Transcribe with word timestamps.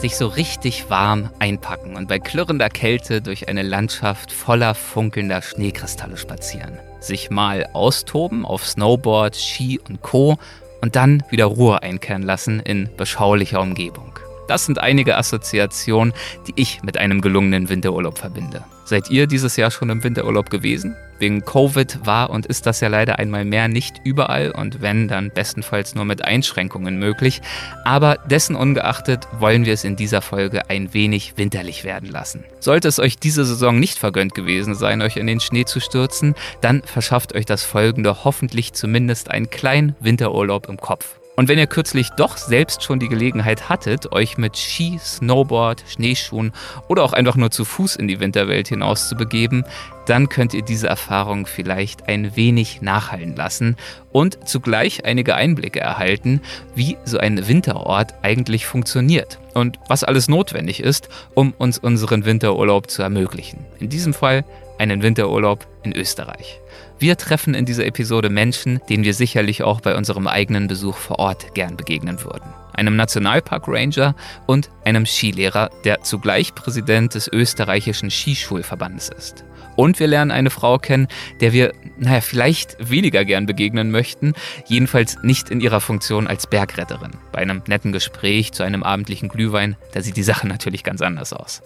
sich 0.00 0.16
so 0.16 0.28
richtig 0.28 0.88
warm 0.88 1.28
einpacken 1.40 1.94
und 1.94 2.08
bei 2.08 2.18
klirrender 2.18 2.70
Kälte 2.70 3.20
durch 3.20 3.48
eine 3.48 3.62
Landschaft 3.62 4.32
voller 4.32 4.74
funkelnder 4.74 5.42
Schneekristalle 5.42 6.16
spazieren. 6.16 6.78
Sich 7.00 7.28
mal 7.30 7.68
austoben 7.74 8.46
auf 8.46 8.66
Snowboard, 8.66 9.36
Ski 9.36 9.78
und 9.78 10.00
Co. 10.00 10.38
und 10.80 10.96
dann 10.96 11.22
wieder 11.28 11.44
Ruhe 11.44 11.82
einkehren 11.82 12.22
lassen 12.22 12.60
in 12.60 12.88
beschaulicher 12.96 13.60
Umgebung. 13.60 14.09
Das 14.50 14.66
sind 14.66 14.80
einige 14.80 15.16
Assoziationen, 15.16 16.12
die 16.48 16.54
ich 16.56 16.82
mit 16.82 16.98
einem 16.98 17.20
gelungenen 17.20 17.68
Winterurlaub 17.68 18.18
verbinde. 18.18 18.64
Seid 18.84 19.08
ihr 19.08 19.28
dieses 19.28 19.54
Jahr 19.54 19.70
schon 19.70 19.90
im 19.90 20.02
Winterurlaub 20.02 20.50
gewesen? 20.50 20.96
Wegen 21.20 21.44
Covid 21.44 22.04
war 22.04 22.30
und 22.30 22.46
ist 22.46 22.66
das 22.66 22.80
ja 22.80 22.88
leider 22.88 23.20
einmal 23.20 23.44
mehr 23.44 23.68
nicht 23.68 24.00
überall 24.02 24.50
und 24.50 24.82
wenn, 24.82 25.06
dann 25.06 25.30
bestenfalls 25.30 25.94
nur 25.94 26.04
mit 26.04 26.24
Einschränkungen 26.24 26.98
möglich. 26.98 27.42
Aber 27.84 28.16
dessen 28.28 28.56
ungeachtet 28.56 29.28
wollen 29.38 29.66
wir 29.66 29.74
es 29.74 29.84
in 29.84 29.94
dieser 29.94 30.20
Folge 30.20 30.68
ein 30.68 30.92
wenig 30.92 31.34
winterlich 31.36 31.84
werden 31.84 32.10
lassen. 32.10 32.42
Sollte 32.58 32.88
es 32.88 32.98
euch 32.98 33.20
diese 33.20 33.44
Saison 33.44 33.78
nicht 33.78 34.00
vergönnt 34.00 34.34
gewesen 34.34 34.74
sein, 34.74 35.00
euch 35.00 35.16
in 35.16 35.28
den 35.28 35.38
Schnee 35.38 35.64
zu 35.64 35.78
stürzen, 35.78 36.34
dann 36.60 36.82
verschafft 36.82 37.36
euch 37.36 37.46
das 37.46 37.62
folgende 37.62 38.24
hoffentlich 38.24 38.72
zumindest 38.72 39.30
einen 39.30 39.48
kleinen 39.48 39.94
Winterurlaub 40.00 40.68
im 40.68 40.78
Kopf. 40.78 41.19
Und 41.40 41.48
wenn 41.48 41.58
ihr 41.58 41.66
kürzlich 41.66 42.10
doch 42.10 42.36
selbst 42.36 42.82
schon 42.82 42.98
die 43.00 43.08
Gelegenheit 43.08 43.70
hattet, 43.70 44.12
euch 44.12 44.36
mit 44.36 44.58
Ski, 44.58 45.00
Snowboard, 45.02 45.82
Schneeschuhen 45.88 46.52
oder 46.86 47.02
auch 47.02 47.14
einfach 47.14 47.36
nur 47.36 47.50
zu 47.50 47.64
Fuß 47.64 47.96
in 47.96 48.08
die 48.08 48.20
Winterwelt 48.20 48.68
hinaus 48.68 49.08
zu 49.08 49.16
begeben, 49.16 49.64
dann 50.04 50.28
könnt 50.28 50.52
ihr 50.52 50.60
diese 50.60 50.88
Erfahrung 50.88 51.46
vielleicht 51.46 52.10
ein 52.10 52.36
wenig 52.36 52.82
nachhallen 52.82 53.36
lassen 53.36 53.78
und 54.12 54.46
zugleich 54.46 55.06
einige 55.06 55.34
Einblicke 55.34 55.80
erhalten, 55.80 56.42
wie 56.74 56.98
so 57.06 57.16
ein 57.16 57.48
Winterort 57.48 58.12
eigentlich 58.20 58.66
funktioniert 58.66 59.38
und 59.54 59.78
was 59.88 60.04
alles 60.04 60.28
notwendig 60.28 60.80
ist, 60.82 61.08
um 61.32 61.54
uns 61.56 61.78
unseren 61.78 62.26
Winterurlaub 62.26 62.90
zu 62.90 63.02
ermöglichen. 63.02 63.64
In 63.78 63.88
diesem 63.88 64.12
Fall 64.12 64.44
einen 64.76 65.02
Winterurlaub 65.02 65.66
in 65.84 65.96
Österreich. 65.96 66.60
Wir 67.00 67.16
treffen 67.16 67.54
in 67.54 67.64
dieser 67.64 67.86
Episode 67.86 68.28
Menschen, 68.28 68.78
denen 68.90 69.04
wir 69.04 69.14
sicherlich 69.14 69.62
auch 69.62 69.80
bei 69.80 69.96
unserem 69.96 70.26
eigenen 70.26 70.68
Besuch 70.68 70.98
vor 70.98 71.18
Ort 71.18 71.54
gern 71.54 71.78
begegnen 71.78 72.22
würden. 72.22 72.52
Einem 72.74 72.94
Nationalpark-Ranger 72.96 74.14
und 74.46 74.68
einem 74.84 75.06
Skilehrer, 75.06 75.70
der 75.84 76.02
zugleich 76.02 76.54
Präsident 76.54 77.14
des 77.14 77.26
österreichischen 77.26 78.10
Skischulverbandes 78.10 79.08
ist. 79.08 79.46
Und 79.76 79.98
wir 79.98 80.08
lernen 80.08 80.30
eine 80.30 80.50
Frau 80.50 80.76
kennen, 80.76 81.08
der 81.40 81.54
wir, 81.54 81.72
naja, 81.96 82.20
vielleicht 82.20 82.76
weniger 82.90 83.24
gern 83.24 83.46
begegnen 83.46 83.90
möchten, 83.90 84.34
jedenfalls 84.66 85.16
nicht 85.22 85.48
in 85.48 85.62
ihrer 85.62 85.80
Funktion 85.80 86.26
als 86.26 86.46
Bergretterin. 86.46 87.12
Bei 87.32 87.38
einem 87.38 87.62
netten 87.66 87.92
Gespräch 87.92 88.52
zu 88.52 88.62
einem 88.62 88.82
abendlichen 88.82 89.30
Glühwein, 89.30 89.76
da 89.94 90.02
sieht 90.02 90.18
die 90.18 90.22
Sache 90.22 90.46
natürlich 90.46 90.84
ganz 90.84 91.00
anders 91.00 91.32
aus. 91.32 91.62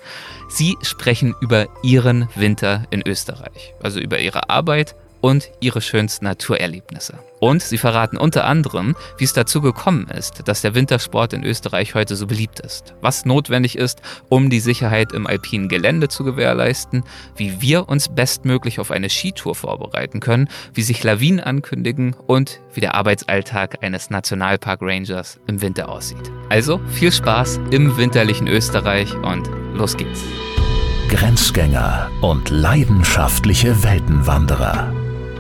Sie 0.48 0.76
sprechen 0.82 1.34
über 1.40 1.66
ihren 1.82 2.28
Winter 2.36 2.84
in 2.90 3.02
Österreich, 3.04 3.74
also 3.82 3.98
über 3.98 4.20
ihre 4.20 4.48
Arbeit 4.48 4.94
und 5.24 5.50
ihre 5.58 5.80
schönsten 5.80 6.26
Naturerlebnisse. 6.26 7.14
Und 7.40 7.62
sie 7.62 7.78
verraten 7.78 8.18
unter 8.18 8.44
anderem, 8.44 8.94
wie 9.16 9.24
es 9.24 9.32
dazu 9.32 9.62
gekommen 9.62 10.06
ist, 10.10 10.46
dass 10.48 10.60
der 10.60 10.74
Wintersport 10.74 11.32
in 11.32 11.44
Österreich 11.44 11.94
heute 11.94 12.14
so 12.14 12.26
beliebt 12.26 12.60
ist, 12.60 12.94
was 13.00 13.24
notwendig 13.24 13.78
ist, 13.78 14.02
um 14.28 14.50
die 14.50 14.60
Sicherheit 14.60 15.12
im 15.12 15.26
alpinen 15.26 15.70
Gelände 15.70 16.08
zu 16.08 16.24
gewährleisten, 16.24 17.04
wie 17.36 17.62
wir 17.62 17.88
uns 17.88 18.14
bestmöglich 18.14 18.80
auf 18.80 18.90
eine 18.90 19.08
Skitour 19.08 19.54
vorbereiten 19.54 20.20
können, 20.20 20.50
wie 20.74 20.82
sich 20.82 21.02
Lawinen 21.02 21.40
ankündigen 21.40 22.14
und 22.26 22.60
wie 22.74 22.80
der 22.80 22.94
Arbeitsalltag 22.94 23.82
eines 23.82 24.10
Nationalpark-Rangers 24.10 25.40
im 25.46 25.62
Winter 25.62 25.88
aussieht. 25.88 26.30
Also 26.50 26.82
viel 26.90 27.12
Spaß 27.12 27.60
im 27.70 27.96
winterlichen 27.96 28.46
Österreich 28.46 29.14
und 29.14 29.48
los 29.72 29.96
geht's. 29.96 30.22
Grenzgänger 31.08 32.10
und 32.20 32.50
leidenschaftliche 32.50 33.82
Weltenwanderer 33.82 35.03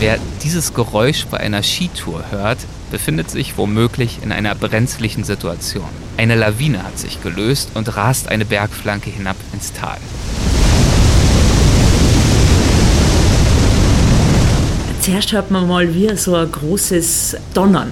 Wer 0.00 0.20
dieses 0.44 0.74
Geräusch 0.74 1.26
bei 1.26 1.38
einer 1.38 1.64
Skitour 1.64 2.22
hört, 2.30 2.58
befindet 2.92 3.32
sich 3.32 3.58
womöglich 3.58 4.20
in 4.22 4.30
einer 4.30 4.54
brenzlichen 4.54 5.24
Situation. 5.24 5.88
Eine 6.16 6.36
Lawine 6.36 6.84
hat 6.84 6.96
sich 6.96 7.20
gelöst 7.20 7.70
und 7.74 7.96
rast 7.96 8.28
eine 8.28 8.44
Bergflanke 8.44 9.10
hinab 9.10 9.34
ins 9.52 9.72
Tal. 9.72 9.98
Zuerst 15.00 15.32
hört 15.32 15.50
man 15.50 15.66
mal 15.66 15.92
wie 15.92 16.16
so 16.16 16.36
ein 16.36 16.52
großes 16.52 17.36
Donnern. 17.52 17.90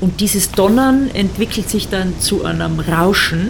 Und 0.00 0.20
dieses 0.20 0.52
Donnern 0.52 1.10
entwickelt 1.12 1.68
sich 1.68 1.88
dann 1.88 2.18
zu 2.18 2.46
einem 2.46 2.80
Rauschen. 2.80 3.48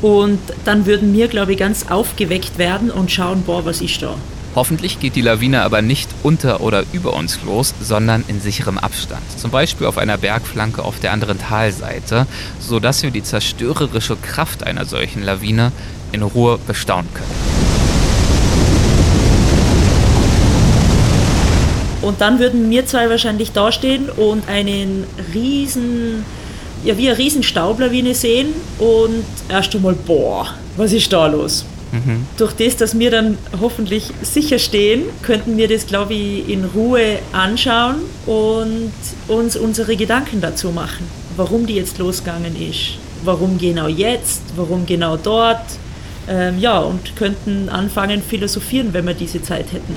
Und 0.00 0.38
dann 0.64 0.86
würden 0.86 1.12
wir, 1.12 1.28
glaube 1.28 1.52
ich, 1.52 1.58
ganz 1.58 1.86
aufgeweckt 1.90 2.56
werden 2.56 2.90
und 2.90 3.10
schauen, 3.10 3.42
boah, 3.42 3.66
was 3.66 3.82
ist 3.82 4.00
da? 4.00 4.14
Hoffentlich 4.54 5.00
geht 5.00 5.16
die 5.16 5.20
Lawine 5.20 5.62
aber 5.62 5.82
nicht 5.82 6.08
unter 6.22 6.60
oder 6.60 6.84
über 6.92 7.14
uns 7.14 7.40
los, 7.44 7.74
sondern 7.80 8.24
in 8.28 8.40
sicherem 8.40 8.78
Abstand. 8.78 9.22
Zum 9.36 9.50
Beispiel 9.50 9.88
auf 9.88 9.98
einer 9.98 10.16
Bergflanke 10.16 10.84
auf 10.84 11.00
der 11.00 11.10
anderen 11.10 11.40
Talseite, 11.40 12.28
sodass 12.60 13.02
wir 13.02 13.10
die 13.10 13.24
zerstörerische 13.24 14.16
Kraft 14.16 14.64
einer 14.64 14.84
solchen 14.84 15.24
Lawine 15.24 15.72
in 16.12 16.22
Ruhe 16.22 16.60
bestaunen 16.68 17.08
können. 17.12 17.64
Und 22.02 22.20
dann 22.20 22.38
würden 22.38 22.70
wir 22.70 22.86
zwei 22.86 23.10
wahrscheinlich 23.10 23.50
dastehen 23.50 24.08
und 24.08 24.48
einen 24.48 25.04
riesen, 25.32 26.24
ja 26.84 26.96
wie 26.96 27.08
eine 27.08 27.18
riesen 27.18 27.42
Staublawine 27.42 28.14
sehen 28.14 28.48
und 28.78 29.24
erst 29.48 29.74
einmal, 29.74 29.94
boah, 29.94 30.46
was 30.76 30.92
ist 30.92 31.12
da 31.12 31.26
los? 31.26 31.64
Durch 32.36 32.52
das, 32.54 32.76
dass 32.76 32.98
wir 32.98 33.10
dann 33.10 33.38
hoffentlich 33.60 34.12
sicher 34.22 34.58
stehen, 34.58 35.04
könnten 35.22 35.56
wir 35.56 35.68
das, 35.68 35.86
glaube 35.86 36.14
ich, 36.14 36.48
in 36.48 36.64
Ruhe 36.64 37.18
anschauen 37.32 37.96
und 38.26 38.92
uns 39.28 39.56
unsere 39.56 39.96
Gedanken 39.96 40.40
dazu 40.40 40.70
machen, 40.70 41.06
warum 41.36 41.66
die 41.66 41.74
jetzt 41.74 41.98
losgegangen 41.98 42.56
ist. 42.60 42.98
Warum 43.24 43.58
genau 43.58 43.88
jetzt? 43.88 44.42
Warum 44.56 44.86
genau 44.86 45.16
dort? 45.16 45.64
Ähm, 46.28 46.58
ja, 46.58 46.78
und 46.78 47.16
könnten 47.16 47.68
anfangen 47.68 48.22
philosophieren, 48.22 48.92
wenn 48.92 49.06
wir 49.06 49.14
diese 49.14 49.42
Zeit 49.42 49.72
hätten. 49.72 49.94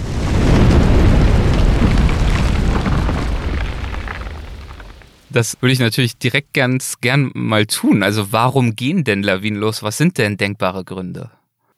Das 5.29 5.58
würde 5.62 5.74
ich 5.74 5.79
natürlich 5.79 6.18
direkt 6.18 6.53
ganz 6.53 7.00
gern 7.00 7.31
mal 7.34 7.66
tun. 7.66 8.02
Also 8.02 8.31
warum 8.31 8.75
gehen 8.75 9.03
denn 9.03 9.24
Lawinen 9.24 9.59
los? 9.59 9.84
Was 9.84 9.97
sind 9.97 10.18
denn 10.18 10.38
denkbare 10.38 10.84
Gründe? 10.84 11.29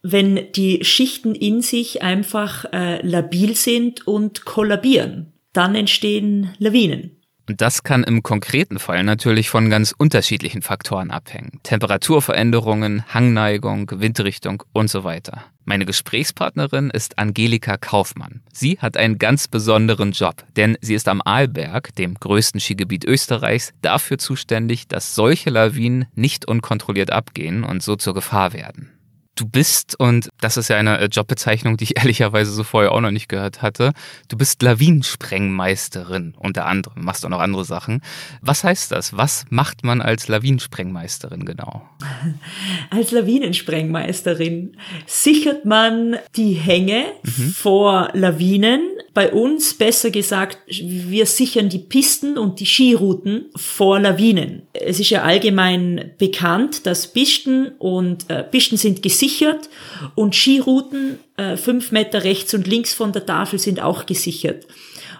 Wenn 0.01 0.51
die 0.53 0.83
Schichten 0.83 1.35
in 1.35 1.61
sich 1.61 2.01
einfach 2.01 2.65
äh, 2.71 3.05
labil 3.05 3.55
sind 3.55 4.07
und 4.07 4.45
kollabieren. 4.45 5.33
Dann 5.53 5.75
entstehen 5.75 6.51
Lawinen. 6.57 7.19
Und 7.49 7.61
das 7.61 7.81
kann 7.81 8.03
im 8.03 8.21
konkreten 8.21 8.77
Fall 8.77 9.03
natürlich 9.03 9.49
von 9.49 9.71
ganz 9.71 9.91
unterschiedlichen 9.97 10.61
Faktoren 10.61 11.09
abhängen. 11.09 11.59
Temperaturveränderungen, 11.63 13.03
Hangneigung, 13.11 13.89
Windrichtung 13.91 14.61
und 14.71 14.87
so 14.91 15.03
weiter. 15.03 15.45
Meine 15.65 15.87
Gesprächspartnerin 15.87 16.91
ist 16.91 17.17
Angelika 17.17 17.77
Kaufmann. 17.77 18.43
Sie 18.53 18.77
hat 18.77 18.97
einen 18.97 19.17
ganz 19.17 19.47
besonderen 19.47 20.11
Job, 20.11 20.43
denn 20.57 20.77
sie 20.81 20.93
ist 20.93 21.07
am 21.07 21.23
Arlberg, 21.25 21.95
dem 21.95 22.13
größten 22.13 22.59
Skigebiet 22.59 23.03
Österreichs, 23.03 23.73
dafür 23.81 24.19
zuständig, 24.19 24.87
dass 24.87 25.15
solche 25.15 25.49
Lawinen 25.49 26.05
nicht 26.13 26.47
unkontrolliert 26.47 27.11
abgehen 27.11 27.63
und 27.63 27.81
so 27.81 27.95
zur 27.95 28.13
Gefahr 28.13 28.53
werden. 28.53 28.91
Du 29.39 29.47
bist, 29.47 29.97
und 29.97 30.27
das 30.41 30.57
ist 30.57 30.67
ja 30.67 30.75
eine 30.75 30.99
äh, 30.99 31.05
Jobbezeichnung, 31.05 31.77
die 31.77 31.85
ich 31.85 31.97
ehrlicherweise 31.97 32.51
so 32.51 32.65
vorher 32.65 32.91
auch 32.91 32.99
noch 32.99 33.11
nicht 33.11 33.29
gehört 33.29 33.61
hatte, 33.61 33.93
du 34.27 34.35
bist 34.35 34.61
Lawinensprengmeisterin 34.61 36.35
unter 36.37 36.65
anderem, 36.65 37.05
machst 37.05 37.25
auch 37.25 37.29
noch 37.29 37.39
andere 37.39 37.63
Sachen. 37.63 38.01
Was 38.41 38.65
heißt 38.65 38.91
das? 38.91 39.15
Was 39.15 39.45
macht 39.49 39.85
man 39.85 40.01
als 40.01 40.27
Lawinensprengmeisterin 40.27 41.45
genau? 41.45 41.87
Als 42.89 43.11
Lawinensprengmeisterin 43.11 44.75
sichert 45.05 45.63
man 45.63 46.17
die 46.35 46.53
Hänge 46.53 47.05
mhm. 47.23 47.51
vor 47.51 48.09
Lawinen 48.13 48.81
bei 49.19 49.33
uns 49.33 49.73
besser 49.73 50.11
gesagt, 50.11 50.59
wir 50.69 51.25
sichern 51.25 51.67
die 51.67 51.79
Pisten 51.79 52.37
und 52.37 52.61
die 52.61 52.65
Skirouten 52.65 53.47
vor 53.53 53.99
Lawinen. 53.99 54.61
Es 54.71 55.01
ist 55.01 55.09
ja 55.09 55.23
allgemein 55.23 56.11
bekannt, 56.17 56.85
dass 56.85 57.11
Pisten 57.11 57.73
und 57.79 58.29
äh, 58.29 58.43
Pisten 58.43 58.77
sind 58.77 59.03
gesichert 59.03 59.69
und 60.15 60.35
Skirouten 60.35 61.19
äh, 61.35 61.57
fünf 61.57 61.91
Meter 61.91 62.23
rechts 62.23 62.53
und 62.53 62.65
links 62.65 62.93
von 62.93 63.11
der 63.11 63.25
Tafel 63.25 63.59
sind 63.59 63.81
auch 63.81 64.05
gesichert. 64.05 64.65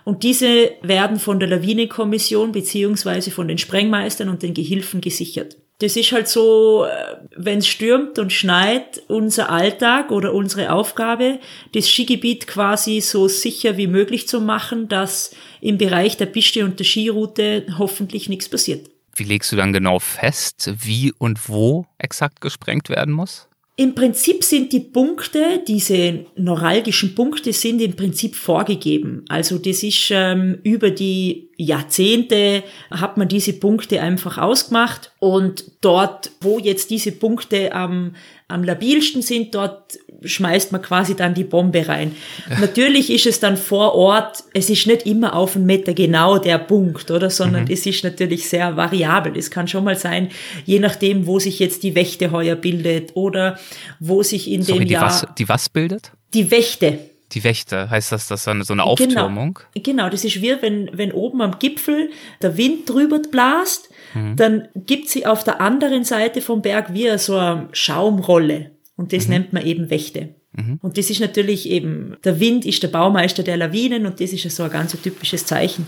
Und 0.06 0.24
diese 0.24 0.72
werden 0.82 1.20
von 1.20 1.42
der 1.42 1.50
Lawinenkommission 1.50 2.54
beziehungsweise 2.54 3.32
von 3.32 3.50
den 3.50 3.58
Sprengmeistern 3.58 4.30
und 4.30 4.44
den 4.44 4.54
Gehilfen 4.54 5.02
gesichert. 5.02 5.58
Das 5.80 5.96
ist 5.96 6.12
halt 6.12 6.28
so, 6.28 6.86
äh, 6.86 7.16
wenn 7.36 7.60
es 7.60 7.68
stürmt 7.68 8.20
und 8.20 8.34
schneit, 8.34 9.02
unser 9.08 9.50
Alltag 9.50 10.12
oder 10.12 10.34
unsere 10.34 10.74
Aufgabe, 10.74 11.40
das 11.74 11.90
Skigebiet 11.90 12.48
quasi 12.48 13.00
so 13.00 13.30
sicher 13.30 13.78
wie 13.78 13.88
möglich 13.88 14.28
zu 14.28 14.42
machen, 14.42 14.90
dass 14.90 15.32
im 15.62 15.78
Bereich 15.78 16.18
der 16.18 16.26
Piste 16.26 16.66
und 16.66 16.80
der 16.80 16.86
Skiroute 16.86 17.66
hoffentlich 17.78 18.28
nichts 18.28 18.50
passiert. 18.50 18.90
Wie 19.16 19.24
legst 19.24 19.52
du 19.52 19.56
dann 19.56 19.74
genau 19.74 20.00
fest, 20.00 20.72
wie 20.82 21.14
und 21.18 21.50
wo 21.50 21.86
exakt 21.98 22.42
gesprengt 22.42 22.90
werden 22.90 23.14
muss? 23.14 23.49
Im 23.80 23.96
Prinzip 23.96 24.44
sind 24.44 24.74
die 24.74 24.82
Punkte, 24.82 25.64
diese 25.66 26.26
neuralgischen 26.36 27.16
Punkte 27.16 27.54
sind 27.54 27.82
im 27.82 27.96
Prinzip 27.96 28.36
vorgegeben. 28.36 29.24
Also 29.30 29.58
das 29.58 29.84
ist 29.84 30.10
ähm, 30.12 30.58
über 30.64 30.92
die 30.92 31.50
Jahrzehnte 31.56 32.64
hat 32.92 33.16
man 33.16 33.30
diese 33.30 33.54
Punkte 33.54 34.02
einfach 34.02 34.38
ausgemacht 34.38 35.14
und 35.20 35.64
dort, 35.80 36.32
wo 36.42 36.60
jetzt 36.60 36.90
diese 36.90 37.14
Punkte 37.14 37.72
am, 37.72 38.18
am 38.50 38.66
labilsten 38.66 39.22
sind, 39.22 39.56
dort 39.56 39.98
schmeißt 40.24 40.72
man 40.72 40.82
quasi 40.82 41.16
dann 41.16 41.34
die 41.34 41.44
Bombe 41.44 41.88
rein. 41.88 42.16
Natürlich 42.60 43.12
ist 43.12 43.26
es 43.26 43.40
dann 43.40 43.58
vor 43.58 43.96
Ort, 43.96 44.44
es 44.54 44.70
ist 44.70 44.88
nicht 44.88 45.06
immer 45.06 45.36
auf 45.36 45.56
einen 45.56 45.66
Meter 45.66 45.94
genau 45.94 46.38
der 46.38 46.58
Punkt, 46.58 47.10
oder, 47.12 47.30
sondern 47.30 47.66
mhm. 47.66 47.72
es 47.72 47.86
ist 47.86 48.04
natürlich 48.04 48.50
sehr 48.50 48.76
variabel. 48.76 49.38
Es 49.38 49.52
kann 49.52 49.68
schon 49.68 49.84
mal 49.84 49.96
sein, 49.96 50.30
je 50.66 50.80
nachdem, 50.80 51.26
wo 51.26 51.40
sich 51.40 51.60
jetzt 51.60 51.84
die 51.84 51.96
Wächte 51.96 52.32
heuer 52.32 52.56
bildet 52.56 53.16
oder 53.16 53.58
wo 54.00 54.24
sich 54.24 54.50
in 54.50 54.62
Sorry, 54.62 54.80
dem 54.80 54.88
die 54.88 54.94
Jahr... 54.94 55.06
Was, 55.06 55.28
die 55.38 55.48
was 55.48 55.70
bildet? 55.70 56.12
Die 56.34 56.52
Wächte. 56.52 57.00
Die 57.32 57.44
Wächte, 57.44 57.90
heißt 57.90 58.12
das, 58.12 58.28
das 58.28 58.48
ist 58.48 58.68
so 58.68 58.74
eine 58.74 58.84
Auftürmung? 58.84 59.60
Genau, 59.74 59.84
genau, 59.84 60.10
das 60.10 60.26
ist 60.26 60.42
wie, 60.42 60.56
wenn, 60.62 60.90
wenn 60.94 61.12
oben 61.12 61.42
am 61.42 61.60
Gipfel 61.60 62.10
der 62.42 62.58
Wind 62.58 62.90
drüber 62.90 63.20
blast, 63.20 63.90
mhm. 64.16 64.36
dann 64.36 64.68
gibt 64.76 65.10
sie 65.10 65.28
auf 65.28 65.44
der 65.44 65.62
anderen 65.62 66.04
Seite 66.04 66.42
vom 66.42 66.64
Berg 66.64 66.92
wie 66.94 67.16
so 67.20 67.38
eine 67.38 67.70
Schaumrolle. 67.72 68.72
Und 69.00 69.14
das 69.14 69.28
mhm. 69.28 69.34
nennt 69.34 69.54
man 69.54 69.66
eben 69.66 69.90
Wächte. 69.90 70.36
Mhm. 70.52 70.78
Und 70.82 70.98
das 70.98 71.10
ist 71.10 71.22
natürlich 71.22 71.70
eben, 71.70 72.18
der 72.26 72.42
Wind 72.42 72.66
ist 72.66 72.84
der 72.84 72.90
Baumeister 72.90 73.44
der 73.44 73.56
Lawinen 73.56 74.06
und 74.06 74.20
das 74.20 74.34
ist 74.34 74.44
ja 74.44 74.50
so 74.50 74.64
ein 74.64 74.72
ganz 74.72 74.92
typisches 75.02 75.46
Zeichen. 75.46 75.88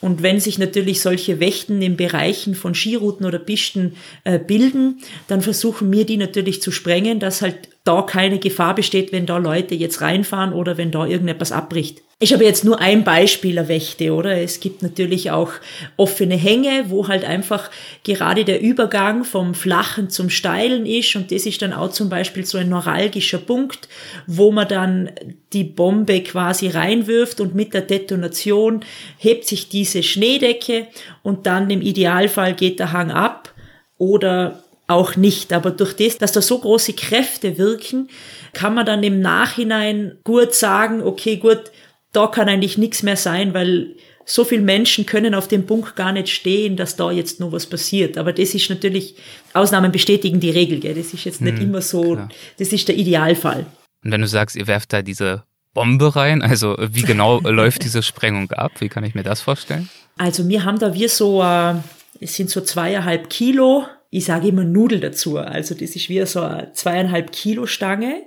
Und 0.00 0.22
wenn 0.22 0.40
sich 0.40 0.58
natürlich 0.58 1.02
solche 1.02 1.38
Wächten 1.38 1.82
in 1.82 1.98
Bereichen 1.98 2.54
von 2.54 2.74
Skirouten 2.74 3.26
oder 3.26 3.38
Pisten 3.38 3.96
äh, 4.24 4.38
bilden, 4.38 5.00
dann 5.28 5.42
versuchen 5.42 5.92
wir 5.92 6.06
die 6.06 6.16
natürlich 6.16 6.62
zu 6.62 6.70
sprengen, 6.70 7.20
dass 7.20 7.42
halt 7.42 7.68
da 7.84 8.00
keine 8.00 8.38
Gefahr 8.38 8.74
besteht, 8.74 9.12
wenn 9.12 9.26
da 9.26 9.36
Leute 9.36 9.74
jetzt 9.74 10.00
reinfahren 10.00 10.54
oder 10.54 10.78
wenn 10.78 10.90
da 10.90 11.04
irgendetwas 11.04 11.52
abbricht. 11.52 12.00
Ich 12.18 12.32
habe 12.32 12.44
jetzt 12.44 12.64
nur 12.64 12.80
ein 12.80 13.04
Beispiel 13.04 13.56
der 13.56 13.68
Wächte, 13.68 14.14
oder? 14.14 14.40
Es 14.40 14.60
gibt 14.60 14.82
natürlich 14.82 15.32
auch 15.32 15.52
offene 15.98 16.36
Hänge, 16.36 16.86
wo 16.88 17.08
halt 17.08 17.26
einfach 17.26 17.70
gerade 18.04 18.46
der 18.46 18.62
Übergang 18.62 19.22
vom 19.22 19.52
Flachen 19.52 20.08
zum 20.08 20.30
Steilen 20.30 20.86
ist 20.86 21.14
und 21.14 21.30
das 21.30 21.44
ist 21.44 21.60
dann 21.60 21.74
auch 21.74 21.90
zum 21.90 22.08
Beispiel 22.08 22.46
so 22.46 22.56
ein 22.56 22.70
neuralgischer 22.70 23.36
Punkt, 23.36 23.90
wo 24.26 24.50
man 24.50 24.66
dann 24.66 25.10
die 25.52 25.64
Bombe 25.64 26.22
quasi 26.22 26.68
reinwirft 26.68 27.38
und 27.42 27.54
mit 27.54 27.74
der 27.74 27.82
Detonation 27.82 28.80
hebt 29.18 29.46
sich 29.46 29.68
diese 29.68 30.02
Schneedecke 30.02 30.86
und 31.22 31.44
dann 31.44 31.68
im 31.68 31.82
Idealfall 31.82 32.54
geht 32.54 32.78
der 32.78 32.92
Hang 32.92 33.10
ab 33.10 33.52
oder 33.98 34.64
auch 34.86 35.16
nicht. 35.16 35.52
Aber 35.52 35.70
durch 35.70 35.94
das, 35.94 36.16
dass 36.16 36.32
da 36.32 36.40
so 36.40 36.58
große 36.60 36.94
Kräfte 36.94 37.58
wirken, 37.58 38.08
kann 38.54 38.74
man 38.74 38.86
dann 38.86 39.02
im 39.02 39.20
Nachhinein 39.20 40.16
gut 40.24 40.54
sagen, 40.54 41.02
okay, 41.02 41.36
gut, 41.36 41.72
da 42.12 42.26
kann 42.26 42.48
eigentlich 42.48 42.78
nichts 42.78 43.02
mehr 43.02 43.16
sein, 43.16 43.54
weil 43.54 43.96
so 44.24 44.44
viele 44.44 44.62
Menschen 44.62 45.06
können 45.06 45.34
auf 45.34 45.46
dem 45.46 45.66
Punkt 45.66 45.94
gar 45.94 46.12
nicht 46.12 46.28
stehen, 46.28 46.76
dass 46.76 46.96
da 46.96 47.10
jetzt 47.12 47.38
noch 47.38 47.52
was 47.52 47.66
passiert. 47.66 48.18
Aber 48.18 48.32
das 48.32 48.54
ist 48.54 48.68
natürlich, 48.68 49.14
Ausnahmen 49.52 49.92
bestätigen 49.92 50.40
die 50.40 50.50
Regel, 50.50 50.80
gell? 50.80 50.94
das 50.94 51.14
ist 51.14 51.24
jetzt 51.24 51.40
nicht 51.40 51.58
hm, 51.58 51.68
immer 51.68 51.82
so, 51.82 52.14
klar. 52.14 52.28
das 52.58 52.72
ist 52.72 52.88
der 52.88 52.96
Idealfall. 52.96 53.66
Und 54.04 54.12
wenn 54.12 54.20
du 54.20 54.26
sagst, 54.26 54.56
ihr 54.56 54.66
werft 54.66 54.92
da 54.92 55.02
diese 55.02 55.44
Bombe 55.74 56.16
rein, 56.16 56.42
also 56.42 56.76
wie 56.78 57.02
genau 57.02 57.40
läuft 57.44 57.84
diese 57.84 58.02
Sprengung 58.02 58.50
ab? 58.50 58.72
Wie 58.80 58.88
kann 58.88 59.04
ich 59.04 59.14
mir 59.14 59.22
das 59.22 59.40
vorstellen? 59.40 59.88
Also 60.16 60.48
wir 60.48 60.64
haben 60.64 60.78
da 60.78 60.94
wie 60.94 61.06
so, 61.06 61.42
äh, 61.42 61.74
es 62.20 62.34
sind 62.34 62.50
so 62.50 62.62
zweieinhalb 62.62 63.30
Kilo 63.30 63.84
ich 64.10 64.24
sage 64.24 64.48
immer 64.48 64.64
Nudel 64.64 65.00
dazu. 65.00 65.38
Also 65.38 65.74
das 65.74 65.94
ist 65.96 66.08
wie 66.08 66.24
so 66.24 66.40
eine 66.40 66.72
zweieinhalb 66.72 67.32
Kilo 67.32 67.66
Stange. 67.66 68.22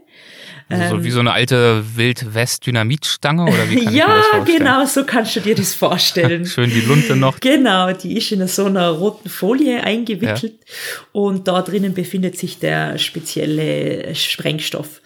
Also 0.69 0.97
so 0.97 1.03
wie 1.03 1.09
so 1.09 1.19
eine 1.19 1.33
alte 1.33 1.83
Wild-West-Dynamitstange 1.95 3.43
oder 3.43 3.69
wie 3.69 3.85
kann 3.85 3.95
ja, 3.95 4.23
genau, 4.45 4.85
so 4.85 5.03
kannst 5.03 5.35
du 5.35 5.39
dir 5.39 5.55
das 5.55 5.73
vorstellen. 5.73 6.45
Schön 6.45 6.69
die 6.69 6.81
Lunte 6.81 7.15
noch. 7.15 7.39
Genau, 7.39 7.91
die 7.91 8.17
ist 8.17 8.31
in 8.31 8.47
so 8.47 8.65
einer 8.65 8.89
roten 8.89 9.29
Folie 9.29 9.83
eingewickelt 9.83 10.53
ja. 10.53 11.01
und 11.11 11.47
da 11.47 11.63
drinnen 11.63 11.95
befindet 11.95 12.37
sich 12.37 12.59
der 12.59 12.99
spezielle 12.99 14.13
Sprengstoff. 14.13 15.01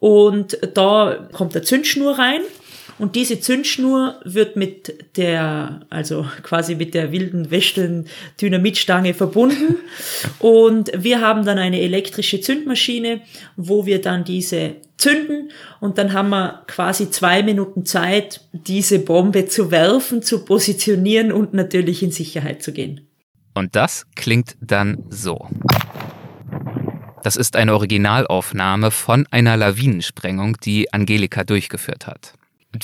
Und 0.00 0.58
da 0.74 1.28
kommt 1.32 1.54
der 1.54 1.62
Zündschnur 1.62 2.18
rein 2.18 2.40
und 2.98 3.16
diese 3.16 3.40
Zündschnur 3.40 4.20
wird 4.24 4.56
mit 4.56 5.16
der, 5.16 5.80
also 5.90 6.26
quasi 6.42 6.74
mit 6.74 6.94
der 6.94 7.10
wilden 7.10 7.50
Westeln 7.50 8.06
Dynamitstange 8.40 9.14
verbunden. 9.14 9.76
und 10.38 10.90
wir 10.96 11.20
haben 11.20 11.44
dann 11.44 11.58
eine 11.58 11.80
elektrische 11.80 12.40
Zündmaschine, 12.40 13.20
wo 13.56 13.86
wir 13.86 14.00
dann 14.00 14.24
diese 14.24 14.76
zünden 15.04 15.50
und 15.80 15.98
dann 15.98 16.14
haben 16.14 16.30
wir 16.30 16.64
quasi 16.66 17.10
zwei 17.10 17.42
Minuten 17.42 17.84
Zeit, 17.84 18.40
diese 18.52 18.98
Bombe 18.98 19.46
zu 19.46 19.70
werfen, 19.70 20.22
zu 20.22 20.44
positionieren 20.46 21.30
und 21.30 21.52
natürlich 21.52 22.02
in 22.02 22.10
Sicherheit 22.10 22.62
zu 22.62 22.72
gehen. 22.72 23.06
Und 23.52 23.76
das 23.76 24.06
klingt 24.16 24.56
dann 24.60 25.04
so. 25.10 25.46
Das 27.22 27.36
ist 27.36 27.54
eine 27.54 27.74
Originalaufnahme 27.74 28.90
von 28.90 29.26
einer 29.30 29.56
Lawinensprengung, 29.56 30.56
die 30.64 30.92
Angelika 30.92 31.44
durchgeführt 31.44 32.06
hat. 32.06 32.32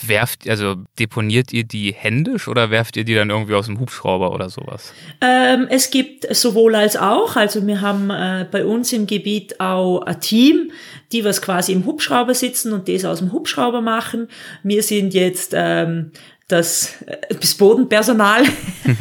Werft, 0.06 0.48
also 0.48 0.76
deponiert 0.98 1.52
ihr 1.52 1.64
die 1.64 1.92
händisch 1.92 2.48
oder 2.48 2.70
werft 2.70 2.96
ihr 2.96 3.04
die 3.04 3.14
dann 3.14 3.30
irgendwie 3.30 3.54
aus 3.54 3.66
dem 3.66 3.80
Hubschrauber 3.80 4.32
oder 4.32 4.50
sowas? 4.50 4.92
Ähm, 5.20 5.66
es 5.70 5.90
gibt 5.90 6.34
sowohl 6.34 6.74
als 6.74 6.96
auch. 6.96 7.36
Also 7.36 7.66
wir 7.66 7.80
haben 7.80 8.10
äh, 8.10 8.46
bei 8.50 8.64
uns 8.64 8.92
im 8.92 9.06
Gebiet 9.06 9.60
auch 9.60 10.02
ein 10.02 10.20
Team, 10.20 10.70
die 11.12 11.24
was 11.24 11.42
quasi 11.42 11.72
im 11.72 11.84
Hubschrauber 11.84 12.34
sitzen 12.34 12.72
und 12.72 12.88
das 12.88 13.04
aus 13.04 13.18
dem 13.18 13.32
Hubschrauber 13.32 13.80
machen. 13.80 14.28
Wir 14.62 14.82
sind 14.82 15.14
jetzt 15.14 15.52
ähm, 15.56 16.12
das, 16.50 16.94
das 17.28 17.54
Bodenpersonal. 17.54 18.42
ähm, 18.84 18.96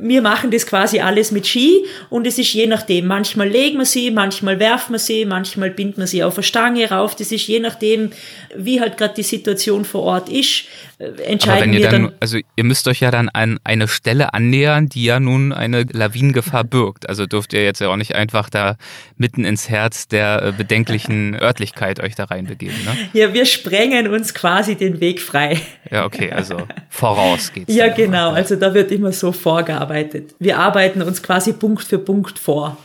wir 0.00 0.22
machen 0.22 0.50
das 0.50 0.66
quasi 0.66 1.00
alles 1.00 1.30
mit 1.30 1.46
Ski 1.46 1.84
und 2.10 2.26
es 2.26 2.38
ist 2.38 2.52
je 2.52 2.66
nachdem, 2.66 3.06
manchmal 3.06 3.48
legen 3.48 3.78
wir 3.78 3.84
sie, 3.84 4.10
manchmal 4.10 4.58
werfen 4.58 4.92
wir 4.92 4.98
sie, 4.98 5.24
manchmal 5.24 5.70
binden 5.70 5.98
wir 5.98 6.06
sie 6.06 6.24
auf 6.24 6.36
eine 6.36 6.42
Stange 6.42 6.90
rauf. 6.90 7.14
Das 7.14 7.32
ist 7.32 7.46
je 7.46 7.60
nachdem, 7.60 8.10
wie 8.56 8.80
halt 8.80 8.96
gerade 8.96 9.14
die 9.14 9.22
Situation 9.22 9.84
vor 9.84 10.02
Ort 10.02 10.28
ist, 10.28 10.64
äh, 10.98 11.22
entscheiden 11.22 11.72
ihr 11.72 11.80
wir 11.80 11.90
dann, 11.90 12.02
dann. 12.04 12.12
Also 12.20 12.38
ihr 12.56 12.64
müsst 12.64 12.86
euch 12.88 13.00
ja 13.00 13.10
dann 13.10 13.28
an 13.28 13.58
eine 13.64 13.88
Stelle 13.88 14.34
annähern, 14.34 14.88
die 14.88 15.04
ja 15.04 15.20
nun 15.20 15.52
eine 15.52 15.84
Lawinengefahr 15.90 16.64
birgt. 16.64 17.08
Also 17.08 17.26
dürft 17.26 17.52
ihr 17.52 17.64
jetzt 17.64 17.80
ja 17.80 17.88
auch 17.88 17.96
nicht 17.96 18.14
einfach 18.14 18.50
da 18.50 18.76
mitten 19.16 19.44
ins 19.44 19.68
Herz 19.68 20.08
der 20.08 20.42
äh, 20.42 20.52
bedenklichen 20.52 21.34
Örtlichkeit 21.34 22.00
euch 22.00 22.14
da 22.14 22.24
reinbegeben. 22.24 22.76
Ne? 22.84 22.96
Ja, 23.12 23.32
wir 23.32 23.46
sprengen 23.46 24.08
uns 24.08 24.34
quasi 24.34 24.76
den 24.76 25.00
Weg 25.00 25.03
frei. 25.12 25.60
Ja, 25.90 26.04
okay, 26.04 26.30
also 26.30 26.56
voraus 26.88 27.52
geht's. 27.52 27.74
ja, 27.74 27.88
genau, 27.88 28.32
also 28.32 28.56
da 28.56 28.72
wird 28.74 28.90
immer 28.90 29.12
so 29.12 29.32
vorgearbeitet. 29.32 30.34
Wir 30.38 30.58
arbeiten 30.58 31.02
uns 31.02 31.22
quasi 31.22 31.52
Punkt 31.52 31.84
für 31.84 31.98
Punkt 31.98 32.38
vor. 32.38 32.76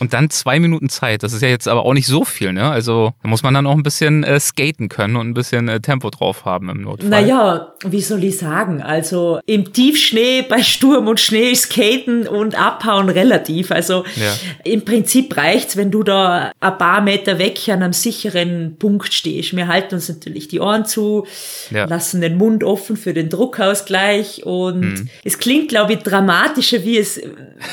Und 0.00 0.12
dann 0.12 0.30
zwei 0.30 0.60
Minuten 0.60 0.88
Zeit. 0.88 1.22
Das 1.22 1.32
ist 1.32 1.42
ja 1.42 1.48
jetzt 1.48 1.68
aber 1.68 1.84
auch 1.84 1.94
nicht 1.94 2.06
so 2.06 2.24
viel, 2.24 2.52
ne? 2.52 2.70
Also 2.70 3.12
da 3.22 3.28
muss 3.28 3.42
man 3.42 3.54
dann 3.54 3.66
auch 3.66 3.74
ein 3.74 3.82
bisschen 3.82 4.24
äh, 4.24 4.38
skaten 4.38 4.88
können 4.88 5.16
und 5.16 5.28
ein 5.28 5.34
bisschen 5.34 5.68
äh, 5.68 5.80
Tempo 5.80 6.10
drauf 6.10 6.44
haben 6.44 6.68
im 6.68 6.82
Notfall. 6.82 7.08
Naja, 7.08 7.72
wie 7.84 8.00
soll 8.00 8.24
ich 8.24 8.38
sagen? 8.38 8.82
Also 8.82 9.40
im 9.46 9.72
Tiefschnee 9.72 10.42
bei 10.42 10.62
Sturm 10.62 11.08
und 11.08 11.20
Schnee 11.20 11.54
skaten 11.54 12.28
und 12.28 12.58
abhauen 12.58 13.08
relativ. 13.08 13.72
Also 13.72 14.04
ja. 14.16 14.34
im 14.64 14.84
Prinzip 14.84 15.36
reicht's, 15.36 15.76
wenn 15.76 15.90
du 15.90 16.02
da 16.02 16.52
ein 16.60 16.78
paar 16.78 17.00
Meter 17.00 17.38
weg 17.38 17.58
an 17.68 17.82
einem 17.82 17.92
sicheren 17.92 18.76
Punkt 18.78 19.12
stehst. 19.12 19.56
Wir 19.56 19.66
halten 19.66 19.96
uns 19.96 20.08
natürlich 20.08 20.48
die 20.48 20.60
Ohren 20.60 20.84
zu, 20.84 21.26
ja. 21.70 21.86
lassen 21.86 22.20
den 22.20 22.36
Mund 22.36 22.62
offen 22.62 22.96
für 22.96 23.14
den 23.14 23.28
Druckausgleich 23.28 24.44
und 24.44 24.80
mhm. 24.80 25.08
es 25.24 25.38
klingt, 25.38 25.68
glaube 25.68 25.94
ich, 25.94 25.98
dramatischer, 26.00 26.84
wie 26.84 26.98
es, 26.98 27.20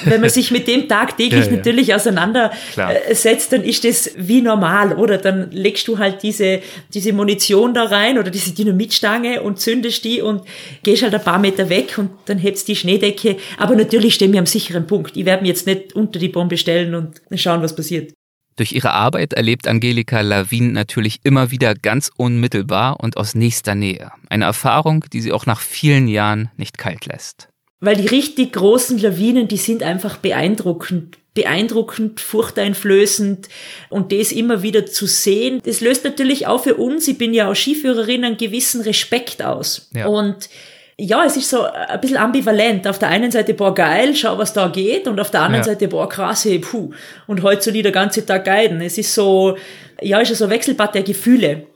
wenn 0.06 0.22
man 0.22 0.30
sich 0.30 0.52
mit 0.52 0.68
dem 0.68 0.88
tagtäglich 0.88 1.46
ja, 1.46 1.52
natürlich 1.52 1.94
auseinandersetzt 1.94 2.15
auseinandersetzt, 2.16 3.52
dann 3.52 3.64
ist 3.64 3.84
das 3.84 4.12
wie 4.18 4.42
normal, 4.42 4.94
oder? 4.94 5.18
Dann 5.18 5.52
legst 5.52 5.88
du 5.88 5.98
halt 5.98 6.24
diese, 6.24 6.62
diese 6.94 7.14
Munition 7.14 7.74
da 7.74 7.84
rein 7.84 8.18
oder 8.18 8.32
diese 8.32 8.54
Dynamitstange 8.54 9.42
und 9.42 9.60
zündest 9.60 10.04
die 10.04 10.22
und 10.22 10.42
gehst 10.84 11.04
halt 11.04 11.14
ein 11.14 11.24
paar 11.24 11.40
Meter 11.40 11.70
weg 11.70 11.98
und 11.98 12.12
dann 12.26 12.38
hebst 12.38 12.68
die 12.68 12.76
Schneedecke. 12.76 13.38
Aber 13.58 13.76
natürlich 13.76 14.16
stehen 14.16 14.34
wir 14.34 14.40
am 14.40 14.46
sicheren 14.46 14.88
Punkt. 14.88 15.16
Ich 15.18 15.26
werde 15.26 15.42
mich 15.42 15.50
jetzt 15.50 15.68
nicht 15.68 15.94
unter 15.94 16.20
die 16.20 16.30
Bombe 16.30 16.58
stellen 16.58 16.96
und 16.96 17.22
schauen, 17.36 17.62
was 17.62 17.76
passiert. 17.76 18.14
Durch 18.58 18.72
ihre 18.72 18.92
Arbeit 18.92 19.34
erlebt 19.34 19.68
Angelika 19.68 20.22
Lawin 20.22 20.72
natürlich 20.72 21.20
immer 21.24 21.52
wieder 21.52 21.76
ganz 21.76 22.10
unmittelbar 22.16 23.02
und 23.02 23.18
aus 23.18 23.36
nächster 23.36 23.76
Nähe. 23.76 24.12
Eine 24.30 24.46
Erfahrung, 24.46 25.04
die 25.12 25.20
sie 25.20 25.34
auch 25.34 25.46
nach 25.46 25.60
vielen 25.60 26.08
Jahren 26.08 26.50
nicht 26.56 26.78
kalt 26.78 27.06
lässt. 27.06 27.50
Weil 27.82 27.98
die 27.98 28.08
richtig 28.08 28.54
großen 28.54 28.98
Lawinen, 28.98 29.50
die 29.50 29.58
sind 29.58 29.84
einfach 29.84 30.18
beeindruckend. 30.18 31.18
Beeindruckend, 31.36 32.20
furchteinflößend 32.20 33.50
und 33.90 34.12
das 34.12 34.32
immer 34.32 34.64
wieder 34.64 34.88
zu 34.88 35.06
sehen, 35.06 35.62
das 35.64 35.82
löst 35.82 36.04
natürlich 36.04 36.48
auch 36.48 36.64
für 36.64 36.76
uns, 36.76 37.08
ich 37.08 37.20
bin 37.20 37.34
ja 37.34 37.52
auch 37.52 37.56
Skiführerin, 37.56 38.24
einen 38.24 38.38
gewissen 38.38 38.82
Respekt 38.82 39.44
aus. 39.44 39.90
Ja. 39.94 40.08
Und 40.08 40.50
ja, 40.98 41.26
es 41.26 41.36
ist 41.36 41.50
so 41.50 41.64
ein 41.64 42.00
bisschen 42.00 42.18
ambivalent. 42.18 42.88
Auf 42.88 43.00
der 43.00 43.10
einen 43.10 43.30
Seite, 43.30 43.54
boah, 43.54 43.74
geil, 43.74 44.16
schau, 44.16 44.38
was 44.38 44.54
da 44.54 44.70
geht. 44.70 45.08
Und 45.08 45.20
auf 45.20 45.30
der 45.30 45.42
anderen 45.42 45.66
ja. 45.66 45.74
Seite, 45.74 45.90
boah, 45.90 46.08
krass, 46.08 46.46
hey, 46.46 46.60
puh. 46.60 46.92
Und 47.28 47.44
heute 47.44 47.64
so 47.64 47.72
die 47.72 47.82
der 47.82 47.92
ganze 47.92 48.26
Tag 48.26 48.46
guiden. 48.46 48.80
Es 48.80 48.98
ist 48.98 49.14
so, 49.14 49.58
ja, 50.02 50.20
ist 50.20 50.30
ja 50.30 50.36
so 50.36 50.46
ein 50.46 50.52
Wechselbad 50.52 50.96
der 50.96 51.04
Gefühle. 51.04 51.68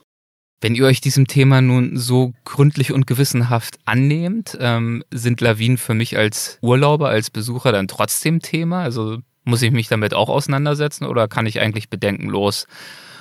Wenn 0.62 0.76
ihr 0.76 0.86
euch 0.86 1.00
diesem 1.00 1.28
Thema 1.28 1.62
nun 1.62 1.98
so 1.98 2.34
gründlich 2.44 2.92
und 2.92 3.08
gewissenhaft 3.08 3.78
annehmt, 3.86 4.58
ähm, 4.60 5.04
sind 5.12 5.40
Lawinen 5.42 5.78
für 5.78 5.94
mich 5.94 6.18
als 6.18 6.58
Urlauber, 6.62 7.10
als 7.10 7.30
Besucher 7.30 7.72
dann 7.72 7.88
trotzdem 7.88 8.42
Thema? 8.42 8.84
Also 8.84 9.20
muss 9.44 9.62
ich 9.62 9.72
mich 9.72 9.88
damit 9.88 10.14
auch 10.14 10.30
auseinandersetzen 10.30 11.06
oder 11.06 11.28
kann 11.28 11.46
ich 11.46 11.60
eigentlich 11.60 11.90
bedenkenlos 11.90 12.68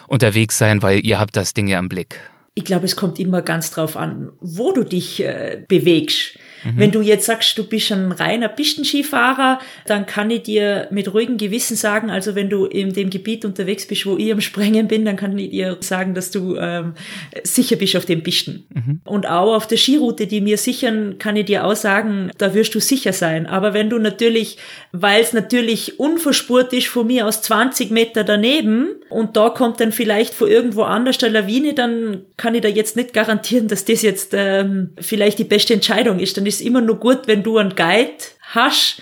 unterwegs 0.07 0.59
sein, 0.59 0.83
weil 0.83 1.05
ihr 1.05 1.19
habt 1.19 1.37
das 1.37 1.55
Ding 1.55 1.69
ja 1.69 1.79
im 1.79 1.89
Blick? 1.89 2.21
Ich 2.55 2.65
glaube, 2.65 2.87
es 2.87 2.97
kommt 2.97 3.21
immer 3.21 3.43
ganz 3.43 3.71
drauf 3.71 3.97
an, 3.97 4.33
wo 4.41 4.73
du 4.73 4.83
dich 4.85 5.23
äh, 5.23 5.63
bewegst. 5.69 6.39
Mhm. 6.65 6.73
Wenn 6.77 6.91
du 6.91 7.01
jetzt 7.01 7.27
sagst, 7.27 7.57
du 7.59 7.65
bist 7.65 7.93
ein 7.93 8.13
reiner 8.13 8.49
Pistenskifahrer, 8.49 9.59
dann 9.87 10.07
kann 10.07 10.31
ich 10.31 10.43
dir 10.43 10.89
mit 10.91 11.13
ruhigem 11.13 11.37
Gewissen 11.37 11.77
sagen, 11.77 12.11
also 12.11 12.35
wenn 12.35 12.51
du 12.51 12.67
in 12.67 12.93
dem 12.93 13.11
Gebiet 13.11 13.45
unterwegs 13.45 13.87
bist, 13.87 14.07
wo 14.07 14.17
ich 14.17 14.33
am 14.33 14.41
Sprengen 14.41 14.89
bin, 14.89 15.05
dann 15.05 15.17
kann 15.17 15.37
ich 15.39 15.51
dir 15.51 15.77
sagen, 15.81 16.15
dass 16.15 16.31
du 16.31 16.57
ähm, 16.57 16.95
sicher 17.43 17.77
bist 17.77 17.97
auf 17.97 18.05
den 18.05 18.23
Pisten. 18.23 18.67
Mhm. 18.75 19.01
Und 19.05 19.27
auch 19.29 19.55
auf 19.55 19.67
der 19.67 19.77
Skiroute, 19.77 20.27
die 20.27 20.41
mir 20.41 20.59
sichern, 20.59 21.19
kann 21.19 21.37
ich 21.37 21.47
dir 21.47 21.65
auch 21.65 21.77
sagen, 21.77 22.31
da 22.39 22.55
wirst 22.55 22.75
du 22.75 22.81
sicher 22.81 23.13
sein. 23.13 23.47
Aber 23.47 23.75
wenn 23.75 23.91
du 23.91 23.99
natürlich, 23.99 24.59
weil 24.93 25.23
es 25.23 25.33
natürlich 25.33 25.99
unverspurt 25.99 26.73
ist 26.73 26.89
von 26.89 27.07
mir 27.07 27.27
aus 27.27 27.43
20 27.43 27.91
Meter 27.91 28.25
daneben 28.25 28.89
und 29.11 29.37
da 29.37 29.51
kommt 29.51 29.81
dann 29.81 29.93
vielleicht 29.93 30.35
von 30.35 30.49
irgendwo 30.49 30.83
anders 30.83 31.19
der 31.19 31.31
Lawine, 31.31 31.75
dann 31.75 32.27
kann 32.37 32.55
ich 32.55 32.63
da 32.63 32.69
jetzt 32.69 32.97
nicht 32.97 33.13
garantieren, 33.13 33.69
dass 33.69 33.85
das 33.85 34.03
jetzt 34.03 34.33
ähm, 34.35 34.91
vielleicht 35.01 35.39
die 35.39 35.45
beste 35.45 35.75
Entscheidung 35.75 36.19
ist. 36.19 36.37
Dann 36.37 36.47
ist 36.47 36.61
immer 36.61 36.81
nur 36.81 36.97
gut, 36.97 37.23
wenn 37.27 37.43
du 37.43 37.59
einen 37.59 37.75
Guide 37.75 38.13
hast, 38.41 39.01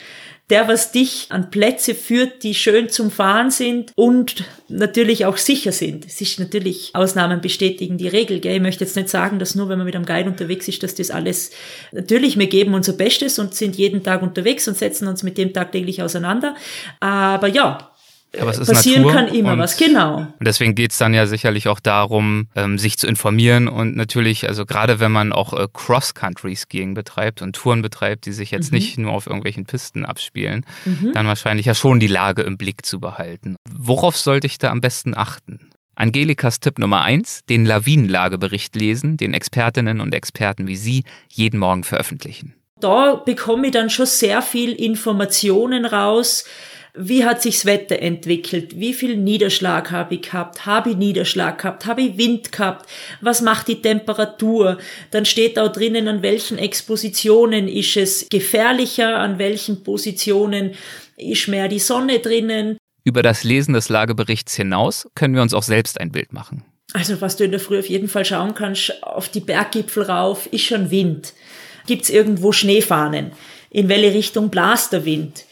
der 0.49 0.69
was 0.69 0.93
dich 0.93 1.27
an 1.31 1.51
Plätze 1.51 1.95
führt, 1.95 2.45
die 2.45 2.55
schön 2.55 2.89
zum 2.89 3.11
Fahren 3.11 3.51
sind 3.51 3.93
und 3.97 4.45
natürlich 4.69 5.27
auch 5.27 5.39
sicher 5.39 5.73
sind. 5.73 6.07
Es 6.07 6.21
ist 6.21 6.39
natürlich, 6.39 6.91
Ausnahmen 6.95 7.41
bestätigen 7.41 7.99
die 7.99 8.07
Regel. 8.07 8.39
Gell? 8.39 8.57
Ich 8.57 8.63
möchte 8.63 8.85
jetzt 8.85 8.95
nicht 8.95 9.09
sagen, 9.09 9.41
dass 9.41 9.57
nur 9.57 9.69
wenn 9.69 9.79
man 9.79 9.87
mit 9.87 9.97
einem 9.97 10.07
Guide 10.07 10.31
unterwegs 10.31 10.69
ist, 10.69 10.85
dass 10.85 10.95
das 10.95 11.11
alles, 11.11 11.51
natürlich, 11.91 12.39
wir 12.39 12.47
geben 12.47 12.75
unser 12.75 12.93
Bestes 12.93 13.41
und 13.41 13.55
sind 13.55 13.75
jeden 13.75 14.05
Tag 14.05 14.23
unterwegs 14.23 14.69
und 14.69 14.77
setzen 14.77 15.09
uns 15.09 15.25
mit 15.25 15.37
dem 15.37 15.53
tagtäglich 15.53 16.01
auseinander. 16.01 16.55
Aber 17.01 17.49
ja, 17.49 17.91
aber 18.41 18.51
es 18.51 18.59
ist 18.59 18.69
passieren 18.73 19.03
Natur 19.03 19.15
kann 19.15 19.29
immer 19.29 19.59
was, 19.59 19.77
genau. 19.77 20.19
Und 20.19 20.47
deswegen 20.47 20.75
geht's 20.75 20.99
dann 20.99 21.15
ja 21.15 21.27
sicherlich 21.27 21.69
auch 21.69 21.81
darum, 21.81 22.49
ähm, 22.55 22.79
sich 22.79 22.99
zu 22.99 23.07
informieren 23.07 23.69
und 23.69 23.97
natürlich, 23.97 24.49
also 24.49 24.67
gerade 24.67 25.01
wenn 25.01 25.13
man 25.13 25.33
auch 25.33 25.53
äh, 25.53 25.67
Cross-Country-Skiing 25.73 26.95
betreibt 26.95 27.43
und 27.43 27.55
Touren 27.55 27.83
betreibt, 27.83 28.27
die 28.27 28.33
sich 28.33 28.51
jetzt 28.51 28.73
mhm. 28.73 28.79
nicht 28.79 28.99
nur 28.99 29.13
auf 29.13 29.27
irgendwelchen 29.27 29.67
Pisten 29.67 30.05
abspielen, 30.05 30.65
mhm. 30.85 31.13
dann 31.13 31.27
wahrscheinlich 31.27 31.67
ja 31.67 31.75
schon 31.75 32.01
die 32.01 32.07
Lage 32.07 32.43
im 32.43 32.57
Blick 32.57 32.85
zu 32.85 33.01
behalten. 33.01 33.57
Worauf 33.71 34.17
sollte 34.17 34.47
ich 34.47 34.59
da 34.59 34.71
am 34.71 34.81
besten 34.81 35.17
achten? 35.17 35.71
Angelikas 35.95 36.61
Tipp 36.61 36.79
Nummer 36.79 37.03
eins: 37.03 37.41
den 37.49 37.65
Lawinenlagebericht 37.65 38.77
lesen, 38.77 39.17
den 39.17 39.35
Expertinnen 39.35 40.01
und 40.01 40.15
Experten 40.15 40.67
wie 40.69 40.77
Sie 40.77 41.05
jeden 41.29 41.59
Morgen 41.59 41.85
veröffentlichen. 41.85 42.55
Da 42.81 43.15
bekomme 43.15 43.69
ich 43.69 43.73
dann 43.73 43.89
schon 43.89 44.05
sehr 44.05 44.43
viel 44.43 44.73
Informationen 44.73 45.87
raus, 45.87 46.45
wie 46.97 47.25
hat 47.25 47.43
sich's 47.43 47.67
Wetter 47.67 48.01
entwickelt? 48.01 48.79
Wie 48.79 48.95
viel 48.95 49.17
Niederschlag 49.17 49.91
habe 49.91 50.15
ich 50.15 50.23
gehabt? 50.23 50.67
Habe 50.67 50.91
ich 50.91 50.97
Niederschlag 50.97 51.59
gehabt? 51.59 51.87
Habe 51.87 52.03
ich 52.03 52.19
Wind 52.19 52.53
gehabt? 52.53 52.89
Was 53.21 53.43
macht 53.43 53.69
die 53.69 53.83
Temperatur? 53.83 54.79
Dann 55.11 55.25
steht 55.25 55.57
da 55.57 55.69
drinnen, 55.69 56.09
an 56.09 56.23
welchen 56.23 56.59
Expositionen 56.59 57.69
ist 57.69 57.97
es 57.97 58.27
gefährlicher, 58.31 59.19
an 59.19 59.39
welchen 59.39 59.83
Positionen 59.83 60.75
ist 61.17 61.49
mehr 61.49 61.69
die 61.69 61.79
Sonne 61.79 62.19
drinnen. 62.19 62.79
Über 63.05 63.23
das 63.23 63.45
Lesen 63.45 63.75
des 63.75 63.89
Lageberichts 63.89 64.57
hinaus 64.57 65.07
können 65.15 65.35
wir 65.35 65.43
uns 65.43 65.55
auch 65.55 65.63
selbst 65.63 66.01
ein 66.01 66.11
Bild 66.11 66.33
machen. 66.33 66.65
Also 66.93 67.21
was 67.21 67.37
du 67.37 67.45
in 67.45 67.51
der 67.51 67.61
Früh 67.61 67.79
auf 67.79 67.89
jeden 67.89 68.09
Fall 68.09 68.25
schauen 68.25 68.55
kannst, 68.55 69.03
auf 69.03 69.29
die 69.29 69.41
Berggipfel 69.41 70.05
rauf, 70.05 70.47
ist 70.51 70.65
schon 70.65 70.91
Wind. 70.91 71.35
Gibt's 71.87 72.11
irgendwo 72.11 72.53
Schneefahnen? 72.53 73.33
In 73.71 73.89
welche 73.89 74.15
Richtung 74.15 74.51
blast 74.51 74.93
der 74.93 75.05
Wind? 75.05 75.45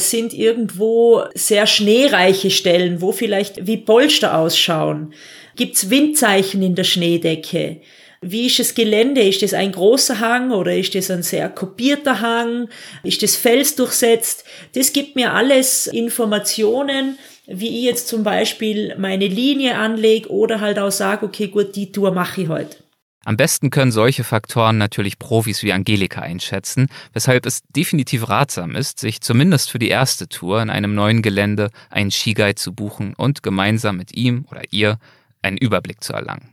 Sind 0.00 0.32
irgendwo 0.32 1.24
sehr 1.34 1.66
schneereiche 1.66 2.50
Stellen, 2.50 3.02
wo 3.02 3.12
vielleicht 3.12 3.66
wie 3.66 3.76
Polster 3.76 4.38
ausschauen. 4.38 5.12
Gibt's 5.56 5.90
Windzeichen 5.90 6.62
in 6.62 6.74
der 6.74 6.84
Schneedecke? 6.84 7.80
Wie 8.22 8.46
ist 8.46 8.58
das 8.58 8.74
Gelände? 8.74 9.22
Ist 9.22 9.42
das 9.42 9.54
ein 9.54 9.72
großer 9.72 10.20
Hang 10.20 10.50
oder 10.50 10.76
ist 10.76 10.94
das 10.94 11.10
ein 11.10 11.22
sehr 11.22 11.48
kopierter 11.48 12.20
Hang? 12.20 12.68
Ist 13.02 13.22
das 13.22 13.36
felsdurchsetzt? 13.36 14.44
Das 14.74 14.92
gibt 14.92 15.16
mir 15.16 15.32
alles 15.32 15.86
Informationen, 15.86 17.18
wie 17.46 17.78
ich 17.78 17.84
jetzt 17.84 18.08
zum 18.08 18.22
Beispiel 18.22 18.94
meine 18.98 19.26
Linie 19.26 19.76
anlege 19.76 20.28
oder 20.28 20.60
halt 20.60 20.78
auch 20.78 20.90
sage, 20.90 21.24
okay, 21.26 21.48
gut, 21.48 21.74
die 21.76 21.92
Tour 21.92 22.12
mache 22.12 22.42
ich 22.42 22.48
heute. 22.48 22.76
Am 23.24 23.36
besten 23.36 23.68
können 23.68 23.92
solche 23.92 24.24
Faktoren 24.24 24.78
natürlich 24.78 25.18
Profis 25.18 25.62
wie 25.62 25.72
Angelika 25.72 26.22
einschätzen, 26.22 26.88
weshalb 27.12 27.44
es 27.44 27.62
definitiv 27.68 28.28
ratsam 28.28 28.74
ist, 28.74 28.98
sich 28.98 29.20
zumindest 29.20 29.70
für 29.70 29.78
die 29.78 29.88
erste 29.88 30.28
Tour 30.28 30.62
in 30.62 30.70
einem 30.70 30.94
neuen 30.94 31.20
Gelände 31.20 31.70
einen 31.90 32.10
Skiguide 32.10 32.54
zu 32.54 32.72
buchen 32.72 33.12
und 33.14 33.42
gemeinsam 33.42 33.98
mit 33.98 34.16
ihm 34.16 34.46
oder 34.50 34.62
ihr 34.70 34.98
einen 35.42 35.58
Überblick 35.58 36.02
zu 36.02 36.14
erlangen. 36.14 36.48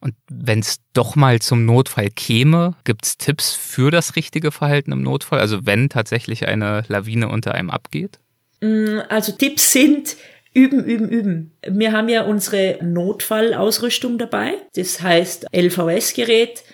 Und 0.00 0.14
wenn 0.28 0.60
es 0.60 0.80
doch 0.92 1.14
mal 1.16 1.40
zum 1.40 1.64
Notfall 1.66 2.08
käme, 2.10 2.74
gibt 2.84 3.04
es 3.04 3.18
Tipps 3.18 3.52
für 3.52 3.90
das 3.90 4.16
richtige 4.16 4.50
Verhalten 4.50 4.92
im 4.92 5.02
Notfall? 5.02 5.40
Also 5.40 5.66
wenn 5.66 5.88
tatsächlich 5.88 6.48
eine 6.48 6.84
Lawine 6.88 7.28
unter 7.28 7.54
einem 7.54 7.70
abgeht? 7.70 8.18
Mm, 8.60 9.00
also 9.08 9.32
Tipps 9.32 9.72
sind, 9.72 10.16
Üben, 10.52 10.84
üben, 10.84 11.08
üben. 11.08 11.52
Wir 11.66 11.92
haben 11.92 12.08
ja 12.08 12.24
unsere 12.24 12.78
Notfallausrüstung 12.82 14.18
dabei. 14.18 14.54
Das 14.74 15.00
heißt 15.00 15.46
LVS-Gerät, 15.54 16.64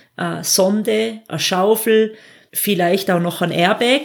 Sonde, 0.43 1.21
eine 1.29 1.39
Schaufel, 1.39 2.15
vielleicht 2.53 3.11
auch 3.11 3.21
noch 3.21 3.43
ein 3.43 3.51
Airbag. 3.51 4.03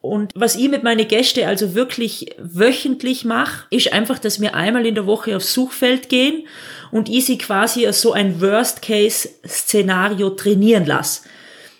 Und 0.00 0.32
was 0.36 0.54
ich 0.56 0.68
mit 0.68 0.84
meinen 0.84 1.08
Gästen 1.08 1.44
also 1.44 1.74
wirklich 1.74 2.34
wöchentlich 2.38 3.24
mache, 3.24 3.66
ist 3.70 3.92
einfach, 3.92 4.18
dass 4.18 4.40
wir 4.40 4.54
einmal 4.54 4.86
in 4.86 4.94
der 4.94 5.06
Woche 5.06 5.36
aufs 5.36 5.52
Suchfeld 5.52 6.08
gehen 6.08 6.46
und 6.92 7.08
ich 7.08 7.24
sie 7.26 7.38
quasi 7.38 7.90
so 7.92 8.12
ein 8.12 8.40
Worst-Case-Szenario 8.40 10.30
trainieren 10.30 10.86
lasse. 10.86 11.22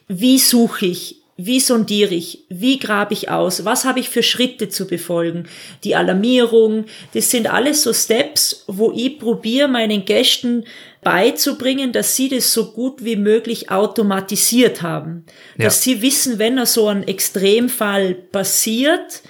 Wie 0.08 0.38
suche 0.38 0.87
ich? 0.87 1.17
Wie 1.40 1.61
sondiere 1.61 2.16
ich? 2.16 2.47
Wie 2.49 2.80
grabe 2.80 3.14
ich 3.14 3.30
aus? 3.30 3.64
Was 3.64 3.85
habe 3.85 4.00
ich 4.00 4.09
für 4.09 4.25
Schritte 4.25 4.68
zu 4.68 4.88
befolgen? 4.88 5.47
Die 5.85 5.95
Alarmierung, 5.95 6.87
das 7.14 7.30
sind 7.30 7.49
alles 7.49 7.85
so 7.85 7.92
Steps, 7.92 8.64
wo 8.66 8.90
ich 8.90 9.21
probiere, 9.21 9.68
meinen 9.68 10.04
Gästen 10.04 10.64
beizubringen, 11.04 11.92
dass 11.92 12.16
sie 12.16 12.28
das 12.28 12.52
so 12.52 12.73
gut 12.73 13.04
wie 13.04 13.14
möglich 13.14 13.71
automatisiert 13.71 14.83
haben. 14.83 15.26
Ja. 15.57 15.66
Dass 15.66 15.85
sie 15.85 16.02
wissen, 16.02 16.40
wenn 16.40 16.59
er 16.59 16.66
so 16.66 16.88
ein 16.88 17.07
Extremfall 17.07 18.14
passiert, 18.14 19.23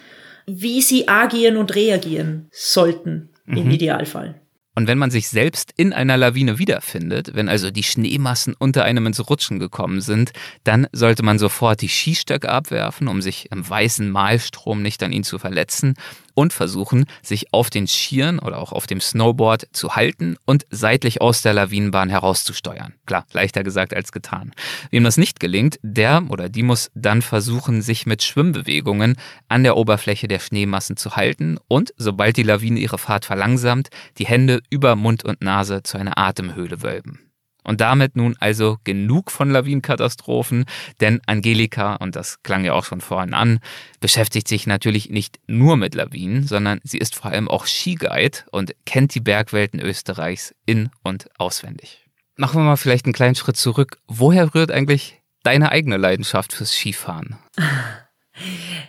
wie 0.46 0.80
sie 0.80 1.08
agieren 1.08 1.58
und 1.58 1.74
reagieren 1.74 2.48
sollten 2.50 3.28
im 3.46 3.66
mhm. 3.66 3.70
Idealfall. 3.72 4.40
Und 4.78 4.86
wenn 4.86 4.96
man 4.96 5.10
sich 5.10 5.26
selbst 5.26 5.72
in 5.76 5.92
einer 5.92 6.16
Lawine 6.16 6.60
wiederfindet, 6.60 7.34
wenn 7.34 7.48
also 7.48 7.72
die 7.72 7.82
Schneemassen 7.82 8.54
unter 8.56 8.84
einem 8.84 9.06
ins 9.06 9.28
Rutschen 9.28 9.58
gekommen 9.58 10.00
sind, 10.00 10.30
dann 10.62 10.86
sollte 10.92 11.24
man 11.24 11.40
sofort 11.40 11.80
die 11.82 11.88
Skistöcke 11.88 12.48
abwerfen, 12.48 13.08
um 13.08 13.20
sich 13.20 13.50
im 13.50 13.68
weißen 13.68 14.08
Malstrom 14.08 14.80
nicht 14.80 15.02
an 15.02 15.10
ihn 15.10 15.24
zu 15.24 15.40
verletzen 15.40 15.96
und 16.38 16.52
versuchen, 16.52 17.06
sich 17.20 17.52
auf 17.52 17.68
den 17.68 17.88
Skiern 17.88 18.38
oder 18.38 18.58
auch 18.58 18.70
auf 18.70 18.86
dem 18.86 19.00
Snowboard 19.00 19.66
zu 19.72 19.96
halten 19.96 20.36
und 20.44 20.66
seitlich 20.70 21.20
aus 21.20 21.42
der 21.42 21.52
Lawinenbahn 21.52 22.10
herauszusteuern. 22.10 22.94
Klar, 23.06 23.26
leichter 23.32 23.64
gesagt 23.64 23.92
als 23.92 24.12
getan. 24.12 24.52
Wem 24.92 25.02
das 25.02 25.16
nicht 25.16 25.40
gelingt, 25.40 25.80
der 25.82 26.22
oder 26.28 26.48
die 26.48 26.62
muss 26.62 26.92
dann 26.94 27.22
versuchen, 27.22 27.82
sich 27.82 28.06
mit 28.06 28.22
Schwimmbewegungen 28.22 29.16
an 29.48 29.64
der 29.64 29.76
Oberfläche 29.76 30.28
der 30.28 30.38
Schneemassen 30.38 30.96
zu 30.96 31.16
halten 31.16 31.58
und, 31.66 31.92
sobald 31.96 32.36
die 32.36 32.44
Lawine 32.44 32.78
ihre 32.78 32.98
Fahrt 32.98 33.24
verlangsamt, 33.24 33.88
die 34.18 34.26
Hände 34.26 34.62
über 34.70 34.94
Mund 34.94 35.24
und 35.24 35.42
Nase 35.42 35.82
zu 35.82 35.98
einer 35.98 36.18
Atemhöhle 36.18 36.84
wölben. 36.84 37.27
Und 37.68 37.82
damit 37.82 38.16
nun 38.16 38.34
also 38.40 38.78
genug 38.84 39.30
von 39.30 39.50
Lawinenkatastrophen, 39.50 40.64
denn 41.02 41.20
Angelika, 41.26 41.96
und 41.96 42.16
das 42.16 42.42
klang 42.42 42.64
ja 42.64 42.72
auch 42.72 42.86
schon 42.86 43.02
vorhin 43.02 43.34
an, 43.34 43.60
beschäftigt 44.00 44.48
sich 44.48 44.66
natürlich 44.66 45.10
nicht 45.10 45.38
nur 45.46 45.76
mit 45.76 45.94
Lawinen, 45.94 46.46
sondern 46.46 46.80
sie 46.82 46.96
ist 46.96 47.14
vor 47.14 47.30
allem 47.30 47.46
auch 47.46 47.66
Skiguide 47.66 48.38
und 48.52 48.74
kennt 48.86 49.14
die 49.14 49.20
Bergwelten 49.20 49.80
Österreichs 49.80 50.54
in- 50.64 50.88
und 51.02 51.28
auswendig. 51.36 52.06
Machen 52.36 52.58
wir 52.58 52.64
mal 52.64 52.76
vielleicht 52.76 53.04
einen 53.04 53.12
kleinen 53.12 53.34
Schritt 53.34 53.58
zurück. 53.58 53.98
Woher 54.06 54.54
rührt 54.54 54.70
eigentlich 54.70 55.20
deine 55.42 55.70
eigene 55.70 55.98
Leidenschaft 55.98 56.54
fürs 56.54 56.72
Skifahren? 56.72 57.36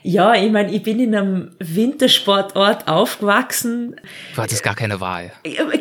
Ja, 0.04 0.34
ich 0.36 0.52
meine, 0.52 0.72
ich 0.74 0.84
bin 0.84 1.00
in 1.00 1.16
einem 1.16 1.52
Wintersportort 1.60 2.88
aufgewachsen. 2.88 3.96
Du 4.36 4.42
hattest 4.42 4.64
gar 4.64 4.76
keine 4.76 5.00
Wahl. 5.00 5.32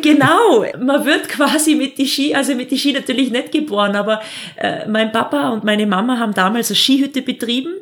Genau, 0.03 0.65
man 0.81 1.05
wird 1.05 1.29
quasi 1.29 1.75
mit 1.75 1.99
die 1.99 2.07
Ski, 2.07 2.35
also 2.35 2.55
mit 2.55 2.71
die 2.71 2.79
Ski 2.79 2.93
natürlich 2.93 3.31
nicht 3.31 3.53
geboren, 3.53 3.97
aber 3.97 4.21
äh, 4.57 4.89
mein 4.89 5.13
Papa 5.13 5.51
und 5.51 5.65
meine 5.65 5.87
Mama 5.87 6.19
haben 6.19 6.35
damals 6.35 6.71
eine 6.71 6.77
Skihütte 6.77 7.23
betrieben. 7.23 7.75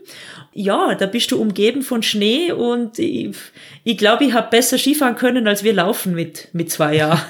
Ja, 0.58 0.94
da 0.94 1.04
bist 1.04 1.30
du 1.32 1.40
umgeben 1.40 1.82
von 1.82 2.02
Schnee 2.02 2.50
und 2.50 2.98
ich, 2.98 3.36
ich 3.84 3.98
glaube, 3.98 4.24
ich 4.24 4.32
habe 4.32 4.48
besser 4.48 4.78
Skifahren 4.78 5.14
können, 5.14 5.46
als 5.46 5.64
wir 5.64 5.74
laufen 5.74 6.14
mit, 6.14 6.48
mit 6.54 6.70
zwei 6.70 6.96
Jahren. 6.96 7.20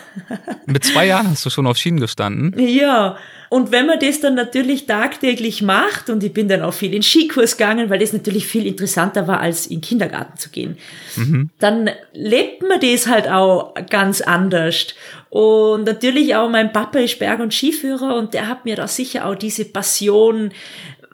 mit 0.67 0.85
zwei 0.85 1.07
Jahren 1.07 1.29
hast 1.29 1.45
du 1.45 1.51
schon 1.51 1.67
auf 1.67 1.77
Schienen 1.77 1.99
gestanden? 1.99 2.55
Ja, 2.57 3.17
und 3.49 3.73
wenn 3.73 3.87
man 3.87 3.99
das 4.01 4.21
dann 4.21 4.35
natürlich 4.35 4.87
tagtäglich 4.87 5.63
macht, 5.63 6.11
und 6.11 6.23
ich 6.25 6.33
bin 6.33 6.49
dann 6.49 6.63
auch 6.63 6.75
viel 6.75 6.95
in 6.95 7.03
Skikurs 7.03 7.57
gegangen, 7.57 7.91
weil 7.91 7.99
das 7.99 8.13
natürlich 8.13 8.47
viel 8.47 8.67
interessanter 8.67 9.29
war, 9.29 9.41
als 9.41 9.67
in 9.67 9.77
den 9.77 9.83
Kindergarten 9.83 10.37
zu 10.39 10.51
gehen, 10.51 10.77
mhm. 11.17 11.51
dann 11.59 11.91
lebt 12.13 12.63
man 12.63 12.81
das 12.81 13.07
halt 13.07 13.29
auch 13.29 13.75
ganz 13.91 14.21
anders. 14.21 14.89
Und 15.31 15.85
natürlich 15.85 16.35
auch 16.35 16.49
mein 16.49 16.73
Papa 16.73 16.99
ist 16.99 17.19
Berg- 17.19 17.41
und 17.41 17.53
Skiführer 17.53 18.17
und 18.17 18.35
der 18.35 18.49
hat 18.49 18.65
mir 18.65 18.77
da 18.77 18.89
sicher 18.89 19.27
auch 19.27 19.35
diese 19.35 19.65
Passion 19.65 20.51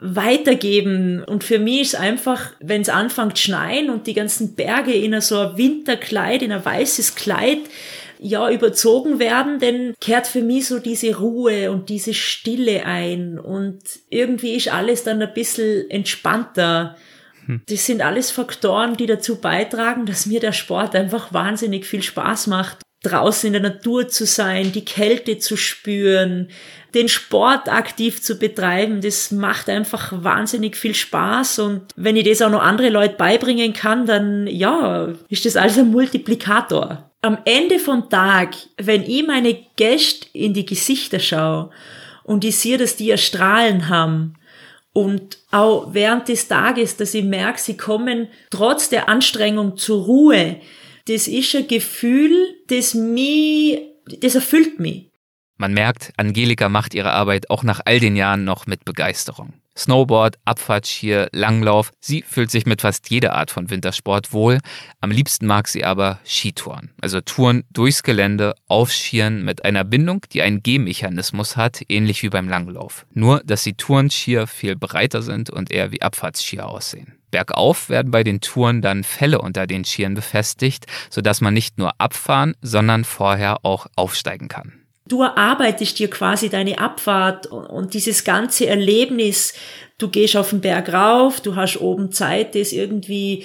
weitergeben. 0.03 1.23
Und 1.25 1.45
für 1.45 1.59
mich 1.59 1.83
ist 1.83 1.95
einfach, 1.95 2.51
wenn 2.61 2.83
es 2.83 2.89
anfängt 2.89 3.39
schneien 3.39 3.89
und 3.89 4.07
die 4.07 4.15
ganzen 4.15 4.55
Berge 4.55 4.93
in 4.93 5.19
so 5.21 5.39
ein 5.39 5.57
Winterkleid, 5.57 6.43
in 6.43 6.53
ein 6.53 6.65
weißes 6.65 7.15
Kleid, 7.15 7.61
ja 8.23 8.51
überzogen 8.51 9.19
werden, 9.19 9.59
denn 9.59 9.95
kehrt 10.01 10.27
für 10.27 10.43
mich 10.43 10.69
so 10.69 10.79
diese 10.79 11.19
Ruhe 11.19 11.71
und 11.71 11.89
diese 11.89 12.15
Stille 12.15 12.87
ein 12.87 13.39
und 13.39 13.81
irgendwie 14.09 14.55
ist 14.55 14.73
alles 14.73 15.03
dann 15.05 15.21
ein 15.21 15.35
bisschen 15.35 15.91
entspannter. 15.91 16.97
Hm. 17.47 17.63
Das 17.69 17.87
sind 17.87 18.01
alles 18.03 18.31
Faktoren, 18.31 18.97
die 18.97 19.07
dazu 19.07 19.41
beitragen, 19.41 20.07
dass 20.07 20.27
mir 20.27 20.41
der 20.41 20.53
Sport 20.53 20.95
einfach 20.95 21.33
wahnsinnig 21.33 21.87
viel 21.87 22.03
Spaß 22.03 22.47
macht. 22.47 22.82
Draußen 23.03 23.49
in 23.49 23.53
der 23.53 23.63
Natur 23.63 24.09
zu 24.09 24.27
sein, 24.27 24.73
die 24.73 24.85
Kälte 24.85 25.39
zu 25.39 25.57
spüren, 25.57 26.49
den 26.95 27.09
Sport 27.09 27.69
aktiv 27.69 28.23
zu 28.23 28.37
betreiben, 28.37 29.01
das 29.01 29.31
macht 29.31 29.69
einfach 29.69 30.13
wahnsinnig 30.23 30.77
viel 30.77 30.95
Spaß. 30.95 31.59
Und 31.61 31.83
wenn 31.97 32.17
ich 32.17 32.29
das 32.29 32.43
auch 32.43 32.51
noch 32.51 32.63
andere 32.63 32.91
Leute 32.91 33.17
beibringen 33.17 33.73
kann, 33.73 34.07
dann 34.07 34.47
ja, 34.47 35.09
ist 35.29 35.45
das 35.47 35.57
also 35.57 35.81
ein 35.81 35.91
Multiplikator. 35.91 37.11
Am 37.23 37.39
Ende 37.45 37.79
vom 37.79 38.11
Tag, 38.11 38.55
wenn 38.77 39.03
ich 39.03 39.27
meine 39.27 39.57
Gäste 39.77 40.27
in 40.33 40.55
die 40.55 40.67
Gesichter 40.67 41.19
schaue 41.19 41.71
und 42.25 42.45
ich 42.45 42.57
sehe, 42.57 42.79
dass 42.79 42.97
die 42.97 43.07
ja 43.07 43.17
Strahlen 43.17 43.89
haben 43.89 44.35
und 44.93 45.39
auch 45.51 45.95
während 45.95 46.29
des 46.29 46.49
Tages, 46.49 46.97
dass 46.97 47.15
ich 47.15 47.25
merke, 47.25 47.61
sie 47.61 47.77
kommen 47.77 48.29
trotz 48.51 48.91
der 48.91 49.09
Anstrengung 49.09 49.77
zur 49.77 50.05
Ruhe, 50.05 50.57
das 51.07 51.29
ist 51.29 51.55
ein 51.55 51.69
Gefühl, 51.69 52.57
das 52.69 52.95
mich, 52.95 53.81
das 54.21 54.35
erfüllt 54.35 54.79
mich. 54.81 55.11
Man 55.57 55.75
merkt, 55.75 56.13
Angelika 56.17 56.69
macht 56.69 56.95
ihre 56.95 57.13
Arbeit 57.13 57.51
auch 57.51 57.63
nach 57.63 57.81
all 57.85 58.01
den 58.01 58.17
Jahren 58.17 58.45
noch 58.45 58.67
mit 58.67 58.85
Begeisterung. 58.85 59.53
Snowboard, 59.77 60.39
Abfahrtskier, 60.45 61.29
Langlauf, 61.33 61.93
sie 62.01 62.23
fühlt 62.23 62.51
sich 62.51 62.67
mit 62.67 62.83
fast 62.83 63.11
jeder 63.11 63.35
Art 63.35 63.51
von 63.51 63.71
Wintersport 63.71 64.33
wohl. 64.33 64.59
Am 65.01 65.11
liebsten 65.11 65.47
mag 65.47 65.69
sie 65.69 65.85
aber 65.85 66.19
Skitouren, 66.25 66.91
also 67.01 67.21
Touren 67.21 67.65
durchs 67.71 68.03
Gelände, 68.03 68.55
auf 68.69 68.93
Skiern 68.93 69.43
mit 69.45 69.65
einer 69.65 69.85
Bindung, 69.85 70.25
die 70.33 70.43
einen 70.43 70.63
Gehmechanismus 70.63 71.57
hat, 71.57 71.83
ähnlich 71.89 72.23
wie 72.23 72.29
beim 72.29 72.49
Langlauf. 72.49 73.07
Nur, 73.13 73.43
dass 73.45 73.65
die 73.65 73.75
Tourenskier 73.75 74.47
viel 74.47 74.77
breiter 74.77 75.23
sind 75.23 75.51
und 75.51 75.71
eher 75.71 75.93
wie 75.93 76.03
Abfahrtsskier 76.03 76.69
aussehen. 76.69 77.19
Bergauf 77.31 77.89
werden 77.89 78.13
bei 78.13 78.23
den 78.23 78.41
Touren 78.41 78.83
dann 78.83 79.05
Fälle 79.05 79.41
unter 79.41 79.67
den 79.67 79.85
Skiern 79.85 80.15
befestigt, 80.15 80.87
sodass 81.11 81.41
man 81.41 81.55
nicht 81.55 81.79
nur 81.79 81.99
abfahren, 81.99 82.55
sondern 82.61 83.05
vorher 83.05 83.65
auch 83.65 83.87
aufsteigen 83.97 84.49
kann. 84.49 84.82
Du 85.13 85.21
erarbeitest 85.21 85.99
dir 85.99 86.09
quasi 86.09 86.49
deine 86.49 86.79
Abfahrt 86.79 87.47
und 87.47 87.93
dieses 87.93 88.25
ganze 88.25 88.67
Erlebnis. 88.67 89.53
Du 89.99 90.09
gehst 90.09 90.37
auf 90.37 90.49
den 90.49 90.63
Berg 90.63 90.91
rauf, 90.91 91.43
du 91.43 91.55
hast 91.55 91.79
oben 91.83 92.13
Zeit, 92.13 92.55
das 92.55 92.73
irgendwie 92.73 93.45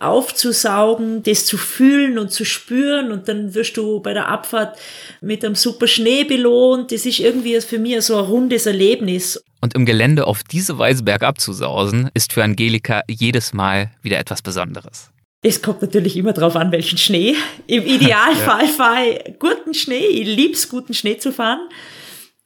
aufzusaugen, 0.00 1.22
das 1.22 1.44
zu 1.44 1.58
fühlen 1.58 2.18
und 2.18 2.32
zu 2.32 2.46
spüren 2.46 3.12
und 3.12 3.28
dann 3.28 3.54
wirst 3.54 3.76
du 3.76 4.00
bei 4.00 4.14
der 4.14 4.28
Abfahrt 4.28 4.78
mit 5.20 5.44
einem 5.44 5.54
super 5.54 5.86
Schnee 5.86 6.24
belohnt. 6.24 6.92
Das 6.92 7.04
ist 7.04 7.20
irgendwie 7.20 7.60
für 7.60 7.78
mich 7.78 8.00
so 8.00 8.16
ein 8.16 8.24
rundes 8.24 8.64
Erlebnis. 8.64 9.38
Und 9.60 9.74
im 9.74 9.84
Gelände 9.84 10.26
auf 10.26 10.42
diese 10.42 10.78
Weise 10.78 11.02
bergab 11.02 11.38
zu 11.38 11.52
sausen, 11.52 12.08
ist 12.14 12.32
für 12.32 12.42
Angelika 12.42 13.02
jedes 13.06 13.52
Mal 13.52 13.90
wieder 14.00 14.18
etwas 14.18 14.40
Besonderes. 14.40 15.11
Es 15.44 15.60
kommt 15.60 15.82
natürlich 15.82 16.16
immer 16.16 16.32
drauf 16.32 16.54
an, 16.54 16.70
welchen 16.70 16.98
Schnee. 16.98 17.34
Im 17.66 17.84
Idealfall 17.86 18.64
ja. 18.64 18.68
fahre 18.68 19.06
ich 19.08 19.38
guten 19.40 19.74
Schnee. 19.74 20.06
Ich 20.06 20.26
lieb's, 20.26 20.68
guten 20.68 20.94
Schnee 20.94 21.18
zu 21.18 21.32
fahren. 21.32 21.68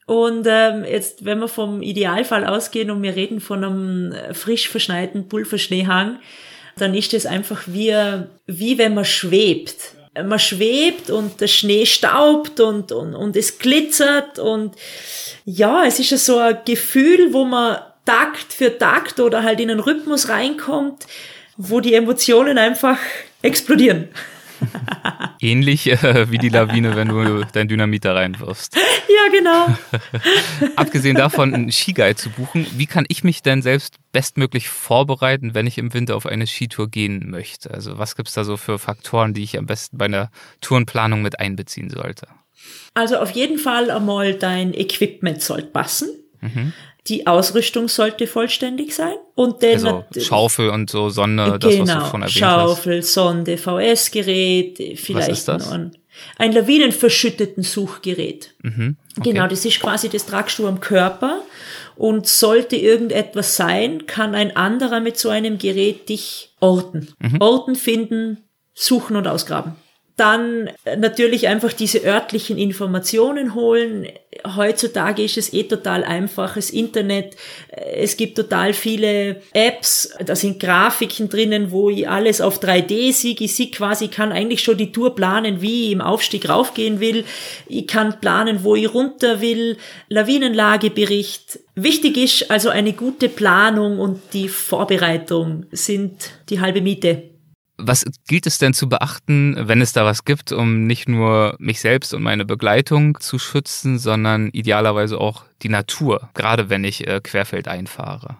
Und 0.07 0.47
ähm, 0.49 0.83
jetzt, 0.83 1.23
wenn 1.23 1.39
wir 1.39 1.47
vom 1.47 1.81
Idealfall 1.81 2.45
ausgehen 2.45 2.89
und 2.89 3.03
wir 3.03 3.15
reden 3.15 3.39
von 3.39 3.63
einem 3.63 4.15
frisch 4.33 4.69
verschneiten 4.69 5.27
Pulverschneehang, 5.27 6.19
dann 6.77 6.95
ist 6.95 7.13
es 7.13 7.25
einfach 7.25 7.63
wie, 7.67 7.93
wie 8.47 8.77
wenn 8.77 8.93
man 8.93 9.05
schwebt. 9.05 9.95
Man 10.15 10.39
schwebt 10.39 11.11
und 11.11 11.41
der 11.41 11.47
Schnee 11.47 11.85
staubt 11.85 12.59
und, 12.59 12.91
und, 12.91 13.13
und 13.13 13.35
es 13.35 13.59
glitzert 13.59 14.39
und 14.39 14.75
ja, 15.45 15.85
es 15.85 15.99
ist 15.99 16.09
ja 16.09 16.17
so 16.17 16.39
ein 16.39 16.57
Gefühl, 16.65 17.33
wo 17.33 17.45
man 17.45 17.77
Takt 18.05 18.53
für 18.53 18.75
Takt 18.75 19.19
oder 19.19 19.43
halt 19.43 19.59
in 19.59 19.69
einen 19.69 19.81
Rhythmus 19.81 20.29
reinkommt, 20.29 21.05
wo 21.57 21.79
die 21.79 21.93
Emotionen 21.93 22.57
einfach 22.57 22.97
explodieren. 23.41 24.09
Ähnlich 25.39 25.87
äh, 25.87 26.31
wie 26.31 26.37
die 26.37 26.49
Lawine, 26.49 26.95
wenn 26.95 27.09
du 27.09 27.45
dein 27.53 27.67
Dynamit 27.67 28.05
da 28.05 28.13
reinwirfst. 28.13 28.77
Ja, 29.09 29.31
genau. 29.31 29.77
Abgesehen 30.75 31.15
davon, 31.15 31.53
einen 31.53 31.71
Skiguide 31.71 32.15
zu 32.15 32.29
buchen, 32.29 32.67
wie 32.75 32.85
kann 32.85 33.05
ich 33.07 33.23
mich 33.23 33.41
denn 33.41 33.61
selbst 33.61 33.95
bestmöglich 34.11 34.67
vorbereiten, 34.67 35.55
wenn 35.55 35.65
ich 35.65 35.77
im 35.77 35.93
Winter 35.93 36.15
auf 36.17 36.25
eine 36.25 36.45
Skitour 36.45 36.89
gehen 36.89 37.29
möchte? 37.31 37.71
Also 37.71 37.97
was 37.97 38.15
gibt 38.15 38.27
es 38.27 38.35
da 38.35 38.43
so 38.43 38.57
für 38.57 38.77
Faktoren, 38.77 39.33
die 39.33 39.43
ich 39.43 39.57
am 39.57 39.65
besten 39.65 39.97
bei 39.97 40.05
einer 40.05 40.29
Tourenplanung 40.61 41.21
mit 41.21 41.39
einbeziehen 41.39 41.89
sollte? 41.89 42.27
Also 42.93 43.17
auf 43.17 43.31
jeden 43.31 43.57
Fall 43.57 43.89
einmal 43.89 44.33
dein 44.33 44.73
Equipment 44.73 45.41
sollte 45.41 45.67
passen. 45.67 46.09
Mhm. 46.41 46.73
Die 47.07 47.25
Ausrüstung 47.25 47.87
sollte 47.87 48.27
vollständig 48.27 48.93
sein. 48.93 49.15
Und 49.35 49.63
dann 49.63 49.73
also 49.73 50.05
Schaufel 50.19 50.69
und 50.69 50.89
so 50.89 51.09
Sonde, 51.09 51.57
das 51.59 51.71
genau, 51.71 51.83
was 51.83 51.89
du 51.89 51.93
genau, 51.93 52.09
schon 52.09 52.21
erwähnt 52.21 52.37
Schaufel, 52.37 52.97
hast. 52.99 53.13
Sonde, 53.13 53.57
VS-Gerät, 53.57 54.99
vielleicht 54.99 55.29
was 55.29 55.37
ist 55.39 55.47
das? 55.47 55.71
ein, 55.71 55.91
ein 56.37 56.51
lawinenverschütteten 56.51 57.63
Suchgerät. 57.63 58.55
Mhm, 58.63 58.97
okay. 59.17 59.31
Genau, 59.31 59.47
das 59.47 59.63
ist 59.63 59.79
quasi 59.79 60.09
das 60.09 60.25
tragst 60.25 60.59
du 60.59 60.67
am 60.67 60.79
Körper. 60.79 61.41
Und 61.95 62.27
sollte 62.27 62.75
irgendetwas 62.75 63.55
sein, 63.55 64.05
kann 64.05 64.35
ein 64.35 64.55
anderer 64.55 64.99
mit 64.99 65.17
so 65.17 65.29
einem 65.29 65.57
Gerät 65.57 66.09
dich 66.09 66.53
orten. 66.59 67.07
Mhm. 67.17 67.41
Orten, 67.41 67.75
finden, 67.75 68.37
suchen 68.75 69.15
und 69.15 69.27
ausgraben. 69.27 69.75
Dann 70.17 70.71
natürlich 70.97 71.47
einfach 71.47 71.73
diese 71.73 72.03
örtlichen 72.03 72.57
Informationen 72.57 73.53
holen. 73.53 74.07
Heutzutage 74.55 75.23
ist 75.23 75.37
es 75.37 75.53
eh 75.53 75.63
total 75.63 76.03
einfach. 76.03 76.55
Das 76.55 76.71
Internet, 76.71 77.35
es 77.69 78.17
gibt 78.17 78.35
total 78.35 78.73
viele 78.73 79.43
Apps, 79.53 80.15
da 80.25 80.35
sind 80.35 80.59
Grafiken 80.59 81.29
drinnen, 81.29 81.69
wo 81.69 81.91
ich 81.91 82.09
alles 82.09 82.41
auf 82.41 82.59
3D 82.59 83.13
sehe. 83.13 83.35
Ich 83.39 83.55
sehe 83.55 83.69
quasi, 83.69 84.07
kann 84.07 84.31
eigentlich 84.31 84.63
schon 84.63 84.77
die 84.77 84.91
Tour 84.91 85.13
planen, 85.13 85.61
wie 85.61 85.85
ich 85.85 85.91
im 85.91 86.01
Aufstieg 86.01 86.49
raufgehen 86.49 86.99
will. 86.99 87.23
Ich 87.67 87.85
kann 87.85 88.19
planen, 88.19 88.63
wo 88.63 88.75
ich 88.75 88.91
runter 88.91 89.39
will. 89.39 89.77
Lawinenlagebericht. 90.09 91.59
Wichtig 91.75 92.17
ist 92.17 92.49
also 92.49 92.69
eine 92.69 92.93
gute 92.93 93.29
Planung 93.29 93.99
und 93.99 94.19
die 94.33 94.49
Vorbereitung 94.49 95.67
sind 95.71 96.31
die 96.49 96.59
halbe 96.59 96.81
Miete. 96.81 97.36
Was 97.77 98.05
gilt 98.27 98.47
es 98.47 98.57
denn 98.57 98.73
zu 98.73 98.89
beachten, 98.89 99.55
wenn 99.67 99.81
es 99.81 99.93
da 99.93 100.03
was 100.03 100.25
gibt, 100.25 100.51
um 100.51 100.87
nicht 100.87 101.07
nur 101.07 101.55
mich 101.59 101.79
selbst 101.79 102.13
und 102.13 102.23
meine 102.23 102.43
Begleitung 102.43 103.19
zu 103.19 103.37
schützen, 103.37 103.99
sondern 103.99 104.49
idealerweise 104.49 105.19
auch 105.19 105.45
die 105.61 105.69
Natur, 105.69 106.29
gerade 106.33 106.69
wenn 106.69 106.83
ich 106.83 107.07
äh, 107.07 107.21
querfeld 107.21 107.67
einfahre? 107.67 108.37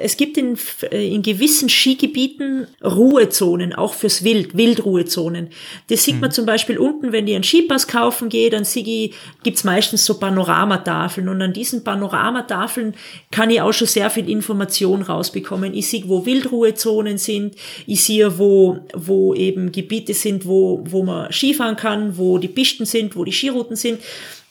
Es 0.00 0.16
gibt 0.16 0.38
in, 0.38 0.56
äh, 0.90 1.12
in 1.12 1.22
gewissen 1.22 1.68
Skigebieten 1.68 2.68
Ruhezonen, 2.82 3.74
auch 3.74 3.94
fürs 3.94 4.22
Wild, 4.22 4.56
Wildruhezonen. 4.56 5.48
Das 5.88 6.04
sieht 6.04 6.20
man 6.20 6.30
mhm. 6.30 6.34
zum 6.34 6.46
Beispiel 6.46 6.78
unten, 6.78 7.12
wenn 7.12 7.26
ich 7.26 7.34
einen 7.34 7.44
Skipass 7.44 7.88
kaufen 7.88 8.28
gehe, 8.28 8.48
dann 8.48 8.62
ich, 8.62 9.12
gibt's 9.42 9.64
meistens 9.64 10.04
so 10.04 10.18
Panoramatafeln 10.18 11.28
und 11.28 11.42
an 11.42 11.52
diesen 11.52 11.82
Panoramatafeln 11.82 12.94
kann 13.30 13.50
ich 13.50 13.60
auch 13.60 13.72
schon 13.72 13.88
sehr 13.88 14.08
viel 14.08 14.30
Information 14.30 15.02
rausbekommen. 15.02 15.74
Ich 15.74 15.88
sehe, 15.88 16.08
wo 16.08 16.24
Wildruhezonen 16.24 17.18
sind, 17.18 17.56
ich 17.86 18.04
sehe, 18.04 18.38
wo, 18.38 18.78
wo 18.94 19.34
eben 19.34 19.72
Gebiete 19.72 20.14
sind, 20.14 20.46
wo, 20.46 20.80
wo 20.84 21.02
man 21.02 21.32
Skifahren 21.32 21.76
kann, 21.76 22.16
wo 22.16 22.38
die 22.38 22.48
Pisten 22.48 22.86
sind, 22.86 23.16
wo 23.16 23.24
die 23.24 23.32
Skirouten 23.32 23.76
sind. 23.76 23.98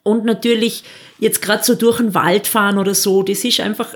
Und 0.07 0.23
natürlich 0.23 0.83
jetzt 1.19 1.41
gerade 1.41 1.65
so 1.65 1.75
durch 1.75 1.97
den 1.97 2.13
Wald 2.13 2.47
fahren 2.47 2.77
oder 2.77 2.95
so, 2.95 3.23
das 3.23 3.43
ist 3.43 3.59
einfach, 3.59 3.89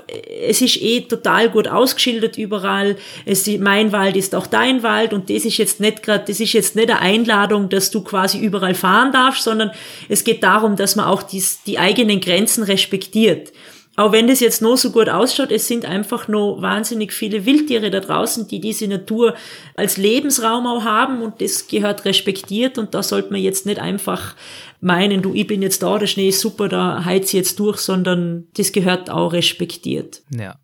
es 0.46 0.60
ist 0.60 0.76
eh 0.82 1.00
total 1.00 1.48
gut 1.48 1.68
ausgeschildert 1.68 2.36
überall. 2.36 2.96
Es, 3.24 3.46
mein 3.46 3.92
Wald 3.92 4.16
ist 4.16 4.34
auch 4.34 4.46
dein 4.46 4.82
Wald 4.82 5.14
und 5.14 5.30
das 5.30 5.46
ist 5.46 5.56
jetzt 5.56 5.80
nicht 5.80 6.02
gerade, 6.02 6.24
das 6.26 6.38
ist 6.38 6.52
jetzt 6.52 6.76
nicht 6.76 6.90
eine 6.90 7.00
Einladung, 7.00 7.70
dass 7.70 7.90
du 7.90 8.02
quasi 8.02 8.38
überall 8.38 8.74
fahren 8.74 9.10
darfst, 9.12 9.44
sondern 9.44 9.70
es 10.10 10.22
geht 10.22 10.42
darum, 10.42 10.76
dass 10.76 10.96
man 10.96 11.06
auch 11.06 11.22
dies, 11.22 11.62
die 11.62 11.78
eigenen 11.78 12.20
Grenzen 12.20 12.62
respektiert. 12.62 13.52
Auch 13.94 14.10
wenn 14.10 14.26
das 14.26 14.40
jetzt 14.40 14.62
noch 14.62 14.76
so 14.76 14.90
gut 14.90 15.10
ausschaut, 15.10 15.52
es 15.52 15.68
sind 15.68 15.84
einfach 15.84 16.26
noch 16.26 16.62
wahnsinnig 16.62 17.12
viele 17.12 17.44
Wildtiere 17.44 17.90
da 17.90 18.00
draußen, 18.00 18.48
die 18.48 18.58
diese 18.58 18.88
Natur 18.88 19.34
als 19.74 19.98
Lebensraum 19.98 20.66
auch 20.66 20.84
haben 20.84 21.20
und 21.20 21.42
das 21.42 21.66
gehört 21.66 22.06
respektiert 22.06 22.78
und 22.78 22.94
da 22.94 23.02
sollte 23.02 23.30
man 23.30 23.42
jetzt 23.42 23.66
nicht 23.66 23.78
einfach 23.78 24.34
meinen, 24.82 25.22
du, 25.22 25.32
ich 25.32 25.46
bin 25.46 25.62
jetzt 25.62 25.82
da, 25.82 25.98
der 25.98 26.06
Schnee 26.06 26.28
ist 26.28 26.40
super, 26.40 26.68
da 26.68 27.04
heiz 27.04 27.32
jetzt 27.32 27.58
durch, 27.60 27.78
sondern 27.78 28.44
das 28.54 28.72
gehört 28.72 29.10
auch 29.10 29.32
respektiert. 29.32 30.22
Ja. 30.30 30.56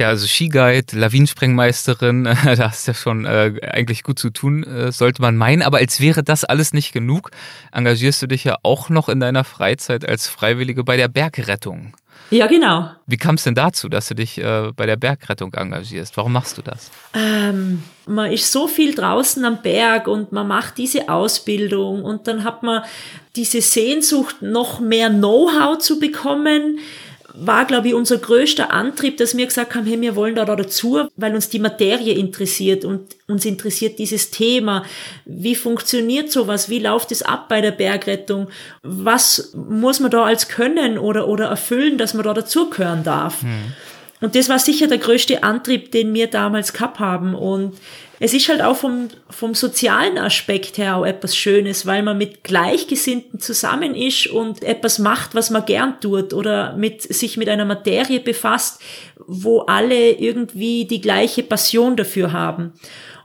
Ja, 0.00 0.08
also 0.08 0.28
Skiguide, 0.28 0.96
Lawinensprengmeisterin, 0.96 2.24
da 2.44 2.70
hast 2.70 2.86
du 2.86 2.92
ja 2.92 2.94
schon 2.94 3.24
äh, 3.24 3.54
eigentlich 3.62 4.04
gut 4.04 4.18
zu 4.18 4.30
tun, 4.30 4.62
äh, 4.62 4.92
sollte 4.92 5.20
man 5.20 5.36
meinen. 5.36 5.62
Aber 5.62 5.78
als 5.78 5.98
wäre 6.00 6.22
das 6.22 6.44
alles 6.44 6.72
nicht 6.72 6.92
genug, 6.92 7.30
engagierst 7.72 8.22
du 8.22 8.28
dich 8.28 8.44
ja 8.44 8.58
auch 8.62 8.90
noch 8.90 9.08
in 9.08 9.18
deiner 9.18 9.42
Freizeit 9.42 10.08
als 10.08 10.28
Freiwillige 10.28 10.84
bei 10.84 10.96
der 10.96 11.08
Bergrettung. 11.08 11.94
Ja, 12.30 12.46
genau. 12.46 12.90
Wie 13.06 13.16
kam 13.16 13.36
es 13.36 13.44
denn 13.44 13.54
dazu, 13.54 13.88
dass 13.88 14.08
du 14.08 14.14
dich 14.14 14.38
äh, 14.38 14.70
bei 14.76 14.84
der 14.84 14.96
Bergrettung 14.96 15.54
engagierst? 15.54 16.16
Warum 16.16 16.32
machst 16.32 16.58
du 16.58 16.62
das? 16.62 16.90
Ähm, 17.14 17.82
man 18.06 18.30
ist 18.30 18.52
so 18.52 18.68
viel 18.68 18.94
draußen 18.94 19.44
am 19.44 19.62
Berg 19.62 20.08
und 20.08 20.32
man 20.32 20.46
macht 20.46 20.76
diese 20.76 21.08
Ausbildung 21.08 22.04
und 22.04 22.26
dann 22.28 22.44
hat 22.44 22.62
man 22.62 22.82
diese 23.34 23.62
Sehnsucht, 23.62 24.42
noch 24.42 24.80
mehr 24.80 25.08
Know-how 25.08 25.78
zu 25.78 25.98
bekommen 25.98 26.80
war, 27.40 27.64
glaube 27.66 27.88
ich, 27.88 27.94
unser 27.94 28.18
größter 28.18 28.72
Antrieb, 28.72 29.16
dass 29.16 29.36
wir 29.36 29.46
gesagt 29.46 29.74
haben, 29.74 29.86
hey, 29.86 30.00
wir 30.00 30.16
wollen 30.16 30.34
da, 30.34 30.44
da 30.44 30.56
dazu, 30.56 31.08
weil 31.16 31.34
uns 31.34 31.48
die 31.48 31.58
Materie 31.58 32.14
interessiert 32.14 32.84
und 32.84 33.16
uns 33.26 33.44
interessiert 33.44 33.98
dieses 33.98 34.30
Thema. 34.30 34.84
Wie 35.24 35.54
funktioniert 35.54 36.32
sowas? 36.32 36.68
Wie 36.68 36.78
läuft 36.78 37.12
es 37.12 37.22
ab 37.22 37.48
bei 37.48 37.60
der 37.60 37.70
Bergrettung? 37.70 38.48
Was 38.82 39.52
muss 39.54 40.00
man 40.00 40.10
da 40.10 40.24
als 40.24 40.48
können 40.48 40.98
oder, 40.98 41.28
oder 41.28 41.46
erfüllen, 41.46 41.98
dass 41.98 42.14
man 42.14 42.24
da 42.24 42.34
dazugehören 42.34 43.04
darf? 43.04 43.42
Hm. 43.42 43.72
Und 44.20 44.34
das 44.34 44.48
war 44.48 44.58
sicher 44.58 44.88
der 44.88 44.98
größte 44.98 45.42
Antrieb, 45.44 45.92
den 45.92 46.12
wir 46.12 46.26
damals 46.26 46.72
gehabt 46.72 46.98
haben. 46.98 47.34
Und 47.34 47.76
es 48.20 48.34
ist 48.34 48.48
halt 48.48 48.62
auch 48.62 48.76
vom, 48.76 49.08
vom 49.30 49.54
sozialen 49.54 50.18
Aspekt 50.18 50.78
her 50.78 50.96
auch 50.96 51.06
etwas 51.06 51.36
Schönes, 51.36 51.86
weil 51.86 52.02
man 52.02 52.18
mit 52.18 52.42
Gleichgesinnten 52.42 53.38
zusammen 53.38 53.94
ist 53.94 54.26
und 54.26 54.62
etwas 54.64 54.98
macht, 54.98 55.34
was 55.34 55.50
man 55.50 55.64
gern 55.64 56.00
tut 56.00 56.32
oder 56.32 56.76
mit, 56.76 57.02
sich 57.02 57.36
mit 57.36 57.48
einer 57.48 57.64
Materie 57.64 58.20
befasst, 58.20 58.80
wo 59.26 59.60
alle 59.60 60.12
irgendwie 60.12 60.84
die 60.84 61.00
gleiche 61.00 61.42
Passion 61.42 61.96
dafür 61.96 62.32
haben. 62.32 62.72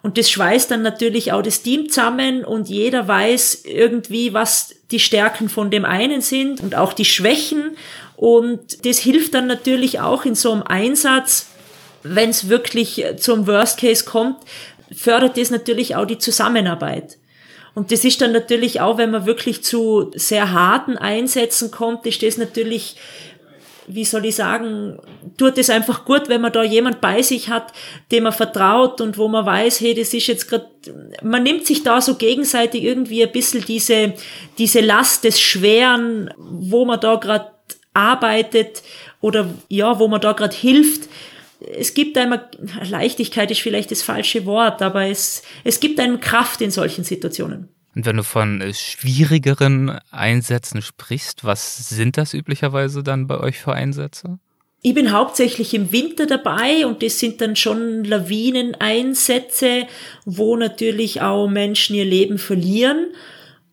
Und 0.04 0.18
das 0.18 0.30
schweißt 0.30 0.70
dann 0.70 0.82
natürlich 0.82 1.32
auch 1.32 1.42
das 1.42 1.62
Team 1.62 1.90
zusammen 1.90 2.44
und 2.44 2.68
jeder 2.68 3.08
weiß 3.08 3.64
irgendwie, 3.64 4.34
was 4.34 4.76
die 4.92 5.00
Stärken 5.00 5.48
von 5.48 5.72
dem 5.72 5.86
einen 5.86 6.22
sind 6.22 6.62
und 6.62 6.76
auch 6.76 6.92
die 6.92 7.06
Schwächen. 7.06 7.78
Und 8.18 8.86
das 8.86 9.00
hilft 9.00 9.34
dann 9.34 9.48
natürlich 9.48 10.02
auch 10.02 10.26
in 10.26 10.36
so 10.36 10.52
einem 10.52 10.64
Einsatz, 10.64 11.48
wenn 12.04 12.30
es 12.30 12.50
wirklich 12.50 13.04
zum 13.18 13.48
Worst 13.48 13.80
Case 13.80 14.04
kommt, 14.04 14.38
fördert 14.96 15.38
das 15.38 15.52
natürlich 15.52 15.96
auch 15.96 16.06
die 16.06 16.18
Zusammenarbeit. 16.18 17.18
Und 17.76 17.92
das 17.92 18.06
ist 18.06 18.22
dann 18.22 18.32
natürlich 18.32 18.82
auch, 18.82 18.98
wenn 18.98 19.12
man 19.12 19.26
wirklich 19.26 19.64
zu 19.64 20.12
sehr 20.14 20.52
harten 20.52 20.98
Einsätzen 20.98 21.72
kommt, 21.72 22.06
ist 22.06 22.22
das 22.22 22.38
natürlich, 22.38 22.96
wie 23.88 24.06
soll 24.06 24.26
ich 24.26 24.36
sagen, 24.36 25.00
tut 25.38 25.58
es 25.58 25.72
einfach 25.72 26.06
gut, 26.06 26.30
wenn 26.30 26.42
man 26.42 26.54
da 26.54 26.64
jemand 26.64 27.02
bei 27.02 27.24
sich 27.24 27.50
hat, 27.50 27.74
dem 28.12 28.24
man 28.24 28.34
vertraut 28.34 29.02
und 29.02 29.18
wo 29.18 29.28
man 29.28 29.46
weiß, 29.46 29.82
hey, 29.82 29.96
das 29.96 30.14
ist 30.14 30.28
jetzt 30.28 30.48
gerade, 30.50 30.68
man 31.24 31.42
nimmt 31.42 31.66
sich 31.66 31.82
da 31.82 32.00
so 32.00 32.16
gegenseitig 32.16 32.84
irgendwie 32.84 33.24
ein 33.24 33.32
bisschen 33.32 33.66
diese, 33.66 34.14
diese 34.60 34.82
Last 34.82 35.24
des 35.24 35.42
Schweren, 35.42 36.32
wo 36.38 36.86
man 36.86 37.00
da 37.00 37.16
gerade 37.16 37.52
arbeitet 37.96 38.84
oder 39.20 39.50
ja, 39.70 39.98
wo 40.00 40.08
man 40.08 40.22
da 40.22 40.34
gerade 40.34 40.56
hilft, 40.56 41.10
es 41.76 41.94
gibt 41.94 42.18
einem, 42.18 42.40
Leichtigkeit 42.82 43.52
ist 43.52 43.62
vielleicht 43.62 43.92
das 43.92 44.02
falsche 44.02 44.46
Wort, 44.46 44.82
aber 44.82 45.06
es, 45.06 45.44
es 45.64 45.80
gibt 45.80 46.00
einem 46.00 46.20
Kraft 46.20 46.62
in 46.62 46.72
solchen 46.72 47.04
Situationen. 47.04 47.70
Und 47.96 48.06
wenn 48.06 48.18
du 48.18 48.24
von 48.24 48.62
äh, 48.62 48.74
schwierigeren 48.74 50.00
Einsätzen 50.12 50.82
sprichst, 50.82 51.44
was 51.44 51.90
sind 51.90 52.18
das 52.18 52.34
üblicherweise 52.34 53.04
dann 53.04 53.28
bei 53.28 53.40
euch 53.40 53.60
für 53.60 53.74
Einsätze? 53.74 54.40
Ich 54.82 54.94
bin 54.94 55.14
hauptsächlich 55.14 55.74
im 55.74 55.92
Winter 55.92 56.26
dabei 56.26 56.86
und 56.86 57.04
das 57.04 57.20
sind 57.20 57.40
dann 57.40 57.56
schon 57.56 58.04
Lawineneinsätze, 58.04 59.88
wo 60.26 60.58
natürlich 60.58 61.22
auch 61.22 61.48
Menschen 61.48 61.96
ihr 61.96 62.04
Leben 62.04 62.38
verlieren. 62.38 63.12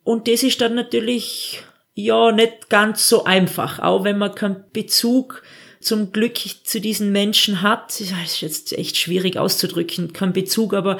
Und 0.04 0.28
das 0.28 0.44
ist 0.44 0.60
dann 0.60 0.74
natürlich 0.74 1.64
ja 1.94 2.30
nicht 2.30 2.70
ganz 2.70 3.08
so 3.08 3.24
einfach, 3.24 3.80
auch 3.80 4.04
wenn 4.04 4.18
man 4.18 4.34
keinen 4.34 4.64
Bezug 4.72 5.42
zum 5.80 6.12
Glück 6.12 6.36
zu 6.64 6.78
diesen 6.78 7.10
Menschen 7.10 7.62
hat. 7.62 7.88
Das 7.88 8.00
ist 8.00 8.40
jetzt 8.42 8.72
echt 8.76 8.98
schwierig 8.98 9.38
auszudrücken, 9.38 10.12
kein 10.12 10.34
Bezug, 10.34 10.74
aber 10.74 10.98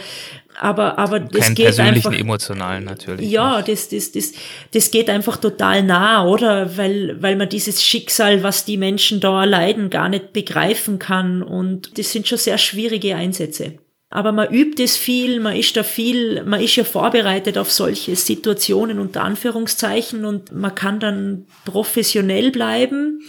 aber 0.58 0.98
aber 0.98 1.20
das 1.20 1.44
Keinen 1.44 1.54
geht 1.54 1.66
persönlichen, 1.66 2.08
einfach, 2.08 2.20
emotionalen 2.20 2.84
natürlich. 2.84 3.30
Ja, 3.30 3.60
das 3.60 3.90
das 3.90 4.12
das 4.12 4.32
das 4.72 4.90
geht 4.90 5.10
einfach 5.10 5.36
total 5.36 5.82
nah, 5.82 6.26
oder? 6.26 6.78
Weil 6.78 7.20
weil 7.20 7.36
man 7.36 7.50
dieses 7.50 7.84
Schicksal, 7.84 8.42
was 8.42 8.64
die 8.64 8.78
Menschen 8.78 9.20
da 9.20 9.42
erleiden, 9.42 9.90
gar 9.90 10.08
nicht 10.08 10.32
begreifen 10.32 10.98
kann 10.98 11.42
und 11.42 11.98
das 11.98 12.10
sind 12.12 12.26
schon 12.26 12.38
sehr 12.38 12.58
schwierige 12.58 13.16
Einsätze. 13.16 13.74
Aber 14.12 14.32
man 14.32 14.52
übt 14.52 14.82
es 14.82 14.96
viel, 14.96 15.38
man 15.38 15.54
ist 15.54 15.76
da 15.76 15.84
viel, 15.84 16.42
man 16.42 16.60
ist 16.60 16.74
ja 16.74 16.82
vorbereitet 16.82 17.56
auf 17.56 17.70
solche 17.70 18.16
Situationen 18.16 18.98
unter 18.98 19.22
Anführungszeichen 19.22 20.24
und 20.24 20.50
man 20.52 20.74
kann 20.74 20.98
dann 20.98 21.46
professionell 21.64 22.50
bleiben. 22.50 23.20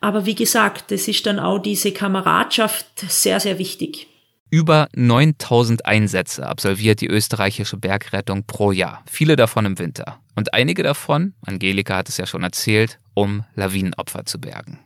Aber 0.00 0.26
wie 0.26 0.34
gesagt, 0.34 0.92
es 0.92 1.08
ist 1.08 1.26
dann 1.26 1.38
auch 1.38 1.58
diese 1.58 1.92
Kameradschaft 1.92 2.86
sehr, 3.08 3.40
sehr 3.40 3.58
wichtig. 3.58 4.08
Über 4.50 4.88
9000 4.94 5.86
Einsätze 5.86 6.46
absolviert 6.46 7.00
die 7.00 7.08
österreichische 7.08 7.76
Bergrettung 7.76 8.44
pro 8.44 8.70
Jahr, 8.70 9.02
viele 9.10 9.34
davon 9.34 9.66
im 9.66 9.78
Winter. 9.78 10.20
Und 10.36 10.54
einige 10.54 10.82
davon, 10.82 11.34
Angelika 11.44 11.96
hat 11.96 12.08
es 12.08 12.16
ja 12.16 12.26
schon 12.26 12.44
erzählt, 12.44 13.00
um 13.14 13.44
Lawinenopfer 13.54 14.24
zu 14.24 14.40
bergen. 14.40 14.78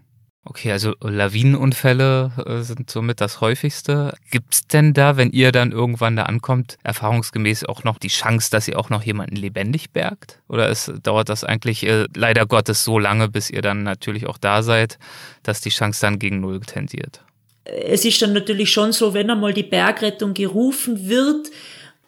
Okay, 0.43 0.73
also 0.73 0.95
Lawinenunfälle 1.03 2.33
äh, 2.47 2.63
sind 2.63 2.91
somit 2.91 3.21
das 3.21 3.43
häufigste. 3.43 4.15
Gibt's 4.31 4.67
denn 4.67 4.95
da, 4.95 5.19
wenn 5.19 5.31
ihr 5.33 5.53
dann 5.53 5.71
irgendwann 5.71 6.17
da 6.17 6.23
ankommt, 6.23 6.79
erfahrungsgemäß 6.83 7.65
auch 7.65 7.85
noch 7.85 7.99
die 7.99 8.09
Chance, 8.09 8.51
dass 8.51 8.67
ihr 8.67 8.79
auch 8.79 8.89
noch 8.89 9.03
jemanden 9.03 9.37
lebendig 9.37 9.91
bergt? 9.91 10.41
Oder 10.49 10.71
ist, 10.71 10.93
dauert 11.03 11.29
das 11.29 11.45
eigentlich 11.45 11.87
äh, 11.87 12.07
leider 12.17 12.47
Gottes 12.47 12.85
so 12.85 12.99
lange, 12.99 13.29
bis 13.29 13.51
ihr 13.51 13.61
dann 13.61 13.83
natürlich 13.83 14.27
auch 14.27 14.39
da 14.39 14.63
seid, 14.63 14.99
dass 15.43 15.61
die 15.61 15.69
Chance 15.69 16.01
dann 16.01 16.19
gegen 16.19 16.41
Null 16.41 16.61
tendiert? 16.61 17.23
Es 17.65 18.07
ist 18.07 18.23
dann 18.23 18.33
natürlich 18.33 18.73
schon 18.73 18.93
so, 18.93 19.13
wenn 19.13 19.31
einmal 19.31 19.53
die 19.53 19.63
Bergrettung 19.63 20.33
gerufen 20.33 21.09
wird, 21.09 21.49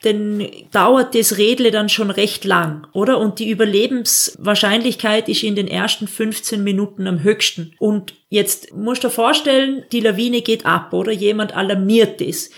dann 0.02 0.46
dauert 0.72 1.14
das 1.14 1.38
Redle 1.38 1.70
dann 1.70 1.88
schon 1.88 2.10
recht 2.10 2.44
lang, 2.44 2.86
oder? 2.92 3.18
Und 3.18 3.38
die 3.38 3.50
Überlebenswahrscheinlichkeit 3.50 5.28
ist 5.28 5.42
in 5.42 5.54
den 5.54 5.68
ersten 5.68 6.08
15 6.08 6.62
Minuten 6.62 7.06
am 7.06 7.22
höchsten. 7.22 7.72
Und 7.78 8.14
jetzt 8.28 8.74
musst 8.74 9.04
du 9.04 9.08
dir 9.08 9.14
vorstellen, 9.14 9.84
die 9.92 10.00
Lawine 10.00 10.42
geht 10.42 10.66
ab, 10.66 10.92
oder? 10.92 11.12
Jemand 11.12 11.56
alarmiert 11.56 12.20
es. 12.20 12.50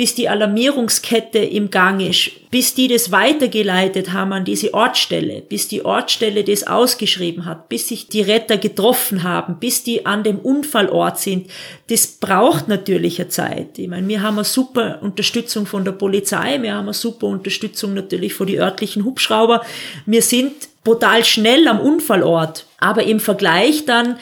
Bis 0.00 0.14
die 0.14 0.30
Alarmierungskette 0.30 1.40
im 1.40 1.68
Gang 1.68 2.00
ist, 2.00 2.30
bis 2.50 2.72
die 2.72 2.88
das 2.88 3.12
weitergeleitet 3.12 4.14
haben 4.14 4.32
an 4.32 4.46
diese 4.46 4.72
Ortsstelle, 4.72 5.42
bis 5.46 5.68
die 5.68 5.84
Ortsstelle 5.84 6.42
das 6.42 6.66
ausgeschrieben 6.66 7.44
hat, 7.44 7.68
bis 7.68 7.88
sich 7.88 8.08
die 8.08 8.22
Retter 8.22 8.56
getroffen 8.56 9.24
haben, 9.24 9.56
bis 9.60 9.84
die 9.84 10.06
an 10.06 10.24
dem 10.24 10.38
Unfallort 10.38 11.18
sind, 11.18 11.50
das 11.90 12.06
braucht 12.06 12.66
natürlich 12.66 13.20
eine 13.20 13.28
Zeit. 13.28 13.78
Ich 13.78 13.88
meine, 13.88 14.08
wir 14.08 14.22
haben 14.22 14.38
eine 14.38 14.44
super 14.44 15.00
Unterstützung 15.02 15.66
von 15.66 15.84
der 15.84 15.92
Polizei, 15.92 16.62
wir 16.62 16.72
haben 16.72 16.86
eine 16.86 16.94
super 16.94 17.26
Unterstützung 17.26 17.92
natürlich 17.92 18.32
von 18.32 18.46
die 18.46 18.58
örtlichen 18.58 19.04
Hubschrauber. 19.04 19.60
Wir 20.06 20.22
sind 20.22 20.52
brutal 20.82 21.26
schnell 21.26 21.68
am 21.68 21.78
Unfallort, 21.78 22.64
aber 22.78 23.02
im 23.02 23.20
Vergleich 23.20 23.84
dann 23.84 24.16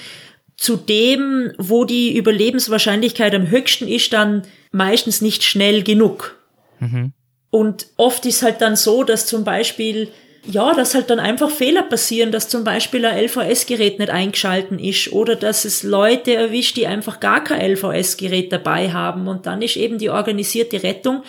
zu 0.59 0.77
dem, 0.77 1.53
wo 1.57 1.85
die 1.85 2.16
Überlebenswahrscheinlichkeit 2.16 3.33
am 3.35 3.49
höchsten 3.49 3.87
ist, 3.87 4.12
dann 4.12 4.42
meistens 4.73 5.21
nicht 5.21 5.44
schnell 5.44 5.85
genug. 5.85 6.37
Mhm. 6.81 7.12
Und 7.51 7.87
oft 7.97 8.27
ist 8.27 8.42
halt 8.42 8.61
dann 8.61 8.75
so, 8.75 9.05
dass 9.05 9.27
zum 9.27 9.44
Beispiel, 9.44 10.09
ja, 10.46 10.74
dass 10.74 10.94
halt 10.94 11.11
dann 11.11 11.20
einfach 11.20 11.51
Fehler 11.51 11.83
passieren, 11.83 12.33
dass 12.33 12.48
zum 12.48 12.64
Beispiel 12.64 13.05
ein 13.05 13.24
LVS-Gerät 13.24 13.98
nicht 13.98 14.11
eingeschalten 14.11 14.79
ist 14.79 15.12
oder 15.12 15.37
dass 15.37 15.64
es 15.64 15.83
Leute 15.83 16.35
erwischt, 16.35 16.77
die 16.77 16.87
einfach 16.87 17.20
gar 17.20 17.44
kein 17.44 17.72
LVS-Gerät 17.72 18.53
dabei 18.53 18.92
haben. 18.92 19.29
Und 19.29 19.46
dann 19.46 19.62
ist 19.62 19.77
eben 19.77 19.98
die 19.98 20.11
organisierte 20.11 20.83
Rettung 20.83 21.22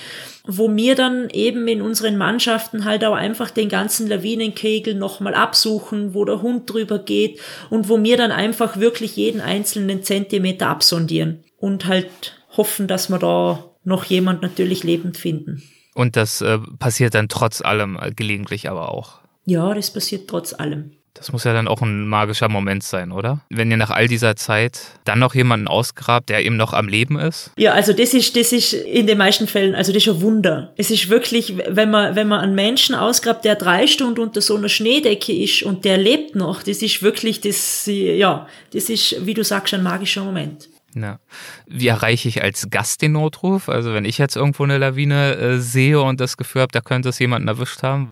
wo 0.52 0.76
wir 0.76 0.96
dann 0.96 1.30
eben 1.30 1.68
in 1.68 1.82
unseren 1.82 2.18
Mannschaften 2.18 2.84
halt 2.84 3.06
auch 3.06 3.14
einfach 3.14 3.52
den 3.52 3.70
ganzen 3.70 4.08
Lawinenkegel 4.08 4.96
nochmal 4.96 5.36
absuchen, 5.36 6.16
wo 6.16 6.26
der 6.26 6.42
Hund 6.42 6.68
drüber 6.72 6.98
geht 6.98 7.40
und 7.70 7.88
wo 7.88 8.02
wir 8.02 8.18
dann 8.18 8.32
einfach 8.32 8.78
wirklich 8.78 9.16
jeden 9.16 9.42
einzelnen 9.42 10.02
Zentimeter 10.02 10.68
absondieren 10.68 11.44
und 11.58 11.86
halt 11.86 12.36
hoffen, 12.58 12.88
dass 12.88 13.10
wir 13.10 13.20
da 13.20 13.76
noch 13.84 14.06
jemand 14.06 14.42
natürlich 14.42 14.84
lebend 14.84 15.18
finden. 15.18 15.62
Und 16.00 16.16
das 16.16 16.40
äh, 16.40 16.58
passiert 16.80 17.14
dann 17.14 17.28
trotz 17.28 17.60
allem 17.60 18.00
äh, 18.02 18.12
gelegentlich 18.12 18.70
aber 18.70 18.90
auch. 18.90 19.20
Ja, 19.44 19.74
das 19.74 19.92
passiert 19.92 20.30
trotz 20.30 20.54
allem. 20.54 20.92
Das 21.14 21.34
muss 21.34 21.44
ja 21.44 21.52
dann 21.52 21.68
auch 21.68 21.82
ein 21.82 22.08
magischer 22.08 22.48
Moment 22.48 22.84
sein, 22.84 23.12
oder? 23.12 23.42
Wenn 23.50 23.70
ihr 23.70 23.76
nach 23.76 23.90
all 23.90 24.08
dieser 24.08 24.38
Zeit 24.38 24.80
dann 25.04 25.20
noch 25.20 25.36
jemanden 25.36 25.68
ausgrabt, 25.68 26.30
der 26.30 26.46
eben 26.46 26.56
noch 26.56 26.72
am 26.72 26.88
Leben 26.88 27.20
ist? 27.20 27.52
Ja, 27.58 27.74
also 27.74 27.92
das 27.92 28.14
ist, 28.14 28.38
das 28.38 28.54
ist 28.54 28.72
in 28.72 29.08
den 29.08 29.18
meisten 29.18 29.46
Fällen, 29.46 29.76
also 29.76 29.92
das 29.92 30.04
ist 30.04 30.14
ein 30.14 30.22
Wunder. 30.22 30.72
Es 30.78 30.90
ist 30.90 31.10
wirklich, 31.10 31.58
wenn 31.68 31.92
man, 31.92 32.16
wenn 32.16 32.30
man 32.30 32.40
einen 32.40 32.56
Menschen 32.56 32.96
ausgrabt, 32.96 33.44
der 33.44 33.56
drei 33.56 33.86
Stunden 33.86 34.22
unter 34.22 34.40
so 34.40 34.56
einer 34.56 34.70
Schneedecke 34.70 35.34
ist 35.34 35.64
und 35.64 35.84
der 35.84 35.98
lebt 35.98 36.34
noch, 36.34 36.64
das 36.64 36.82
ist 36.82 37.04
wirklich, 37.04 37.42
das, 37.42 37.88
ja, 37.88 38.48
das 38.72 38.88
ist, 38.88 39.26
wie 39.26 39.34
du 39.34 39.44
sagst, 39.44 39.74
ein 39.74 39.84
magischer 39.84 40.24
Moment. 40.24 40.70
Ja. 41.02 41.20
Wie 41.68 41.88
erreiche 41.88 42.28
ich 42.28 42.42
als 42.42 42.70
Gast 42.70 43.02
den 43.02 43.14
Notruf? 43.14 43.70
Also 43.70 43.94
wenn 43.94 44.06
ich 44.06 44.18
jetzt 44.18 44.36
irgendwo 44.36 44.64
eine 44.64 44.78
Lawine 44.78 45.36
äh, 45.36 45.58
sehe 45.60 46.02
und 46.02 46.20
das 46.20 46.38
Gefühl 46.38 46.62
habe, 46.62 46.72
da 46.72 46.82
könnte 46.82 47.10
es 47.10 47.20
jemanden 47.20 47.48
erwischt 47.48 47.84
haben? 47.84 48.12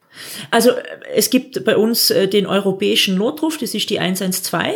Also 0.51 0.71
äh, 0.71 0.83
es 1.13 1.29
gibt 1.29 1.63
bei 1.65 1.77
uns 1.77 2.09
äh, 2.11 2.27
den 2.27 2.45
europäischen 2.45 3.17
Notruf, 3.17 3.57
das 3.57 3.73
ist 3.73 3.89
die 3.89 3.99
112. 3.99 4.75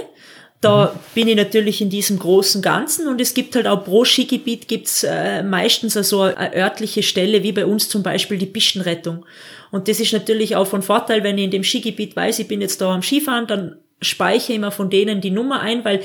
Da 0.62 0.93
mhm. 0.93 1.00
bin 1.15 1.28
ich 1.28 1.36
natürlich 1.36 1.82
in 1.82 1.89
diesem 1.89 2.19
großen 2.19 2.62
Ganzen 2.62 3.08
und 3.08 3.19
es 3.19 3.34
gibt 3.34 3.56
halt 3.56 3.65
auch 3.65 3.84
pro 3.84 4.06
Skigebiet 4.06 4.67
gibt's 4.67 5.04
äh, 5.04 5.41
meistens 5.41 5.97
also 5.97 6.21
eine 6.21 6.56
örtliche 6.56 7.02
Stelle, 7.02 7.41
wie 7.41 7.52
bei 7.52 7.65
uns 7.65 7.89
zum 7.89 8.04
Beispiel 8.04 8.38
die 8.38 8.45
Pistenrettung. 8.45 9.26
Und 9.71 9.88
das 9.88 10.00
ist 10.00 10.13
natürlich 10.13 10.56
auch 10.56 10.67
von 10.67 10.84
Vorteil, 10.84 11.24
wenn 11.24 11.38
ich 11.38 11.45
in 11.45 11.52
dem 11.52 11.63
Skigebiet 11.63 12.15
weiß, 12.15 12.39
ich 12.39 12.47
bin 12.47 12.62
jetzt 12.62 12.80
da 12.80 12.93
am 12.93 13.02
Skifahren, 13.02 13.47
dann 13.47 13.78
speichere 14.02 14.54
ich 14.54 14.58
immer 14.58 14.71
von 14.71 14.89
denen 14.89 15.21
die 15.21 15.32
Nummer 15.32 15.62
ein, 15.62 15.86
weil 15.86 16.02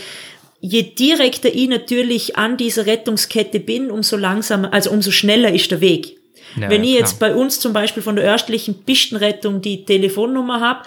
je 0.60 0.82
direkter 0.82 1.52
ich 1.52 1.68
natürlich 1.68 2.36
an 2.36 2.56
dieser 2.56 2.86
Rettungskette 2.86 3.60
bin, 3.60 3.90
umso 3.90 4.16
langsamer, 4.16 4.72
also 4.72 4.90
umso 4.90 5.10
schneller 5.10 5.52
ist 5.52 5.70
der 5.70 5.80
Weg. 5.80 6.16
Ja, 6.58 6.70
Wenn 6.70 6.84
ich 6.84 6.94
jetzt 6.94 7.18
bei 7.18 7.34
uns 7.34 7.60
zum 7.60 7.72
Beispiel 7.72 8.02
von 8.02 8.16
der 8.16 8.24
örtlichen 8.24 8.82
Pistenrettung 8.84 9.60
die 9.60 9.84
Telefonnummer 9.84 10.60
habe, 10.60 10.82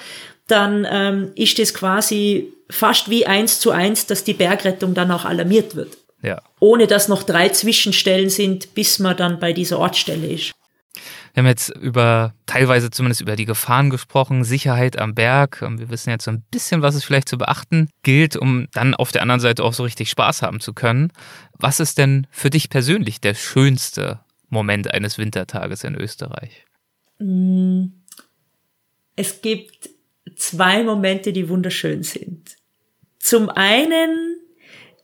dann 0.48 0.88
ähm, 0.90 1.32
ist 1.36 1.60
es 1.60 1.74
quasi 1.74 2.52
fast 2.70 3.10
wie 3.10 3.26
eins 3.26 3.60
zu 3.60 3.72
eins, 3.72 4.08
dass 4.08 4.24
die 4.24 4.34
Bergrettung 4.34 4.94
dann 4.94 5.12
auch 5.12 5.26
alarmiert 5.26 5.76
wird. 5.76 5.98
Ja. 6.24 6.42
Ohne 6.60 6.88
dass 6.88 7.08
noch 7.08 7.24
drei 7.24 7.50
Zwischenstellen 7.50 8.30
sind, 8.30 8.74
bis 8.74 9.00
man 9.00 9.16
dann 9.16 9.40
bei 9.40 9.54
dieser 9.54 9.80
Ortsstelle 9.80 10.28
ist. 10.28 10.52
Wir 11.40 11.44
haben 11.44 11.52
jetzt 11.52 11.70
über, 11.70 12.34
teilweise 12.48 12.92
zumindest 12.92 13.22
über 13.22 13.38
die 13.38 13.46
Gefahren 13.46 13.90
gesprochen, 13.90 14.44
Sicherheit 14.44 15.00
am 15.00 15.16
Berg. 15.16 15.62
Wir 15.62 15.90
wissen 15.90 16.10
jetzt 16.10 16.26
so 16.26 16.32
ein 16.32 16.44
bisschen, 16.52 16.82
was 16.82 16.96
es 16.96 17.06
vielleicht 17.06 17.30
zu 17.30 17.38
beachten 17.38 17.88
gilt, 18.04 18.36
um 18.36 18.68
dann 18.74 18.94
auf 18.94 19.14
der 19.14 19.22
anderen 19.22 19.40
Seite 19.40 19.64
auch 19.64 19.72
so 19.72 19.84
richtig 19.84 20.10
Spaß 20.10 20.42
haben 20.42 20.60
zu 20.60 20.74
können. 20.74 21.14
Was 21.54 21.80
ist 21.80 21.98
denn 21.98 22.28
für 22.30 22.50
dich 22.50 22.70
persönlich 22.70 23.22
der 23.22 23.36
schönste 23.36 24.20
Moment 24.50 24.94
eines 24.94 25.18
Wintertages 25.18 25.86
in 25.86 25.96
Österreich? 25.96 26.66
Mm, 27.20 27.86
es 29.16 29.42
gibt 29.42 29.92
zwei 30.36 30.84
Momente, 30.84 31.32
die 31.32 31.48
wunderschön 31.48 32.04
sind. 32.04 32.58
Zum 33.18 33.50
einen 33.50 34.42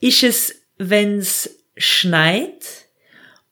ist 0.01 0.21
es, 0.21 0.53
wenn 0.77 1.19
es 1.19 1.63
schneit 1.77 2.84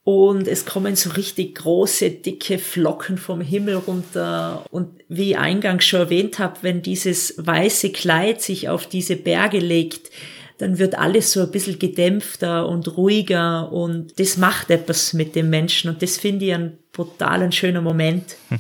und 0.04 0.50
es 0.50 0.66
kommen 0.66 0.98
so 0.98 1.12
richtig 1.12 1.56
große, 1.56 2.10
dicke 2.12 2.60
Flocken 2.60 3.18
vom 3.18 3.40
Himmel 3.40 3.76
runter. 3.76 4.66
Und 4.70 4.90
wie 5.08 5.32
ich 5.32 5.38
eingangs 5.38 5.86
schon 5.86 6.02
erwähnt 6.02 6.40
habe, 6.40 6.58
wenn 6.62 6.82
dieses 6.82 7.36
weiße 7.38 7.92
Kleid 7.92 8.42
sich 8.42 8.68
auf 8.68 8.86
diese 8.86 9.16
Berge 9.16 9.60
legt, 9.60 10.12
dann 10.58 10.78
wird 10.78 10.98
alles 10.98 11.32
so 11.32 11.42
ein 11.42 11.52
bisschen 11.52 11.80
gedämpfter 11.80 12.68
und 12.68 12.98
ruhiger 12.98 13.72
und 13.72 14.20
das 14.20 14.38
macht 14.38 14.70
etwas 14.70 15.14
mit 15.14 15.36
dem 15.36 15.50
Menschen 15.50 15.90
und 15.90 16.02
das 16.02 16.18
finde 16.18 16.46
ich 16.46 16.54
ein 16.54 16.78
brutal 16.92 17.52
schöner 17.52 17.82
Moment. 17.82 18.36
Hm. 18.50 18.60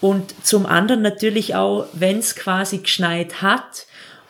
Und 0.00 0.34
zum 0.44 0.66
anderen 0.66 1.02
natürlich 1.02 1.54
auch, 1.54 1.86
wenn 1.92 2.18
es 2.18 2.34
quasi 2.34 2.78
geschneit 2.78 3.42
hat 3.42 3.86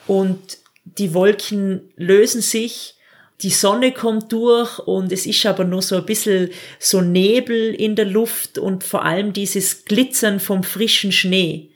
und 0.07 0.59
die 0.85 1.15
Wolken 1.15 1.93
lösen 1.97 2.43
sich 2.43 2.97
die 3.43 3.51
Sonne 3.51 3.93
kommt 3.93 4.33
durch 4.33 4.79
und 4.79 5.11
es 5.11 5.27
ist 5.27 5.45
aber 5.47 5.65
nur 5.65 5.83
so 5.83 5.97
ein 5.97 6.07
bisschen 6.07 6.51
so 6.79 7.01
Nebel 7.01 7.75
in 7.75 7.97
der 7.97 8.05
Luft 8.05 8.59
und 8.59 8.85
vor 8.85 9.05
allem 9.05 9.33
dieses 9.33 9.85
Glitzern 9.85 10.39
vom 10.39 10.63
frischen 10.63 11.11
Schnee. 11.11 11.71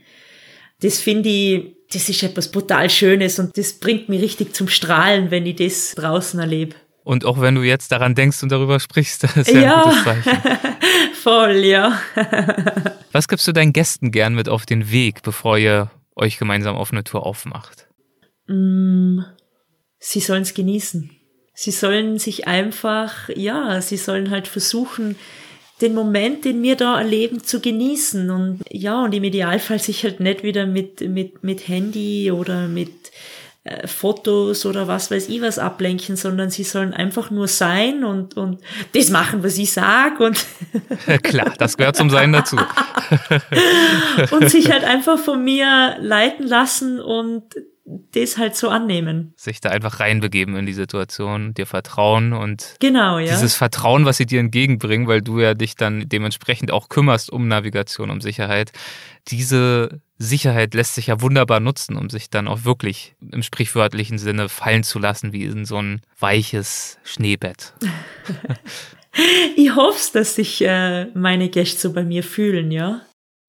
Das 0.81 1.01
finde 1.01 1.29
ich, 1.29 1.77
das 1.93 2.09
ist 2.09 2.23
etwas 2.23 2.51
brutal 2.51 2.89
Schönes 2.91 3.39
und 3.39 3.57
das 3.59 3.75
bringt 3.75 4.09
mich 4.09 4.23
richtig 4.23 4.55
zum 4.55 4.69
Strahlen, 4.69 5.31
wenn 5.31 5.47
ich 5.47 5.57
das 5.57 5.95
draußen 5.95 6.39
erlebe. 6.39 6.77
Und 7.03 7.25
auch 7.25 7.41
wenn 7.41 7.55
du 7.55 7.63
jetzt 7.63 7.93
daran 7.93 8.15
denkst 8.15 8.43
und 8.43 8.53
darüber 8.53 8.79
sprichst, 8.81 9.23
das 9.25 9.37
ist 9.37 9.51
ja, 9.51 9.61
ja. 9.61 9.77
ein 9.77 9.85
gutes 9.85 10.05
Zeichen. 10.05 10.59
Voll, 11.23 11.57
ja. 11.65 12.01
Was 13.13 13.27
gibst 13.29 13.49
du 13.49 13.53
deinen 13.53 13.73
Gästen 13.73 14.13
gern 14.13 14.35
mit 14.35 14.49
auf 14.49 14.67
den 14.67 14.91
Weg, 14.91 15.23
bevor 15.23 15.59
ihr 15.59 15.91
euch 16.15 16.39
gemeinsam 16.39 16.77
auf 16.77 16.93
eine 16.93 17.05
Tour 17.05 17.25
aufmacht? 17.25 17.89
Mm, 18.47 19.21
sie 19.99 20.21
sollen 20.21 20.43
es 20.43 20.55
genießen. 20.55 21.16
Sie 21.59 21.71
sollen 21.71 22.19
sich 22.19 22.47
einfach, 22.47 23.31
ja, 23.35 23.81
sie 23.81 23.97
sollen 23.97 24.31
halt 24.31 24.47
versuchen, 24.47 25.17
den 25.81 25.95
Moment, 25.95 26.45
den 26.45 26.63
wir 26.63 26.77
da 26.77 26.99
erleben, 26.99 27.43
zu 27.43 27.61
genießen 27.61 28.31
und 28.31 28.61
ja, 28.71 29.03
und 29.03 29.15
im 29.15 29.25
Idealfall 29.25 29.79
sich 29.79 30.05
halt 30.05 30.21
nicht 30.21 30.43
wieder 30.43 30.67
mit, 30.67 31.01
mit, 31.01 31.43
mit 31.43 31.67
Handy 31.67 32.31
oder 32.31 32.69
mit 32.69 33.11
äh, 33.65 33.87
Fotos 33.87 34.67
oder 34.67 34.87
was 34.87 35.11
weiß 35.11 35.31
ich 35.31 35.41
was 35.41 35.59
ablenken, 35.59 36.17
sondern 36.17 36.51
sie 36.51 36.63
sollen 36.63 36.93
einfach 36.93 37.31
nur 37.31 37.49
sein 37.49 38.05
und, 38.05 38.37
und 38.37 38.61
das 38.93 39.09
machen, 39.09 39.43
was 39.43 39.57
ich 39.57 39.73
sag 39.73 40.21
und 40.21 40.45
klar, 41.23 41.55
das 41.57 41.79
gehört 41.79 41.97
zum 41.97 42.11
Sein 42.11 42.35
dazu. 42.35 42.59
und 44.31 44.51
sich 44.51 44.71
halt 44.71 44.85
einfach 44.85 45.19
von 45.19 45.43
mir 45.43 45.97
leiten 46.01 46.47
lassen 46.47 47.01
und 47.01 47.45
das 47.87 48.37
halt 48.37 48.57
so 48.57 48.69
annehmen. 48.69 49.33
Sich 49.37 49.61
da 49.61 49.71
einfach 49.71 50.01
reinbegeben 50.01 50.57
in 50.57 50.67
die 50.67 50.73
Situation, 50.73 51.55
dir 51.55 51.67
vertrauen 51.67 52.33
und 52.33 52.77
genau, 52.81 53.19
ja. 53.19 53.33
dieses 53.33 53.55
Vertrauen, 53.55 54.05
was 54.05 54.17
sie 54.17 54.27
dir 54.27 54.41
entgegenbringen, 54.41 55.07
weil 55.07 55.23
du 55.23 55.41
ja 55.41 55.55
dich 55.55 55.77
dann 55.77 56.09
dementsprechend 56.09 56.73
auch 56.73 56.89
kümmerst 56.89 57.31
um 57.31 57.47
Navigation, 57.47 58.11
um 58.11 58.21
Sicherheit. 58.21 58.73
Diese 59.29 60.01
Sicherheit 60.19 60.75
lässt 60.75 60.97
sich 60.97 61.09
ja 61.09 61.21
wunderbar 61.21 61.61
nutzen, 61.61 61.97
um 61.97 62.11
sich 62.11 62.29
dann 62.29 62.49
auch 62.49 62.65
wirklich 62.65 63.15
im 63.33 63.43
sprichwörtlichen 63.43 64.19
Sinne 64.19 64.49
fallen 64.49 64.83
zu 64.83 64.99
lassen, 64.99 65.33
wie 65.33 65.45
in 65.45 65.65
so 65.65 65.81
ein 65.81 66.01
weiches 66.19 66.99
Schneebett. 67.05 67.75
ich 69.57 69.75
hoffe, 69.77 70.01
dass 70.13 70.35
sich 70.35 70.63
äh, 70.63 71.07
meine 71.15 71.51
Gäste 71.51 71.81
so 71.81 71.93
bei 71.93 72.03
mir 72.03 72.25
fühlen, 72.25 72.73
ja. 72.73 73.03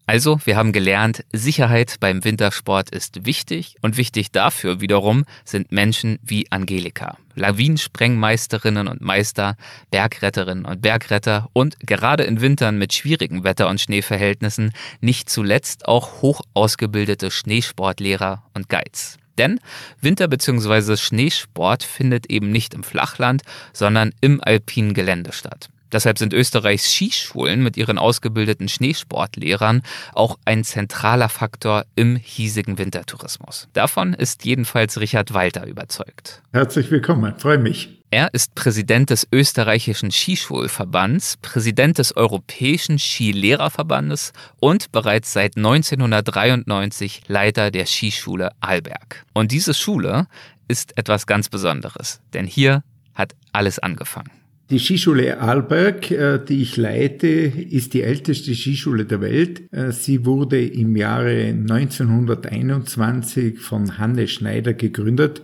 Also, 0.09 0.39
wir 0.45 0.55
haben 0.55 0.71
gelernt, 0.71 1.25
Sicherheit 1.33 1.95
beim 1.99 2.23
Wintersport 2.23 2.89
ist 2.91 3.25
wichtig 3.25 3.75
und 3.81 3.97
wichtig 3.97 4.31
dafür 4.31 4.79
wiederum 4.79 5.25
sind 5.43 5.73
Menschen 5.73 6.17
wie 6.23 6.49
Angelika, 6.49 7.17
Lawinensprengmeisterinnen 7.35 8.87
und 8.87 9.01
Meister, 9.01 9.57
Bergretterinnen 9.91 10.63
und 10.63 10.79
Bergretter 10.81 11.49
und 11.51 11.77
gerade 11.81 12.23
in 12.23 12.39
Wintern 12.39 12.77
mit 12.77 12.93
schwierigen 12.93 13.43
Wetter- 13.43 13.67
und 13.67 13.81
Schneeverhältnissen 13.81 14.71
nicht 15.01 15.29
zuletzt 15.29 15.89
auch 15.89 16.21
hoch 16.21 16.39
ausgebildete 16.53 17.29
Schneesportlehrer 17.29 18.43
und 18.53 18.69
Guides. 18.69 19.17
Denn 19.37 19.59
Winter- 19.99 20.29
bzw. 20.29 20.95
Schneesport 20.95 21.83
findet 21.83 22.31
eben 22.31 22.49
nicht 22.49 22.73
im 22.73 22.83
Flachland, 22.83 23.41
sondern 23.73 24.13
im 24.21 24.41
alpinen 24.41 24.93
Gelände 24.93 25.33
statt. 25.33 25.67
Deshalb 25.91 26.17
sind 26.17 26.33
Österreichs 26.33 26.91
Skischulen 26.91 27.63
mit 27.63 27.77
ihren 27.77 27.97
ausgebildeten 27.97 28.67
Schneesportlehrern 28.67 29.81
auch 30.13 30.37
ein 30.45 30.63
zentraler 30.63 31.29
Faktor 31.29 31.85
im 31.95 32.15
hiesigen 32.15 32.77
Wintertourismus. 32.77 33.67
Davon 33.73 34.13
ist 34.13 34.45
jedenfalls 34.45 34.99
Richard 34.99 35.33
Walter 35.33 35.65
überzeugt. 35.65 36.41
Herzlich 36.51 36.91
willkommen, 36.91 37.35
freue 37.37 37.57
mich. 37.57 37.97
Er 38.09 38.33
ist 38.33 38.55
Präsident 38.55 39.09
des 39.09 39.27
österreichischen 39.33 40.11
Skischulverbands, 40.11 41.35
Präsident 41.41 41.97
des 41.97 42.15
Europäischen 42.15 42.99
Skilehrerverbandes 42.99 44.31
und 44.61 44.93
bereits 44.93 45.33
seit 45.33 45.57
1993 45.57 47.23
Leiter 47.27 47.69
der 47.69 47.85
Skischule 47.85 48.51
Arlberg. 48.61 49.25
Und 49.33 49.51
diese 49.51 49.73
Schule 49.73 50.27
ist 50.69 50.97
etwas 50.97 51.27
ganz 51.27 51.49
Besonderes, 51.49 52.21
denn 52.33 52.45
hier 52.45 52.81
hat 53.13 53.35
alles 53.51 53.77
angefangen. 53.79 54.36
Die 54.69 54.79
Skischule 54.79 55.39
Arlberg, 55.39 56.11
äh, 56.11 56.39
die 56.39 56.61
ich 56.61 56.75
leite, 56.75 57.27
ist 57.27 57.93
die 57.93 58.01
älteste 58.01 58.53
Skischule 58.53 59.05
der 59.05 59.21
Welt. 59.21 59.61
Äh, 59.71 59.93
sie 59.93 60.25
wurde 60.25 60.61
im 60.61 60.97
Jahre 60.97 61.53
1921 61.53 63.59
von 63.59 63.97
Hannes 63.97 64.31
Schneider 64.31 64.73
gegründet. 64.73 65.43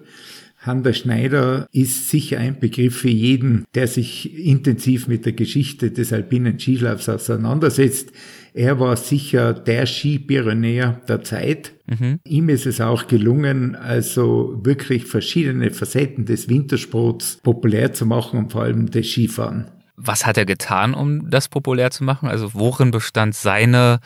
Hannes 0.65 0.99
Schneider 0.99 1.67
ist 1.73 2.09
sicher 2.09 2.39
ein 2.39 2.59
Begriff 2.59 2.97
für 2.97 3.09
jeden, 3.09 3.65
der 3.75 3.87
sich 3.87 4.45
intensiv 4.45 5.07
mit 5.07 5.25
der 5.25 5.33
Geschichte 5.33 5.91
des 5.91 6.13
alpinen 6.13 6.57
Skilaufs 6.57 7.09
auseinandersetzt. 7.09 8.11
Er 8.53 8.79
war 8.79 8.95
sicher 8.95 9.53
der 9.53 9.85
Skipionär 9.85 11.01
der 11.07 11.21
Zeit. 11.23 11.73
Mhm. 11.87 12.19
Ihm 12.23 12.49
ist 12.49 12.65
es 12.65 12.79
auch 12.79 13.07
gelungen, 13.07 13.75
also 13.75 14.59
wirklich 14.63 15.05
verschiedene 15.05 15.71
Facetten 15.71 16.25
des 16.25 16.47
Wintersports 16.47 17.39
populär 17.43 17.91
zu 17.93 18.05
machen 18.05 18.39
und 18.39 18.51
vor 18.53 18.61
allem 18.63 18.89
des 18.89 19.07
Skifahren. 19.07 19.65
Was 19.97 20.25
hat 20.25 20.37
er 20.37 20.45
getan, 20.45 20.93
um 20.93 21.29
das 21.29 21.49
populär 21.49 21.91
zu 21.91 22.03
machen? 22.03 22.29
Also 22.29 22.53
worin 22.53 22.91
bestand 22.91 23.35
seine 23.35 23.99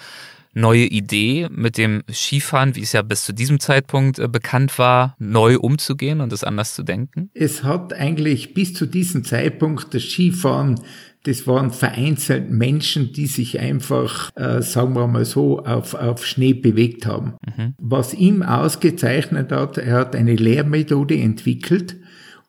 neue 0.58 0.86
Idee 0.86 1.48
mit 1.52 1.78
dem 1.78 2.04
Skifahren, 2.12 2.76
wie 2.76 2.82
es 2.82 2.94
ja 2.94 3.02
bis 3.02 3.24
zu 3.24 3.34
diesem 3.34 3.60
Zeitpunkt 3.60 4.20
äh, 4.20 4.28
bekannt 4.28 4.78
war, 4.78 5.16
neu 5.20 5.58
umzugehen 5.58 6.22
und 6.22 6.34
es 6.34 6.44
anders 6.44 6.76
zu 6.76 6.84
denken? 6.84 7.30
Es 7.34 7.64
hat 7.64 7.94
eigentlich 7.94 8.54
bis 8.54 8.74
zu 8.74 8.86
diesem 8.86 9.24
Zeitpunkt 9.24 9.94
das 9.94 10.04
Skifahren 10.04 10.82
das 11.28 11.46
waren 11.46 11.72
vereinzelt 11.72 12.52
Menschen, 12.52 13.12
die 13.12 13.28
sich 13.28 13.60
einfach, 13.60 14.30
äh, 14.36 14.62
sagen 14.62 14.96
wir 14.96 15.08
mal 15.08 15.26
so, 15.26 15.60
auf, 15.60 15.94
auf 15.94 16.26
Schnee 16.26 16.54
bewegt 16.54 17.06
haben. 17.06 17.34
Mhm. 17.46 17.74
Was 17.80 18.14
ihm 18.14 18.44
ausgezeichnet 18.44 19.52
hat, 19.52 19.78
er 19.78 19.94
hat 19.94 20.16
eine 20.16 20.36
Lehrmethode 20.36 21.18
entwickelt, 21.18 21.98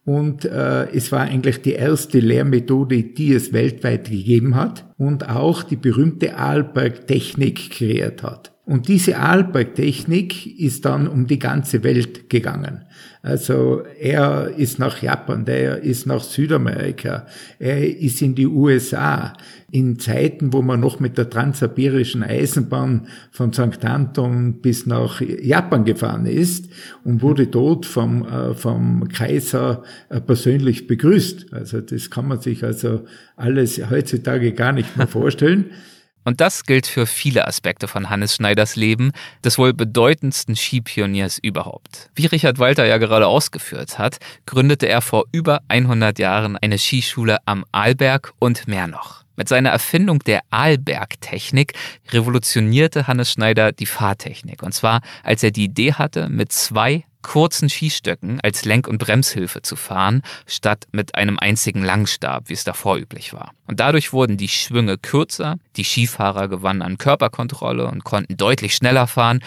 und 0.08 0.46
äh, 0.46 0.88
es 0.94 1.12
war 1.12 1.20
eigentlich 1.20 1.60
die 1.60 1.74
erste 1.74 2.18
Lehrmethode, 2.18 3.02
die 3.02 3.34
es 3.34 3.52
weltweit 3.52 4.08
gegeben 4.08 4.54
hat 4.54 4.86
und 4.96 5.28
auch 5.28 5.62
die 5.62 5.76
berühmte 5.76 6.34
Arlberg-Technik 6.34 7.68
kreiert 7.68 8.22
hat. 8.22 8.57
Und 8.68 8.88
diese 8.88 9.16
Arlberg-Technik 9.16 10.60
ist 10.60 10.84
dann 10.84 11.08
um 11.08 11.26
die 11.26 11.38
ganze 11.38 11.82
Welt 11.84 12.28
gegangen. 12.28 12.84
Also 13.22 13.82
er 13.98 14.52
ist 14.58 14.78
nach 14.78 15.00
Japan, 15.00 15.46
der 15.46 15.78
ist 15.82 16.04
nach 16.04 16.22
Südamerika, 16.22 17.26
er 17.58 17.98
ist 17.98 18.20
in 18.20 18.34
die 18.34 18.46
USA. 18.46 19.32
In 19.70 19.98
Zeiten, 19.98 20.52
wo 20.52 20.60
man 20.60 20.80
noch 20.80 21.00
mit 21.00 21.16
der 21.16 21.30
transsibirischen 21.30 22.22
Eisenbahn 22.22 23.06
von 23.30 23.54
St. 23.54 23.82
Anton 23.86 24.60
bis 24.60 24.84
nach 24.84 25.22
Japan 25.22 25.86
gefahren 25.86 26.26
ist 26.26 26.68
und 27.04 27.22
wurde 27.22 27.46
dort 27.46 27.86
vom, 27.86 28.26
äh, 28.26 28.54
vom 28.54 29.08
Kaiser 29.08 29.82
äh, 30.10 30.20
persönlich 30.20 30.86
begrüßt. 30.86 31.54
Also 31.54 31.80
das 31.80 32.10
kann 32.10 32.28
man 32.28 32.40
sich 32.42 32.64
also 32.64 33.06
alles 33.34 33.80
heutzutage 33.88 34.52
gar 34.52 34.72
nicht 34.72 34.94
mehr 34.98 35.06
vorstellen. 35.06 35.70
Und 36.24 36.40
das 36.40 36.64
gilt 36.64 36.86
für 36.86 37.06
viele 37.06 37.46
Aspekte 37.46 37.88
von 37.88 38.10
Hannes 38.10 38.34
Schneiders 38.34 38.76
Leben, 38.76 39.12
des 39.44 39.58
wohl 39.58 39.72
bedeutendsten 39.72 40.56
Skipioniers 40.56 41.38
überhaupt. 41.38 42.10
Wie 42.14 42.26
Richard 42.26 42.58
Walter 42.58 42.84
ja 42.84 42.98
gerade 42.98 43.26
ausgeführt 43.26 43.98
hat, 43.98 44.18
gründete 44.46 44.88
er 44.88 45.00
vor 45.00 45.24
über 45.32 45.60
100 45.68 46.18
Jahren 46.18 46.56
eine 46.56 46.78
Skischule 46.78 47.38
am 47.46 47.64
Arlberg 47.72 48.32
und 48.38 48.68
mehr 48.68 48.86
noch. 48.86 49.24
Mit 49.38 49.48
seiner 49.48 49.70
Erfindung 49.70 50.18
der 50.18 50.40
Arlberg-Technik 50.50 51.74
revolutionierte 52.10 53.06
Hannes 53.06 53.30
Schneider 53.30 53.70
die 53.70 53.86
Fahrtechnik. 53.86 54.64
Und 54.64 54.72
zwar, 54.72 55.00
als 55.22 55.44
er 55.44 55.52
die 55.52 55.64
Idee 55.64 55.92
hatte, 55.92 56.28
mit 56.28 56.50
zwei 56.50 57.04
kurzen 57.22 57.68
Skistöcken 57.68 58.40
als 58.42 58.64
Lenk- 58.64 58.88
und 58.88 58.98
Bremshilfe 58.98 59.62
zu 59.62 59.76
fahren, 59.76 60.22
statt 60.46 60.86
mit 60.92 61.14
einem 61.14 61.38
einzigen 61.38 61.82
Langstab, 61.82 62.48
wie 62.48 62.54
es 62.54 62.64
davor 62.64 62.96
üblich 62.96 63.32
war. 63.32 63.52
Und 63.66 63.80
dadurch 63.80 64.12
wurden 64.12 64.36
die 64.36 64.48
Schwünge 64.48 64.98
kürzer, 64.98 65.58
die 65.76 65.84
Skifahrer 65.84 66.48
gewannen 66.48 66.82
an 66.82 66.98
Körperkontrolle 66.98 67.86
und 67.86 68.04
konnten 68.04 68.36
deutlich 68.36 68.74
schneller 68.74 69.06
fahren 69.06 69.40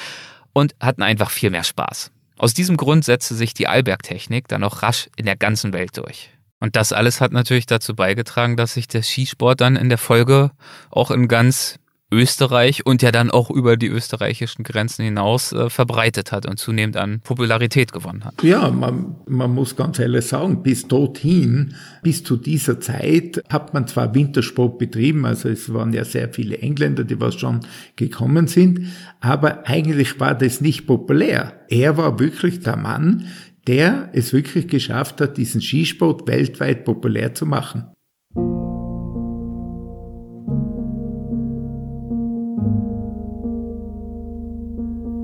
und 0.54 0.76
hatten 0.80 1.02
einfach 1.02 1.30
viel 1.30 1.50
mehr 1.50 1.64
Spaß. 1.64 2.12
Aus 2.38 2.54
diesem 2.54 2.78
Grund 2.78 3.06
setzte 3.06 3.36
sich 3.36 3.54
die 3.54 3.68
Allbergtechnik 3.68 4.48
dann 4.48 4.64
auch 4.64 4.82
rasch 4.82 5.10
in 5.16 5.26
der 5.26 5.36
ganzen 5.36 5.74
Welt 5.74 5.98
durch. 5.98 6.32
Und 6.60 6.76
das 6.76 6.94
alles 6.94 7.22
hat 7.22 7.32
natürlich 7.32 7.66
dazu 7.66 7.96
beigetragen, 7.96 8.56
dass 8.56 8.76
sich 8.76 8.88
der 8.88 9.02
Skisport 9.02 9.62
dann 9.62 9.76
in 9.76 9.90
der 9.90 9.98
Folge 9.98 10.52
auch 10.92 11.10
in 11.10 11.28
ganz 11.28 11.80
Österreich 12.12 12.86
und 12.86 13.02
ja 13.02 13.12
dann 13.12 13.32
auch 13.32 13.50
über 13.50 13.78
die 13.78 13.88
österreichischen 13.88 14.63
Grenzen 14.63 15.04
hinaus 15.04 15.54
äh, 15.54 15.69
verbreitet 15.69 16.32
hat 16.32 16.45
und 16.45 16.58
zunehmend 16.58 16.97
an 16.97 17.21
Popularität 17.21 17.93
gewonnen 17.93 18.26
hat. 18.26 18.43
Ja, 18.43 18.69
man, 18.69 19.15
man 19.28 19.54
muss 19.54 19.76
ganz 19.76 19.97
ehrlich 20.00 20.26
sagen, 20.26 20.62
bis 20.62 20.88
dorthin, 20.88 21.74
bis 22.04 22.24
zu 22.24 22.36
dieser 22.36 22.80
Zeit 22.80 23.41
hat 23.50 23.74
man 23.74 23.88
zwar 23.88 24.13
Wintersport 24.13 24.78
betrieben, 24.78 25.26
also 25.26 25.50
es 25.50 25.74
waren 25.74 25.93
ja 25.93 26.04
sehr 26.04 26.30
viele 26.30 26.58
Engländer, 26.58 27.04
die 27.04 27.19
was 27.19 27.36
schon 27.36 27.62
gekommen 27.95 28.47
sind, 28.47 28.88
aber 29.21 29.67
eigentlich 29.67 30.19
war 30.19 30.36
das 30.36 30.62
nicht 30.62 30.88
populär. 30.88 31.54
Er 31.69 31.97
war 31.97 32.19
wirklich 32.19 32.60
der 32.60 32.76
Mann, 32.76 33.28
der 33.67 34.10
es 34.13 34.34
wirklich 34.34 34.67
geschafft 34.67 35.21
hat, 35.21 35.38
diesen 35.38 35.62
Skisport 35.62 36.28
weltweit 36.28 36.84
populär 36.84 37.34
zu 37.34 37.45
machen. 37.45 37.90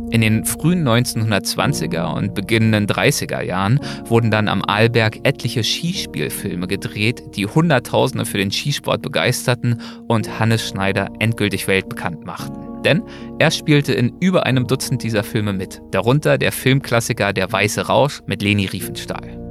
In 0.09 0.21
den 0.21 0.45
frühen 0.45 0.87
1920er 0.87 2.15
und 2.15 2.33
beginnenden 2.33 2.87
30er 2.87 3.41
Jahren 3.41 3.79
wurden 4.05 4.31
dann 4.31 4.47
am 4.47 4.63
Arlberg 4.65 5.19
etliche 5.23 5.63
Skispielfilme 5.63 6.67
gedreht, 6.67 7.23
die 7.35 7.45
Hunderttausende 7.45 8.25
für 8.25 8.37
den 8.37 8.51
Skisport 8.51 9.01
begeisterten 9.01 9.81
und 10.07 10.39
Hannes 10.39 10.65
Schneider 10.65 11.09
endgültig 11.19 11.67
weltbekannt 11.67 12.25
machten. 12.25 12.83
Denn 12.83 13.03
er 13.37 13.51
spielte 13.51 13.93
in 13.93 14.13
über 14.21 14.45
einem 14.45 14.65
Dutzend 14.65 15.03
dieser 15.03 15.23
Filme 15.23 15.51
mit, 15.51 15.81
darunter 15.91 16.37
der 16.37 16.53
Filmklassiker 16.53 17.33
Der 17.33 17.51
Weiße 17.51 17.87
Rausch 17.87 18.21
mit 18.27 18.41
Leni 18.41 18.65
Riefenstahl. 18.65 19.46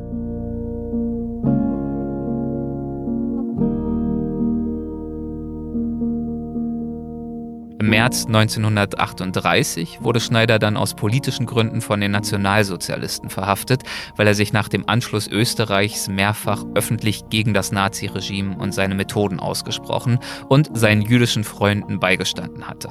März 8.06 8.26
1938 8.26 9.98
wurde 10.00 10.20
Schneider 10.20 10.60
dann 10.60 10.76
aus 10.76 10.94
politischen 10.94 11.44
Gründen 11.44 11.80
von 11.80 12.00
den 12.00 12.12
Nationalsozialisten 12.12 13.30
verhaftet, 13.30 13.82
weil 14.14 14.28
er 14.28 14.34
sich 14.36 14.52
nach 14.52 14.68
dem 14.68 14.88
Anschluss 14.88 15.26
Österreichs 15.26 16.06
mehrfach 16.06 16.62
öffentlich 16.76 17.28
gegen 17.30 17.52
das 17.52 17.72
Naziregime 17.72 18.56
und 18.58 18.72
seine 18.72 18.94
Methoden 18.94 19.40
ausgesprochen 19.40 20.20
und 20.48 20.70
seinen 20.72 21.02
jüdischen 21.02 21.42
Freunden 21.42 21.98
beigestanden 21.98 22.68
hatte. 22.68 22.90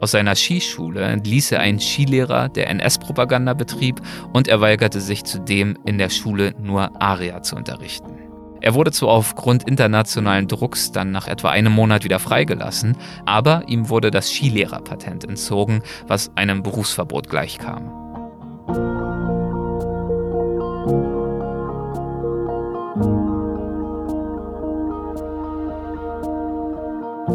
Aus 0.00 0.12
seiner 0.12 0.36
Skischule 0.36 1.02
entließ 1.02 1.50
er 1.50 1.58
einen 1.58 1.80
Skilehrer, 1.80 2.48
der 2.48 2.70
NS-Propaganda 2.70 3.54
betrieb, 3.54 4.00
und 4.32 4.46
er 4.46 4.60
weigerte 4.60 5.00
sich 5.00 5.24
zudem, 5.24 5.76
in 5.86 5.98
der 5.98 6.08
Schule 6.08 6.54
nur 6.62 7.02
Aria 7.02 7.42
zu 7.42 7.56
unterrichten. 7.56 8.21
Er 8.62 8.74
wurde 8.74 8.92
zwar 8.92 9.10
aufgrund 9.10 9.68
internationalen 9.68 10.46
Drucks 10.46 10.92
dann 10.92 11.10
nach 11.10 11.26
etwa 11.26 11.50
einem 11.50 11.72
Monat 11.72 12.04
wieder 12.04 12.20
freigelassen, 12.20 12.96
aber 13.26 13.64
ihm 13.66 13.88
wurde 13.88 14.12
das 14.12 14.30
Skilehrerpatent 14.30 15.24
entzogen, 15.24 15.82
was 16.06 16.30
einem 16.36 16.62
Berufsverbot 16.62 17.28
gleichkam. 17.28 17.90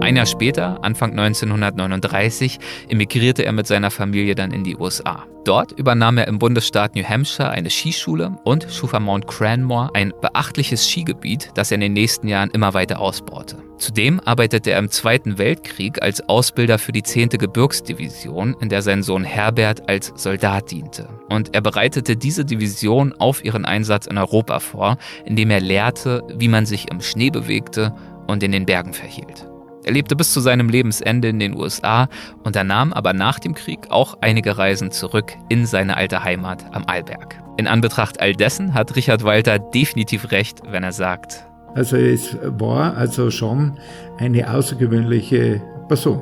Ein 0.08 0.15
Jahr 0.15 0.26
später, 0.26 0.82
Anfang 0.86 1.20
1939, 1.20 2.60
emigrierte 2.88 3.43
er 3.43 3.52
mit 3.52 3.67
seiner 3.67 3.91
Familie 3.91 4.36
dann 4.36 4.54
in 4.54 4.63
die 4.63 4.78
USA. 4.78 5.26
Dort 5.43 5.74
übernahm 5.74 6.17
er 6.17 6.30
im 6.30 6.39
Bundesstaat 6.39 6.96
New 6.96 7.04
Hampshire 7.04 7.50
eine 7.50 7.70
Skischule 7.70 8.38
und 8.46 8.67
schuf 8.72 8.93
am 8.93 9.04
Mount 9.04 9.28
Cranmore 9.28 9.89
ein 9.96 10.13
beachtliches 10.22 10.88
Skigebiet, 10.88 11.52
das 11.56 11.72
er 11.72 11.76
in 11.76 11.82
den 11.82 11.91
nächsten 11.91 12.30
Jahren 12.30 12.50
immer 12.52 12.74
weiter 12.74 13.02
ausbaute. 13.02 13.58
Zudem 13.80 14.22
arbeitete 14.22 14.72
er 14.72 14.80
im 14.80 14.89
Zweiten 14.89 15.38
Weltkrieg 15.38 16.02
als 16.02 16.22
Ausbilder 16.30 16.80
für 16.80 16.93
die 16.93 17.04
10. 17.04 17.32
Gebirgsdivision, 17.32 18.56
in 18.62 18.70
der 18.70 18.84
sein 18.84 19.04
Sohn 19.04 19.26
Herbert 19.26 19.89
als 19.89 20.13
Soldat 20.15 20.72
diente. 20.72 21.10
Und 21.28 21.54
er 21.54 21.60
bereitete 21.60 22.15
diese 22.15 22.46
Division 22.46 23.12
auf 23.20 23.43
ihren 23.43 23.65
Einsatz 23.65 24.06
in 24.06 24.17
Europa 24.17 24.62
vor, 24.62 24.98
indem 25.25 25.50
er 25.50 25.60
lehrte, 25.60 26.23
wie 26.34 26.48
man 26.48 26.65
sich 26.65 26.90
im 26.90 27.02
Schnee 27.02 27.29
bewegte 27.29 27.94
und 28.27 28.42
in 28.42 28.54
den 28.54 28.65
Bergen 28.65 28.94
verhielt. 28.94 29.46
Er 29.88 29.94
lebte 29.94 30.17
bis 30.17 30.33
zu 30.33 30.42
seinem 30.42 30.67
Lebensende 30.67 31.29
in 31.29 31.40
den 31.40 31.56
USA, 31.56 32.10
unternahm 32.44 32.92
aber 32.92 33.13
nach 33.13 33.40
dem 33.40 33.54
Krieg 33.54 33.90
auch 33.90 34.17
einige 34.19 34.58
Reisen 34.58 34.92
zurück 34.92 35.31
in 35.48 35.65
seine 35.65 35.96
alte 35.96 36.25
Heimat 36.25 36.65
am 36.73 36.83
Arlberg. 36.88 37.42
In 37.56 37.67
Anbetracht 37.67 38.19
all 38.19 38.33
dessen 38.33 38.73
hat 38.73 38.98
Richard 38.98 39.23
Walter 39.23 39.60
definitiv 39.60 40.31
recht, 40.31 40.62
wenn 40.69 40.83
er 40.83 40.92
sagt, 40.92 41.46
also 41.73 41.96
es 41.96 42.35
war 42.42 42.98
also 42.98 43.31
schon 43.31 43.77
eine 44.17 44.52
außergewöhnliche 44.52 45.62
Person. 45.88 46.19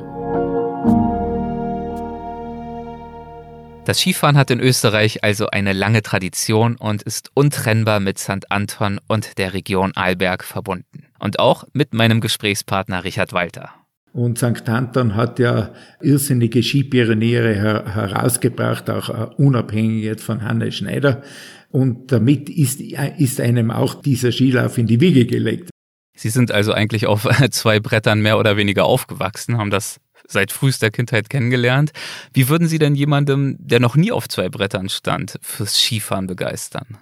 Das 3.85 3.99
Skifahren 3.99 4.37
hat 4.37 4.51
in 4.51 4.59
Österreich 4.59 5.23
also 5.23 5.47
eine 5.47 5.73
lange 5.73 6.03
Tradition 6.03 6.75
und 6.75 7.01
ist 7.01 7.31
untrennbar 7.33 7.99
mit 7.99 8.19
St. 8.19 8.51
Anton 8.51 8.99
und 9.07 9.39
der 9.39 9.53
Region 9.53 9.91
Arlberg 9.95 10.43
verbunden. 10.43 11.07
Und 11.25 11.39
auch 11.39 11.63
mit 11.73 11.95
meinem 11.95 12.21
Gesprächspartner 12.21 13.03
Richard 13.03 13.33
Walter. 13.33 13.71
Und 14.13 14.37
St. 14.37 14.69
Anton 14.69 15.15
hat 15.15 15.39
ja 15.39 15.73
irrsinnige 15.99 16.61
Skipioniere 16.61 17.51
her 17.55 17.83
herausgebracht, 17.95 18.91
auch 18.91 19.09
uh, 19.09 19.43
unabhängig 19.43 20.03
jetzt 20.03 20.23
von 20.23 20.43
Hannes 20.43 20.75
Schneider. 20.75 21.23
Und 21.71 22.11
damit 22.11 22.47
ist, 22.47 22.79
ist 22.79 23.41
einem 23.41 23.71
auch 23.71 23.95
dieser 23.95 24.31
Skilauf 24.31 24.77
in 24.77 24.85
die 24.85 25.01
Wiege 25.01 25.25
gelegt. 25.25 25.71
Sie 26.15 26.29
sind 26.29 26.51
also 26.51 26.73
eigentlich 26.73 27.07
auf 27.07 27.27
zwei 27.49 27.79
Brettern 27.79 28.21
mehr 28.21 28.37
oder 28.37 28.55
weniger 28.55 28.85
aufgewachsen, 28.85 29.57
haben 29.57 29.71
das 29.71 29.99
seit 30.27 30.51
frühester 30.51 30.91
Kindheit 30.91 31.31
kennengelernt. 31.31 31.91
Wie 32.33 32.49
würden 32.49 32.67
Sie 32.67 32.77
denn 32.77 32.93
jemandem, 32.93 33.57
der 33.59 33.79
noch 33.79 33.95
nie 33.95 34.11
auf 34.11 34.29
zwei 34.29 34.47
Brettern 34.49 34.89
stand, 34.89 35.39
fürs 35.41 35.75
Skifahren 35.75 36.27
begeistern? 36.27 36.99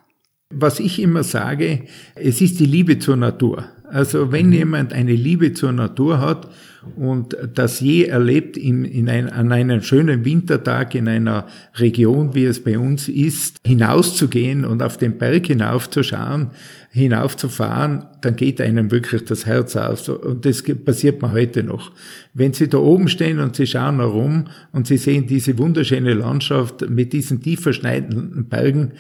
Was 0.56 0.80
ich 0.80 1.00
immer 1.00 1.24
sage, 1.24 1.84
es 2.16 2.42
ist 2.42 2.60
die 2.60 2.66
Liebe 2.66 3.00
zur 3.00 3.16
Natur. 3.16 3.66
Also 3.94 4.32
wenn 4.32 4.48
mhm. 4.48 4.54
jemand 4.54 4.94
eine 4.94 5.14
Liebe 5.14 5.54
zur 5.54 5.72
Natur 5.72 6.20
hat 6.20 6.50
und 6.96 7.38
das 7.54 7.80
je 7.80 8.06
erlebt 8.06 8.58
in, 8.58 8.86
in 8.86 9.08
ein, 9.08 9.30
an 9.30 9.52
einem 9.52 9.82
schönen 9.82 10.26
Wintertag 10.26 10.96
in 10.96 11.08
einer 11.08 11.46
Region, 11.76 12.34
wie 12.34 12.46
es 12.46 12.64
bei 12.64 12.78
uns 12.80 13.08
ist, 13.08 13.58
hinauszugehen 13.66 14.66
und 14.66 14.82
auf 14.82 14.98
den 14.98 15.18
Berg 15.20 15.46
hinaufzuschauen, 15.48 16.50
hinaufzufahren, 16.96 18.06
dann 18.22 18.36
geht 18.36 18.62
einem 18.62 18.92
wirklich 18.92 19.26
das 19.26 19.48
Herz 19.48 19.76
auf. 19.76 20.08
Und 20.08 20.46
das 20.46 20.64
passiert 20.86 21.24
mir 21.24 21.32
heute 21.32 21.64
noch. 21.64 21.92
Wenn 22.36 22.54
Sie 22.54 22.68
da 22.68 22.78
oben 22.78 23.08
stehen 23.08 23.40
und 23.40 23.56
Sie 23.56 23.66
schauen 23.66 23.96
herum 23.96 24.46
und 24.74 24.86
Sie 24.86 24.98
sehen 24.98 25.26
diese 25.26 25.58
wunderschöne 25.58 26.14
Landschaft 26.14 26.88
mit 26.88 27.12
diesen 27.12 27.42
tief 27.42 27.62
verschneidenden 27.62 28.48
Bergen, 28.48 28.92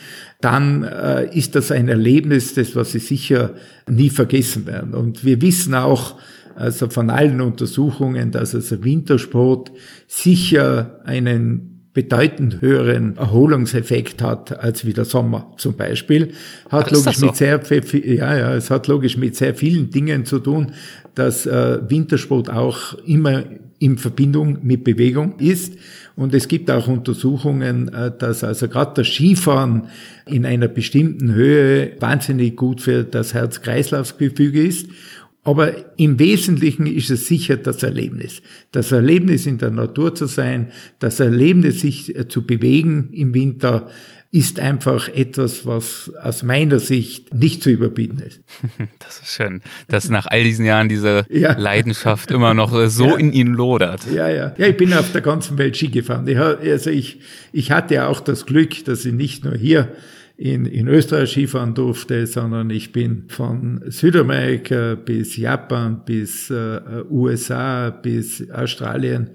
dann 0.42 0.82
äh, 0.82 1.38
ist 1.38 1.54
das 1.54 1.72
ein 1.72 1.88
Erlebnis, 1.88 2.56
das 2.56 2.76
was 2.76 2.94
Sie 2.94 3.00
sicher 3.00 3.54
nie 3.88 4.10
vergessen 4.10 4.66
werden. 4.66 4.96
Und 4.96 5.24
wir 5.24 5.40
wissen 5.44 5.76
auch, 5.76 6.20
also 6.56 6.90
von 6.90 7.12
allen 7.12 7.42
Untersuchungen, 7.42 8.32
dass 8.32 8.56
also 8.56 8.84
Wintersport 8.84 9.72
sicher 10.08 11.00
einen 11.06 11.73
bedeutend 11.94 12.62
höheren 12.62 13.18
Erholungseffekt 13.18 14.22
hat 14.22 14.60
als 14.60 14.86
wie 14.86 14.94
der 14.94 15.06
Sommer 15.06 15.54
zum 15.58 15.76
Beispiel. 15.76 16.34
Hat 16.70 16.92
logisch 16.92 17.18
so? 17.18 17.28
mit 17.28 17.36
sehr 17.36 17.62
ja, 18.04 18.38
ja, 18.38 18.56
es 18.56 18.72
hat 18.72 18.88
logisch 18.88 19.18
mit 19.18 19.36
sehr 19.36 19.54
vielen 19.54 19.92
Dingen 19.92 20.26
zu 20.26 20.40
tun, 20.40 20.74
dass 21.14 21.46
äh, 21.46 21.80
Wintersport 21.88 22.50
auch 22.50 22.96
immer 23.06 23.44
in 23.78 23.98
Verbindung 23.98 24.60
mit 24.64 24.84
Bewegung 24.84 25.38
ist. 25.40 25.74
Und 26.16 26.34
es 26.34 26.48
gibt 26.48 26.72
auch 26.72 26.88
Untersuchungen, 26.88 27.94
äh, 27.94 28.12
dass 28.18 28.44
also 28.44 28.68
gerade 28.68 28.94
das 28.96 29.08
Skifahren 29.08 29.90
in 30.26 30.46
einer 30.46 30.68
bestimmten 30.68 31.34
Höhe 31.34 31.92
wahnsinnig 32.00 32.56
gut 32.56 32.82
für 32.82 33.04
das 33.04 33.34
Herz-Kreislauf-Gefüge 33.34 34.64
ist. 34.64 34.88
Aber 35.44 35.74
im 35.98 36.20
Wesentlichen 36.20 36.88
ist 36.88 37.10
es 37.10 37.28
sicher 37.28 37.58
das 37.58 37.84
Erlebnis. 37.84 38.42
Das 38.72 38.92
Erlebnis 38.92 39.46
in 39.46 39.58
der 39.58 39.72
Natur 39.72 40.16
zu 40.16 40.26
sein, 40.26 40.72
das 41.00 41.20
Erlebnis 41.20 41.82
sich 41.82 42.16
äh, 42.16 42.28
zu 42.28 42.46
bewegen 42.46 43.10
im 43.12 43.34
Winter, 43.34 43.90
ist 44.34 44.60
einfach 44.60 45.10
etwas, 45.10 45.68
was 45.68 46.12
aus 46.20 46.42
meiner 46.42 46.80
Sicht 46.80 47.36
nicht 47.36 47.62
zu 47.62 47.70
überbieten 47.70 48.20
ist. 48.20 48.42
Das 49.00 49.20
ist 49.20 49.36
schön, 49.36 49.62
dass 49.90 50.10
nach 50.10 50.26
all 50.26 50.44
diesen 50.44 50.66
Jahren 50.66 50.90
diese 50.90 51.26
ja. 51.30 51.56
Leidenschaft 51.56 52.32
immer 52.32 52.56
noch 52.56 52.72
so 52.90 53.06
ja. 53.10 53.18
in 53.18 53.32
Ihnen 53.32 53.54
lodert. 53.54 54.08
Ja, 54.12 54.30
ja. 54.30 54.56
Ja, 54.58 54.68
ich 54.68 54.78
bin 54.78 54.92
auf 54.94 55.12
der 55.12 55.22
ganzen 55.22 55.60
Welt 55.60 55.78
Ski 55.78 55.90
gefahren. 55.90 56.28
Ich, 56.28 56.38
also 56.40 56.90
ich, 56.90 57.20
ich 57.52 57.70
hatte 57.70 58.08
auch 58.08 58.22
das 58.22 58.48
Glück, 58.48 58.84
dass 58.86 59.06
ich 59.06 59.14
nicht 59.14 59.46
nur 59.46 59.56
hier 59.56 59.90
in, 60.44 60.66
in 60.66 60.90
Österreich 60.90 61.30
Skifahren 61.32 61.74
durfte, 61.74 62.28
sondern 62.28 62.70
ich 62.70 62.92
bin 62.92 63.30
von 63.30 63.82
Südamerika 63.88 64.96
bis 64.96 65.38
Japan, 65.38 66.02
bis 66.04 66.50
äh, 66.50 66.82
USA, 67.10 67.92
bis 67.92 68.52
Australien, 68.52 69.30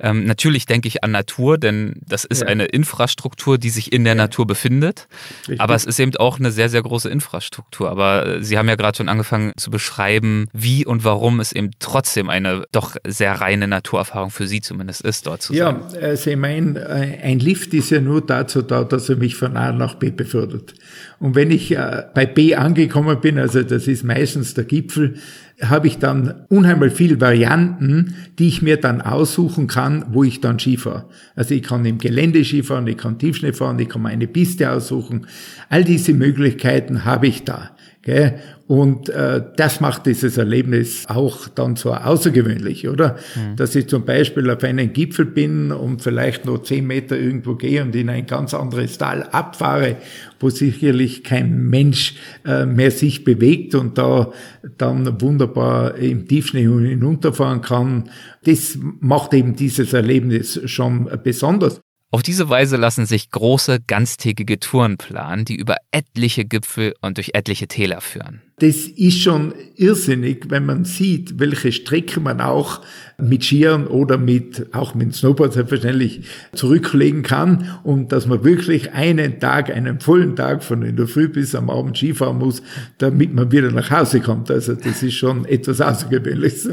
ähm, 0.00 0.24
natürlich 0.24 0.66
denke 0.66 0.88
ich 0.88 1.02
an 1.04 1.10
Natur, 1.10 1.58
denn 1.58 1.94
das 2.06 2.24
ist 2.24 2.42
ja. 2.42 2.48
eine 2.48 2.66
Infrastruktur, 2.66 3.58
die 3.58 3.70
sich 3.70 3.92
in 3.92 4.04
der 4.04 4.14
ja. 4.14 4.22
Natur 4.22 4.46
befindet. 4.46 5.08
Richtig. 5.40 5.60
Aber 5.60 5.74
es 5.74 5.84
ist 5.84 5.98
eben 5.98 6.14
auch 6.16 6.38
eine 6.38 6.50
sehr, 6.50 6.68
sehr 6.68 6.82
große 6.82 7.08
Infrastruktur. 7.08 7.90
Aber 7.90 8.26
äh, 8.26 8.42
Sie 8.42 8.58
haben 8.58 8.68
ja 8.68 8.74
gerade 8.74 8.96
schon 8.96 9.08
angefangen 9.08 9.52
zu 9.56 9.70
beschreiben, 9.70 10.48
wie 10.52 10.84
und 10.84 11.04
warum 11.04 11.40
es 11.40 11.52
eben 11.52 11.70
trotzdem 11.78 12.30
eine 12.30 12.64
doch 12.72 12.96
sehr 13.06 13.32
reine 13.40 13.68
Naturerfahrung 13.68 14.30
für 14.30 14.46
Sie 14.46 14.60
zumindest 14.60 15.02
ist, 15.02 15.26
dort 15.26 15.42
zu 15.42 15.54
sein. 15.54 15.58
Ja, 15.58 16.00
also 16.00 16.30
ich 16.30 16.36
meine, 16.36 16.80
äh, 16.80 17.22
ein 17.22 17.38
Lift 17.38 17.74
ist 17.74 17.90
ja 17.90 18.00
nur 18.00 18.20
dazu 18.20 18.62
da, 18.62 18.84
dass 18.84 19.08
er 19.08 19.16
mich 19.16 19.36
von 19.36 19.56
A 19.56 19.72
nach 19.72 19.94
B 19.94 20.10
befördert. 20.10 20.74
Und 21.18 21.34
wenn 21.34 21.50
ich 21.50 21.72
äh, 21.72 22.04
bei 22.14 22.26
B 22.26 22.54
angekommen 22.54 23.20
bin, 23.20 23.38
also 23.38 23.62
das 23.62 23.86
ist 23.86 24.04
meistens 24.04 24.54
der 24.54 24.64
Gipfel, 24.64 25.14
habe 25.62 25.86
ich 25.86 25.98
dann 25.98 26.44
unheimlich 26.48 26.92
viele 26.92 27.20
Varianten, 27.20 28.14
die 28.38 28.48
ich 28.48 28.60
mir 28.60 28.76
dann 28.76 29.00
aussuchen 29.00 29.66
kann, 29.66 30.04
wo 30.10 30.22
ich 30.22 30.40
dann 30.40 30.58
Ski 30.58 30.76
fahre. 30.76 31.06
Also 31.34 31.54
ich 31.54 31.62
kann 31.62 31.84
im 31.86 31.98
Gelände 31.98 32.44
Ski 32.44 32.62
fahren, 32.62 32.86
ich 32.86 32.98
kann 32.98 33.18
Tiefschnee 33.18 33.52
fahren, 33.52 33.78
ich 33.78 33.88
kann 33.88 34.02
meine 34.02 34.26
Piste 34.26 34.70
aussuchen. 34.70 35.26
All 35.70 35.84
diese 35.84 36.12
Möglichkeiten 36.12 37.04
habe 37.04 37.26
ich 37.28 37.44
da. 37.44 37.70
Gell? 38.02 38.38
Und 38.68 39.08
äh, 39.10 39.44
das 39.56 39.80
macht 39.80 40.06
dieses 40.06 40.38
Erlebnis 40.38 41.04
auch 41.06 41.46
dann 41.46 41.76
so 41.76 41.94
außergewöhnlich, 41.94 42.88
oder? 42.88 43.16
Mhm. 43.36 43.54
Dass 43.54 43.76
ich 43.76 43.86
zum 43.86 44.04
Beispiel 44.04 44.50
auf 44.50 44.64
einen 44.64 44.92
Gipfel 44.92 45.24
bin 45.24 45.70
und 45.70 46.02
vielleicht 46.02 46.46
nur 46.46 46.64
zehn 46.64 46.84
Meter 46.84 47.16
irgendwo 47.16 47.54
gehe 47.54 47.82
und 47.82 47.94
in 47.94 48.10
ein 48.10 48.26
ganz 48.26 48.54
anderes 48.54 48.98
Tal 48.98 49.22
abfahre, 49.22 49.98
wo 50.40 50.50
sicherlich 50.50 51.22
kein 51.22 51.68
Mensch 51.68 52.16
äh, 52.44 52.66
mehr 52.66 52.90
sich 52.90 53.22
bewegt 53.22 53.76
und 53.76 53.98
da 53.98 54.32
dann 54.78 55.20
wunderbar 55.20 55.94
im 55.94 56.26
Tiefschnee 56.26 56.62
hinunterfahren 56.62 57.60
kann. 57.60 58.10
Das 58.46 58.76
macht 58.80 59.32
eben 59.32 59.54
dieses 59.54 59.92
Erlebnis 59.92 60.60
schon 60.64 61.08
besonders. 61.22 61.80
Auf 62.10 62.24
diese 62.24 62.48
Weise 62.48 62.76
lassen 62.76 63.06
sich 63.06 63.30
große, 63.30 63.78
ganztägige 63.86 64.58
Touren 64.58 64.96
planen, 64.96 65.44
die 65.44 65.54
über 65.54 65.76
etliche 65.92 66.44
Gipfel 66.44 66.94
und 67.00 67.18
durch 67.18 67.30
etliche 67.34 67.68
Täler 67.68 68.00
führen 68.00 68.42
das 68.58 68.86
ist 68.86 69.20
schon 69.20 69.52
irrsinnig, 69.76 70.46
wenn 70.48 70.64
man 70.64 70.86
sieht, 70.86 71.38
welche 71.38 71.72
Strecke 71.72 72.20
man 72.20 72.40
auch 72.40 72.80
mit 73.18 73.44
Skiern 73.44 73.86
oder 73.86 74.16
mit, 74.16 74.74
auch 74.74 74.94
mit 74.94 75.14
Snowboard 75.14 75.52
selbstverständlich 75.52 76.22
zurücklegen 76.54 77.22
kann 77.22 77.78
und 77.82 78.12
dass 78.12 78.26
man 78.26 78.44
wirklich 78.44 78.92
einen 78.92 79.40
Tag, 79.40 79.70
einen 79.70 80.00
vollen 80.00 80.36
Tag 80.36 80.64
von 80.64 80.82
in 80.82 80.96
der 80.96 81.06
Früh 81.06 81.28
bis 81.28 81.54
am 81.54 81.68
Abend 81.68 81.98
Skifahren 81.98 82.38
muss, 82.38 82.62
damit 82.96 83.34
man 83.34 83.52
wieder 83.52 83.70
nach 83.70 83.90
Hause 83.90 84.20
kommt. 84.20 84.50
Also 84.50 84.74
das 84.74 85.02
ist 85.02 85.14
schon 85.14 85.44
etwas 85.44 85.82
Außergewöhnliches. 85.82 86.70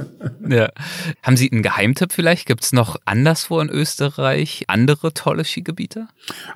Ja. 0.48 0.70
Haben 1.22 1.38
Sie 1.38 1.52
einen 1.52 1.64
Geheimtipp 1.64 2.14
vielleicht? 2.14 2.46
Gibt 2.46 2.64
es 2.64 2.74
noch 2.74 2.98
anderswo 3.06 3.60
in 3.60 3.70
Österreich 3.70 4.66
andere 4.68 5.14
tolle 5.14 5.44
Skigebiete? 5.44 6.08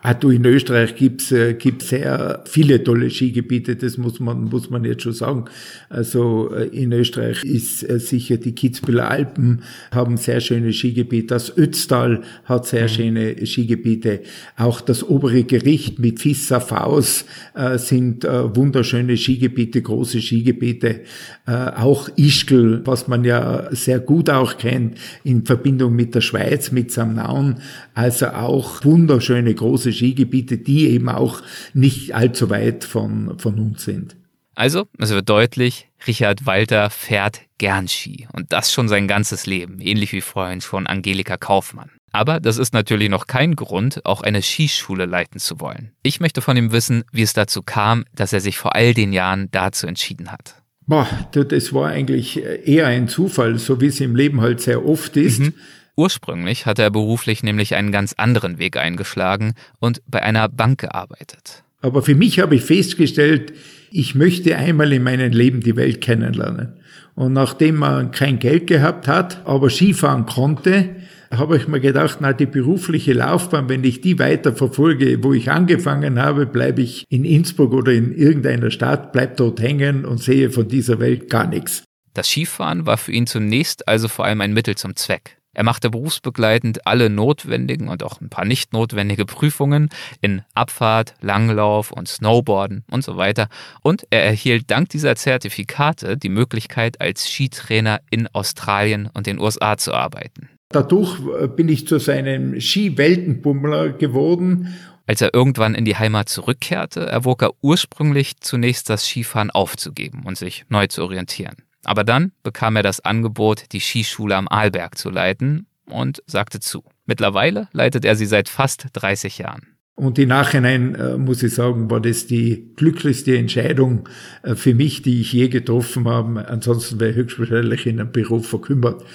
Ah, 0.03 0.13
du, 0.13 0.29
in 0.29 0.45
Österreich 0.45 0.95
gibt's 0.95 1.31
äh, 1.31 1.53
gibt's 1.53 1.89
sehr 1.89 2.43
viele 2.45 2.83
tolle 2.83 3.09
Skigebiete, 3.09 3.75
das 3.75 3.97
muss 3.97 4.19
man, 4.19 4.45
muss 4.45 4.69
man 4.69 4.83
jetzt 4.85 5.03
schon 5.03 5.16
sagen. 5.17 5.45
Also 5.89 6.51
äh, 6.53 6.67
in 6.67 6.91
Österreich 6.91 7.43
ist 7.43 7.87
äh, 7.87 7.99
sicher 7.99 8.37
die 8.37 8.53
Kitzbüheler 8.53 9.09
Alpen 9.09 9.61
haben 9.91 10.17
sehr 10.17 10.39
schöne 10.41 10.73
Skigebiete. 10.73 11.27
Das 11.27 11.57
Ötztal 11.57 12.21
hat 12.45 12.65
sehr 12.65 12.83
mhm. 12.83 12.89
schöne 12.89 13.45
Skigebiete. 13.45 14.21
Auch 14.57 14.81
das 14.81 15.03
obere 15.07 15.43
Gericht 15.43 15.99
mit 15.99 16.19
Fissa 16.19 16.59
Faus 16.59 17.25
äh, 17.53 17.77
sind 17.77 18.23
wunderschöne 18.23 19.17
Skigebiete, 19.17 19.81
große 19.81 20.21
Skigebiete. 20.21 21.01
Auch 21.45 22.09
Ischgl, 22.17 22.81
was 22.85 23.07
man 23.07 23.23
ja 23.23 23.69
sehr 23.71 23.99
gut 23.99 24.29
auch 24.29 24.57
kennt, 24.57 24.97
in 25.23 25.45
Verbindung 25.45 25.95
mit 25.95 26.13
der 26.15 26.21
Schweiz, 26.21 26.71
mit 26.71 26.91
Samnaun. 26.91 27.55
Also 27.93 28.27
auch 28.27 28.83
wunderschöne 28.83 29.53
große 29.53 29.93
Skigebiete, 29.93 30.57
die 30.57 30.89
eben 30.89 31.09
auch 31.09 31.41
nicht 31.73 32.13
allzu 32.15 32.49
weit 32.49 32.83
von, 32.83 33.37
von 33.39 33.55
uns 33.59 33.85
sind. 33.85 34.16
Also, 34.57 34.87
es 34.97 35.11
wird 35.11 35.29
deutlich, 35.29 35.87
Richard 36.07 36.47
Walter 36.47 36.89
fährt 36.89 37.41
gern 37.59 37.87
Ski 37.87 38.27
und 38.33 38.51
das 38.51 38.73
schon 38.73 38.87
sein 38.87 39.07
ganzes 39.07 39.45
Leben, 39.45 39.79
ähnlich 39.79 40.13
wie 40.13 40.21
vorhin 40.21 40.61
schon 40.61 40.87
Angelika 40.87 41.37
Kaufmann. 41.37 41.91
Aber 42.11 42.39
das 42.39 42.57
ist 42.57 42.73
natürlich 42.73 43.09
noch 43.09 43.27
kein 43.27 43.55
Grund, 43.55 44.03
auch 44.03 44.21
eine 44.21 44.41
Skischule 44.41 45.05
leiten 45.05 45.39
zu 45.39 45.59
wollen. 45.59 45.91
Ich 46.01 46.19
möchte 46.19 46.41
von 46.41 46.57
ihm 46.57 46.71
wissen, 46.71 47.03
wie 47.11 47.21
es 47.21 47.33
dazu 47.33 47.61
kam, 47.61 48.05
dass 48.15 48.33
er 48.33 48.39
sich 48.39 48.57
vor 48.57 48.73
all 48.73 48.95
den 48.95 49.13
Jahren 49.13 49.49
dazu 49.51 49.85
entschieden 49.85 50.31
hat. 50.31 50.55
Boah, 50.87 51.07
das 51.33 51.71
war 51.71 51.89
eigentlich 51.89 52.43
eher 52.43 52.87
ein 52.87 53.07
Zufall, 53.07 53.59
so 53.59 53.79
wie 53.79 53.87
es 53.87 53.99
im 53.99 54.15
Leben 54.15 54.41
halt 54.41 54.59
sehr 54.59 54.83
oft 54.83 55.17
ist. 55.17 55.37
Mhm. 55.37 55.53
Ursprünglich 55.95 56.65
hatte 56.65 56.81
er 56.81 56.89
beruflich 56.89 57.43
nämlich 57.43 57.75
einen 57.75 57.91
ganz 57.91 58.13
anderen 58.13 58.57
Weg 58.57 58.75
eingeschlagen 58.75 59.53
und 59.77 60.01
bei 60.07 60.23
einer 60.23 60.49
Bank 60.49 60.79
gearbeitet. 60.79 61.63
Aber 61.79 62.01
für 62.01 62.15
mich 62.15 62.39
habe 62.39 62.55
ich 62.55 62.63
festgestellt, 62.63 63.53
ich 63.91 64.15
möchte 64.15 64.55
einmal 64.55 64.91
in 64.93 65.03
meinem 65.03 65.31
Leben 65.31 65.61
die 65.61 65.75
Welt 65.75 66.01
kennenlernen. 66.01 66.73
Und 67.15 67.33
nachdem 67.33 67.77
man 67.77 68.11
kein 68.11 68.39
Geld 68.39 68.67
gehabt 68.67 69.07
hat, 69.07 69.41
aber 69.45 69.69
Skifahren 69.69 70.25
konnte, 70.25 70.89
habe 71.31 71.57
ich 71.57 71.67
mir 71.67 71.79
gedacht, 71.79 72.19
na, 72.21 72.31
die 72.31 72.45
berufliche 72.45 73.13
Laufbahn, 73.13 73.69
wenn 73.69 73.83
ich 73.83 74.01
die 74.01 74.19
weiter 74.19 74.53
verfolge, 74.53 75.23
wo 75.23 75.33
ich 75.33 75.51
angefangen 75.51 76.21
habe, 76.21 76.45
bleibe 76.45 76.81
ich 76.81 77.05
in 77.09 77.25
Innsbruck 77.25 77.73
oder 77.73 77.91
in 77.91 78.15
irgendeiner 78.15 78.71
Stadt, 78.71 79.11
bleib 79.11 79.37
dort 79.37 79.59
hängen 79.59 80.05
und 80.05 80.19
sehe 80.19 80.51
von 80.51 80.67
dieser 80.67 80.99
Welt 80.99 81.29
gar 81.29 81.47
nichts. 81.47 81.83
Das 82.13 82.29
Skifahren 82.29 82.85
war 82.85 82.97
für 82.97 83.11
ihn 83.11 83.27
zunächst 83.27 83.87
also 83.87 84.07
vor 84.07 84.25
allem 84.25 84.41
ein 84.41 84.53
Mittel 84.53 84.75
zum 84.75 84.95
Zweck. 84.95 85.36
Er 85.57 85.63
machte 85.63 85.89
berufsbegleitend 85.89 86.85
alle 86.85 87.09
notwendigen 87.09 87.87
und 87.87 88.03
auch 88.03 88.21
ein 88.21 88.29
paar 88.29 88.45
nicht 88.45 88.73
notwendige 88.73 89.25
Prüfungen 89.25 89.89
in 90.21 90.43
Abfahrt, 90.53 91.15
Langlauf 91.19 91.91
und 91.91 92.07
Snowboarden 92.07 92.83
und 92.91 93.03
so 93.03 93.17
weiter. 93.17 93.49
Und 93.81 94.05
er 94.11 94.23
erhielt 94.23 94.69
dank 94.69 94.89
dieser 94.89 95.15
Zertifikate 95.15 96.15
die 96.15 96.29
Möglichkeit, 96.29 97.01
als 97.01 97.27
Skitrainer 97.27 98.01
in 98.11 98.27
Australien 98.27 99.09
und 99.11 99.25
den 99.25 99.39
USA 99.39 99.77
zu 99.77 99.95
arbeiten. 99.95 100.47
Dadurch 100.69 101.17
äh, 101.41 101.47
bin 101.47 101.69
ich 101.69 101.87
zu 101.87 101.97
seinem 101.97 102.61
Ski-Weltenbummler 102.61 103.93
geworden. 103.93 104.75
Als 105.07 105.21
er 105.21 105.33
irgendwann 105.33 105.73
in 105.73 105.85
die 105.85 105.95
Heimat 105.95 106.29
zurückkehrte, 106.29 107.07
erwog 107.07 107.41
er 107.41 107.53
ursprünglich 107.63 108.41
zunächst 108.41 108.91
das 108.91 109.07
Skifahren 109.07 109.49
aufzugeben 109.49 110.21
und 110.23 110.37
sich 110.37 110.65
neu 110.69 110.85
zu 110.85 111.01
orientieren. 111.01 111.55
Aber 111.87 112.03
dann 112.03 112.33
bekam 112.43 112.75
er 112.75 112.83
das 112.83 112.99
Angebot, 112.99 113.71
die 113.71 113.79
Skischule 113.79 114.35
am 114.35 114.49
Arlberg 114.49 114.97
zu 114.97 115.09
leiten 115.09 115.67
und 115.85 116.21
sagte 116.27 116.59
zu. 116.59 116.83
Mittlerweile 117.05 117.69
leitet 117.71 118.03
er 118.03 118.17
sie 118.17 118.25
seit 118.25 118.49
fast 118.49 118.87
30 118.91 119.37
Jahren. 119.37 119.67
Und 119.95 120.19
im 120.19 120.27
Nachhinein 120.27 120.95
äh, 120.95 121.17
muss 121.17 121.41
ich 121.41 121.55
sagen, 121.55 121.89
war 121.89 122.01
das 122.01 122.27
die 122.27 122.73
glücklichste 122.75 123.37
Entscheidung 123.37 124.09
äh, 124.43 124.55
für 124.55 124.75
mich, 124.75 125.01
die 125.01 125.21
ich 125.21 125.31
je 125.31 125.47
getroffen 125.47 126.09
habe. 126.09 126.45
Ansonsten 126.49 126.99
wäre 126.99 127.11
ich 127.11 127.15
höchstwahrscheinlich 127.15 127.87
in 127.87 128.01
einem 128.01 128.11
Beruf 128.11 128.49
verkümmert. 128.49 129.05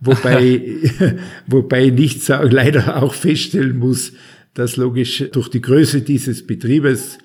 Wobei, 0.00 0.60
wobei 1.46 1.86
ich 1.86 1.92
nicht 1.94 2.28
leider 2.28 3.02
auch 3.02 3.14
feststellen 3.14 3.78
muss, 3.78 4.12
dass 4.52 4.76
logisch 4.76 5.24
durch 5.32 5.48
die 5.48 5.62
Größe 5.62 6.02
dieses 6.02 6.46
Betriebes 6.46 7.18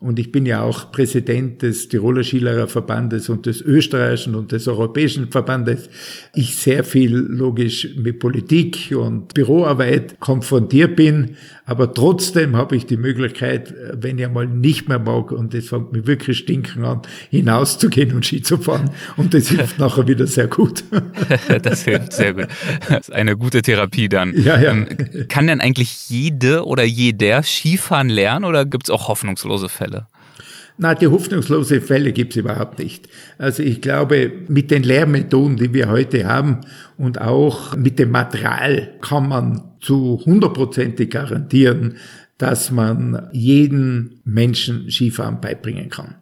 und 0.00 0.18
ich 0.18 0.32
bin 0.32 0.46
ja 0.46 0.62
auch 0.62 0.90
Präsident 0.92 1.60
des 1.60 1.88
Tiroler 1.88 2.24
Skilehrerverbandes 2.24 3.28
und 3.28 3.44
des 3.44 3.60
österreichischen 3.60 4.34
und 4.34 4.50
des 4.50 4.66
europäischen 4.66 5.30
Verbandes. 5.30 5.90
Ich 6.34 6.56
sehr 6.56 6.84
viel 6.84 7.14
logisch 7.14 7.86
mit 7.96 8.18
Politik 8.18 8.94
und 8.96 9.34
Büroarbeit 9.34 10.18
konfrontiert 10.18 10.96
bin. 10.96 11.36
Aber 11.70 11.94
trotzdem 11.94 12.56
habe 12.56 12.74
ich 12.74 12.86
die 12.86 12.96
Möglichkeit, 12.96 13.72
wenn 13.92 14.18
ich 14.18 14.24
einmal 14.24 14.48
nicht 14.48 14.88
mehr 14.88 14.98
mag 14.98 15.30
und 15.30 15.54
das 15.54 15.66
fängt 15.66 15.92
mir 15.92 16.04
wirklich 16.04 16.38
stinken 16.38 16.84
an, 16.84 17.02
hinauszugehen 17.30 18.12
und 18.12 18.26
Ski 18.26 18.42
zu 18.42 18.58
fahren. 18.58 18.90
Und 19.16 19.34
das 19.34 19.50
hilft 19.50 19.78
nachher 19.78 20.08
wieder 20.08 20.26
sehr 20.26 20.48
gut. 20.48 20.82
das 21.62 21.84
hilft 21.84 22.12
sehr 22.12 22.34
gut. 22.34 22.48
Das 22.88 23.08
ist 23.08 23.12
eine 23.12 23.36
gute 23.36 23.62
Therapie 23.62 24.08
dann. 24.08 24.34
Ja, 24.36 24.60
ja. 24.60 24.72
Ähm, 24.72 24.88
kann 25.28 25.46
denn 25.46 25.60
eigentlich 25.60 26.10
jede 26.10 26.66
oder 26.66 26.82
jeder 26.82 27.44
Skifahren 27.44 28.08
lernen 28.08 28.46
oder 28.46 28.66
gibt 28.66 28.86
es 28.86 28.90
auch 28.90 29.06
hoffnungslose 29.06 29.68
Fälle? 29.68 30.08
Na, 30.82 30.94
die 30.94 31.08
hoffnungslose 31.08 31.82
Fälle 31.82 32.10
gibt's 32.12 32.36
überhaupt 32.36 32.78
nicht. 32.78 33.06
Also 33.36 33.62
ich 33.62 33.82
glaube, 33.82 34.32
mit 34.48 34.70
den 34.70 34.82
Lehrmethoden, 34.82 35.58
die 35.58 35.74
wir 35.74 35.90
heute 35.90 36.26
haben 36.26 36.62
und 36.96 37.20
auch 37.20 37.76
mit 37.76 37.98
dem 37.98 38.10
Material 38.10 38.94
kann 39.02 39.28
man 39.28 39.62
zu 39.82 40.22
hundertprozentig 40.24 41.10
garantieren, 41.10 41.96
dass 42.38 42.70
man 42.70 43.28
jeden 43.30 44.22
Menschen 44.24 44.90
Skifahren 44.90 45.42
beibringen 45.42 45.90
kann. 45.90 46.14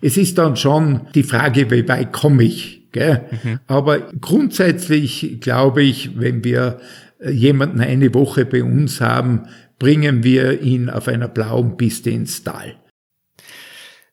Es 0.00 0.16
ist 0.16 0.38
dann 0.38 0.54
schon 0.54 1.00
die 1.16 1.24
Frage, 1.24 1.68
wie 1.72 1.88
weit 1.88 2.12
komme 2.12 2.44
ich? 2.44 2.92
Gell? 2.92 3.22
Mhm. 3.42 3.58
Aber 3.66 4.12
grundsätzlich 4.20 5.38
glaube 5.40 5.82
ich, 5.82 6.20
wenn 6.20 6.44
wir 6.44 6.78
jemanden 7.28 7.80
eine 7.80 8.14
Woche 8.14 8.44
bei 8.46 8.62
uns 8.62 9.00
haben, 9.00 9.48
bringen 9.80 10.22
wir 10.22 10.60
ihn 10.60 10.88
auf 10.88 11.08
einer 11.08 11.26
blauen 11.26 11.76
Piste 11.76 12.10
ins 12.10 12.44
Tal. 12.44 12.76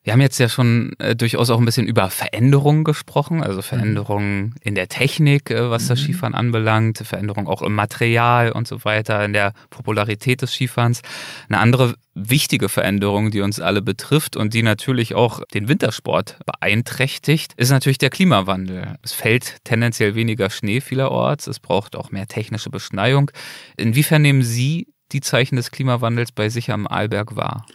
Wir 0.04 0.12
haben 0.12 0.20
jetzt 0.20 0.38
ja 0.38 0.48
schon 0.48 0.94
äh, 0.98 1.14
durchaus 1.14 1.48
auch 1.48 1.58
ein 1.58 1.64
bisschen 1.64 1.86
über 1.86 2.10
Veränderungen 2.10 2.82
gesprochen, 2.82 3.40
also 3.40 3.62
Veränderungen 3.62 4.42
mhm. 4.42 4.54
in 4.60 4.74
der 4.74 4.88
Technik, 4.88 5.50
äh, 5.50 5.70
was 5.70 5.86
das 5.86 6.00
mhm. 6.00 6.04
Skifahren 6.04 6.34
anbelangt, 6.34 6.98
Veränderungen 6.98 7.46
auch 7.46 7.62
im 7.62 7.74
Material 7.74 8.50
und 8.50 8.66
so 8.66 8.84
weiter, 8.84 9.24
in 9.24 9.32
der 9.32 9.52
Popularität 9.70 10.42
des 10.42 10.52
Skifahrens. 10.54 11.02
Eine 11.48 11.58
andere 11.58 11.94
wichtige 12.14 12.68
Veränderung, 12.68 13.30
die 13.30 13.42
uns 13.42 13.60
alle 13.60 13.80
betrifft 13.80 14.36
und 14.36 14.54
die 14.54 14.64
natürlich 14.64 15.14
auch 15.14 15.40
den 15.54 15.68
Wintersport 15.68 16.36
beeinträchtigt, 16.46 17.52
ist 17.56 17.70
natürlich 17.70 17.98
der 17.98 18.10
Klimawandel. 18.10 18.96
Es 19.02 19.12
fällt 19.12 19.58
tendenziell 19.62 20.16
weniger 20.16 20.50
Schnee 20.50 20.80
vielerorts, 20.80 21.46
es 21.46 21.60
braucht 21.60 21.94
auch 21.94 22.10
mehr 22.10 22.26
technische 22.26 22.70
Beschneiung. 22.70 23.30
Inwiefern 23.76 24.22
nehmen 24.22 24.42
Sie 24.42 24.88
die 25.12 25.20
Zeichen 25.20 25.54
des 25.54 25.70
Klimawandels 25.70 26.32
bei 26.32 26.48
sich 26.48 26.72
am 26.72 26.88
Arlberg 26.88 27.36
wahr? 27.36 27.66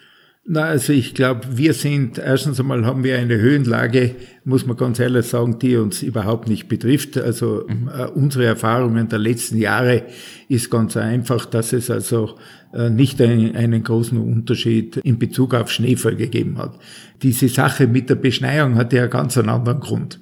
Na, 0.50 0.64
also 0.64 0.94
ich 0.94 1.14
glaube, 1.14 1.42
wir 1.58 1.74
sind, 1.74 2.20
erstens 2.20 2.58
einmal 2.58 2.86
haben 2.86 3.04
wir 3.04 3.20
eine 3.20 3.38
Höhenlage, 3.38 4.16
muss 4.46 4.66
man 4.66 4.78
ganz 4.78 4.98
ehrlich 4.98 5.26
sagen, 5.26 5.60
die 5.60 5.76
uns 5.76 6.02
überhaupt 6.02 6.48
nicht 6.48 6.70
betrifft. 6.70 7.18
Also 7.18 7.66
mhm. 7.68 7.90
äh, 7.90 8.06
unsere 8.06 8.46
Erfahrungen 8.46 9.10
der 9.10 9.20
letzten 9.20 9.58
Jahre 9.58 10.04
ist 10.48 10.72
ganz 10.72 10.96
einfach, 10.96 11.46
dass 11.48 11.74
es 11.74 11.92
also 11.92 12.38
äh, 12.74 12.90
nicht 12.90 13.22
ein, 13.22 13.58
einen 13.58 13.84
großen 13.84 14.18
Unterschied 14.18 14.96
in 14.96 15.20
Bezug 15.20 15.54
auf 15.54 15.70
Schneefall 15.70 16.16
gegeben 16.16 16.58
hat. 16.60 16.80
Diese 17.22 17.50
Sache 17.50 17.86
mit 17.86 18.10
der 18.10 18.16
Beschneiung 18.16 18.76
hat 18.76 18.94
ja 18.94 19.08
ganz 19.08 19.38
einen 19.38 19.50
anderen 19.50 19.82
Grund. 19.82 20.18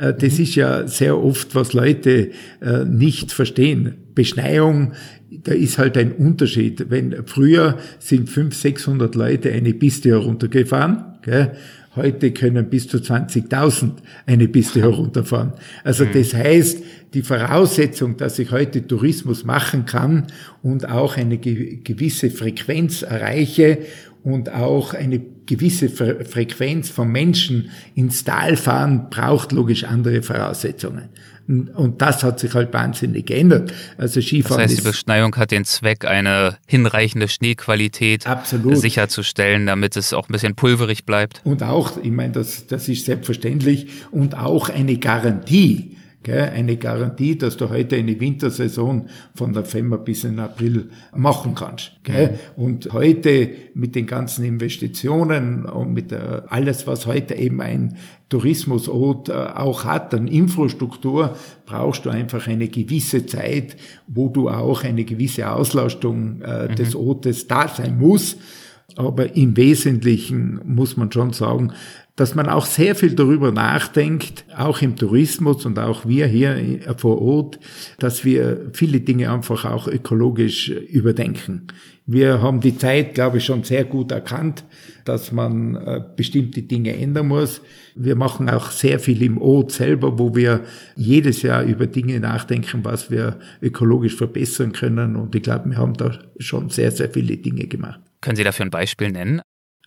Äh, 0.00 0.14
das 0.14 0.38
mhm. 0.38 0.44
ist 0.44 0.54
ja 0.54 0.86
sehr 0.88 1.22
oft, 1.22 1.54
was 1.54 1.72
Leute 1.72 2.30
äh, 2.60 2.84
nicht 2.84 3.32
verstehen. 3.32 3.94
Beschneiung 4.14 4.92
da 5.44 5.52
ist 5.52 5.78
halt 5.78 5.96
ein 5.96 6.12
Unterschied. 6.12 6.86
Wenn 6.90 7.24
früher 7.26 7.78
sind 7.98 8.28
500, 8.28 8.60
600 8.60 9.14
Leute 9.14 9.52
eine 9.52 9.72
Piste 9.74 10.10
heruntergefahren, 10.10 11.04
gell? 11.22 11.52
heute 11.96 12.30
können 12.30 12.70
bis 12.70 12.86
zu 12.86 12.98
20.000 12.98 13.92
eine 14.26 14.48
Piste 14.48 14.80
herunterfahren. 14.82 15.52
Also 15.82 16.04
mhm. 16.04 16.12
das 16.12 16.34
heißt, 16.34 16.82
die 17.14 17.22
Voraussetzung, 17.22 18.16
dass 18.16 18.38
ich 18.38 18.50
heute 18.52 18.86
Tourismus 18.86 19.44
machen 19.44 19.86
kann 19.86 20.26
und 20.62 20.88
auch 20.88 21.16
eine 21.16 21.38
gewisse 21.38 22.30
Frequenz 22.30 23.02
erreiche 23.02 23.78
und 24.22 24.52
auch 24.52 24.94
eine 24.94 25.20
gewisse 25.46 25.88
Frequenz 25.88 26.90
von 26.90 27.08
Menschen 27.08 27.70
ins 27.94 28.24
Tal 28.24 28.56
fahren, 28.56 29.08
braucht 29.10 29.52
logisch 29.52 29.84
andere 29.84 30.22
Voraussetzungen. 30.22 31.08
Und 31.48 32.00
das 32.00 32.22
hat 32.22 32.38
sich 32.38 32.54
halt 32.54 32.72
wahnsinnig 32.72 33.26
geändert. 33.26 33.72
Also 33.98 34.20
Skifahren. 34.20 34.62
Das 34.62 34.70
heißt, 34.70 34.78
die 34.78 34.88
Beschneiung 34.88 35.34
hat 35.34 35.50
den 35.50 35.64
Zweck, 35.64 36.04
eine 36.04 36.58
hinreichende 36.68 37.26
Schneequalität 37.26 38.24
absolut. 38.28 38.76
sicherzustellen, 38.76 39.66
damit 39.66 39.96
es 39.96 40.12
auch 40.12 40.28
ein 40.28 40.32
bisschen 40.32 40.54
pulverig 40.54 41.04
bleibt. 41.04 41.40
Und 41.42 41.64
auch, 41.64 41.98
ich 42.00 42.12
meine, 42.12 42.32
das, 42.32 42.68
das 42.68 42.88
ist 42.88 43.04
selbstverständlich, 43.04 43.88
und 44.12 44.36
auch 44.36 44.68
eine 44.68 44.96
Garantie 44.98 45.96
eine 46.28 46.76
Garantie, 46.76 47.38
dass 47.38 47.56
du 47.56 47.70
heute 47.70 47.96
eine 47.96 48.20
Wintersaison 48.20 49.06
von 49.34 49.52
November 49.52 49.98
bis 49.98 50.24
in 50.24 50.38
April 50.38 50.90
machen 51.16 51.54
kannst. 51.54 51.92
Mhm. 52.06 52.30
Und 52.56 52.92
heute 52.92 53.50
mit 53.74 53.94
den 53.94 54.06
ganzen 54.06 54.44
Investitionen 54.44 55.64
und 55.64 55.94
mit 55.94 56.12
alles, 56.12 56.86
was 56.86 57.06
heute 57.06 57.34
eben 57.34 57.60
ein 57.62 57.96
Tourismusort 58.28 59.28
äh, 59.28 59.32
auch 59.32 59.84
hat, 59.84 60.14
an 60.14 60.28
Infrastruktur, 60.28 61.36
brauchst 61.66 62.06
du 62.06 62.10
einfach 62.10 62.46
eine 62.46 62.68
gewisse 62.68 63.26
Zeit, 63.26 63.76
wo 64.06 64.28
du 64.28 64.48
auch 64.48 64.84
eine 64.84 65.04
gewisse 65.04 65.50
Auslastung 65.50 66.40
äh, 66.42 66.68
mhm. 66.68 66.74
des 66.76 66.94
Ortes 66.94 67.48
da 67.48 67.68
sein 67.68 67.98
muss. 67.98 68.36
Aber 68.96 69.36
im 69.36 69.56
Wesentlichen 69.56 70.60
muss 70.64 70.96
man 70.96 71.12
schon 71.12 71.32
sagen, 71.32 71.72
dass 72.20 72.34
man 72.34 72.50
auch 72.50 72.66
sehr 72.66 72.94
viel 72.94 73.14
darüber 73.14 73.50
nachdenkt, 73.50 74.44
auch 74.54 74.82
im 74.82 74.94
Tourismus 74.94 75.64
und 75.64 75.78
auch 75.78 76.06
wir 76.06 76.26
hier 76.26 76.78
vor 76.98 77.22
Ort, 77.22 77.58
dass 77.98 78.26
wir 78.26 78.70
viele 78.74 79.00
Dinge 79.00 79.32
einfach 79.32 79.64
auch 79.64 79.88
ökologisch 79.88 80.68
überdenken. 80.68 81.68
Wir 82.04 82.42
haben 82.42 82.60
die 82.60 82.76
Zeit, 82.76 83.14
glaube 83.14 83.38
ich, 83.38 83.46
schon 83.46 83.64
sehr 83.64 83.84
gut 83.84 84.12
erkannt, 84.12 84.64
dass 85.06 85.32
man 85.32 85.76
äh, 85.76 86.02
bestimmte 86.14 86.60
Dinge 86.60 86.94
ändern 86.94 87.28
muss. 87.28 87.62
Wir 87.94 88.16
machen 88.16 88.50
auch 88.50 88.70
sehr 88.70 89.00
viel 89.00 89.22
im 89.22 89.40
Ort 89.40 89.72
selber, 89.72 90.18
wo 90.18 90.34
wir 90.34 90.60
jedes 90.96 91.40
Jahr 91.40 91.62
über 91.62 91.86
Dinge 91.86 92.20
nachdenken, 92.20 92.80
was 92.84 93.10
wir 93.10 93.38
ökologisch 93.62 94.16
verbessern 94.16 94.72
können. 94.72 95.16
Und 95.16 95.34
ich 95.34 95.42
glaube, 95.42 95.70
wir 95.70 95.78
haben 95.78 95.94
da 95.94 96.18
schon 96.38 96.68
sehr, 96.68 96.90
sehr 96.90 97.08
viele 97.08 97.38
Dinge 97.38 97.66
gemacht. 97.66 98.00
Können 98.20 98.36
Sie 98.36 98.44
dafür 98.44 98.66
ein 98.66 98.70
Beispiel 98.70 99.10
nennen? 99.10 99.40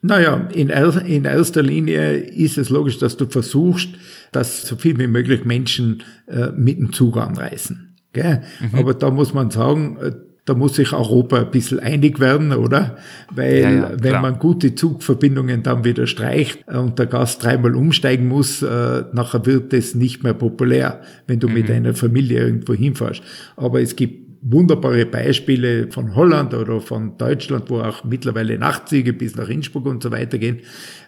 Naja, 0.05 0.49
in, 0.53 0.69
er, 0.69 1.05
in 1.05 1.23
erster 1.23 1.63
Linie 1.63 2.17
ist 2.17 2.57
es 2.57 2.69
logisch, 2.69 2.97
dass 2.99 3.15
du 3.15 3.25
versuchst, 3.25 3.87
dass 4.33 4.67
so 4.67 4.75
viel 4.75 4.99
wie 4.99 5.07
möglich 5.07 5.45
Menschen 5.45 6.03
äh, 6.27 6.49
mit 6.55 6.77
dem 6.77 6.91
Zug 6.91 7.15
anreisen. 7.15 7.95
Gell? 8.11 8.41
Mhm. 8.59 8.79
Aber 8.79 8.93
da 8.95 9.09
muss 9.11 9.33
man 9.33 9.49
sagen, 9.49 9.97
äh, 10.01 10.11
da 10.43 10.55
muss 10.55 10.75
sich 10.75 10.91
Europa 10.91 11.39
ein 11.39 11.51
bisschen 11.51 11.79
einig 11.79 12.19
werden, 12.19 12.51
oder? 12.51 12.97
Weil 13.33 13.59
ja, 13.59 13.71
ja, 13.71 13.91
wenn 13.97 14.21
man 14.21 14.39
gute 14.39 14.75
Zugverbindungen 14.75 15.63
dann 15.63 15.85
wieder 15.85 16.05
streicht 16.05 16.67
und 16.67 16.99
der 16.99 17.05
Gast 17.05 17.41
dreimal 17.41 17.73
umsteigen 17.73 18.27
muss, 18.27 18.61
äh, 18.61 19.03
nachher 19.13 19.45
wird 19.45 19.71
es 19.73 19.95
nicht 19.95 20.21
mehr 20.21 20.33
populär, 20.33 20.99
wenn 21.27 21.39
du 21.39 21.47
mhm. 21.47 21.53
mit 21.53 21.71
einer 21.71 21.93
Familie 21.93 22.41
irgendwo 22.41 22.73
hinfährst. 22.73 23.23
Aber 23.55 23.81
es 23.81 23.95
gibt 23.95 24.23
wunderbare 24.45 25.05
Beispiele 25.05 25.89
von 25.89 26.15
Holland 26.15 26.53
oder 26.53 26.81
von 26.81 27.17
Deutschland, 27.17 27.69
wo 27.69 27.79
auch 27.79 28.03
mittlerweile 28.03 28.57
Nachtzüge 28.57 29.13
bis 29.13 29.35
nach 29.35 29.47
Innsbruck 29.47 29.85
und 29.85 30.03
so 30.03 30.11
weiter 30.11 30.37
gehen, 30.37 30.59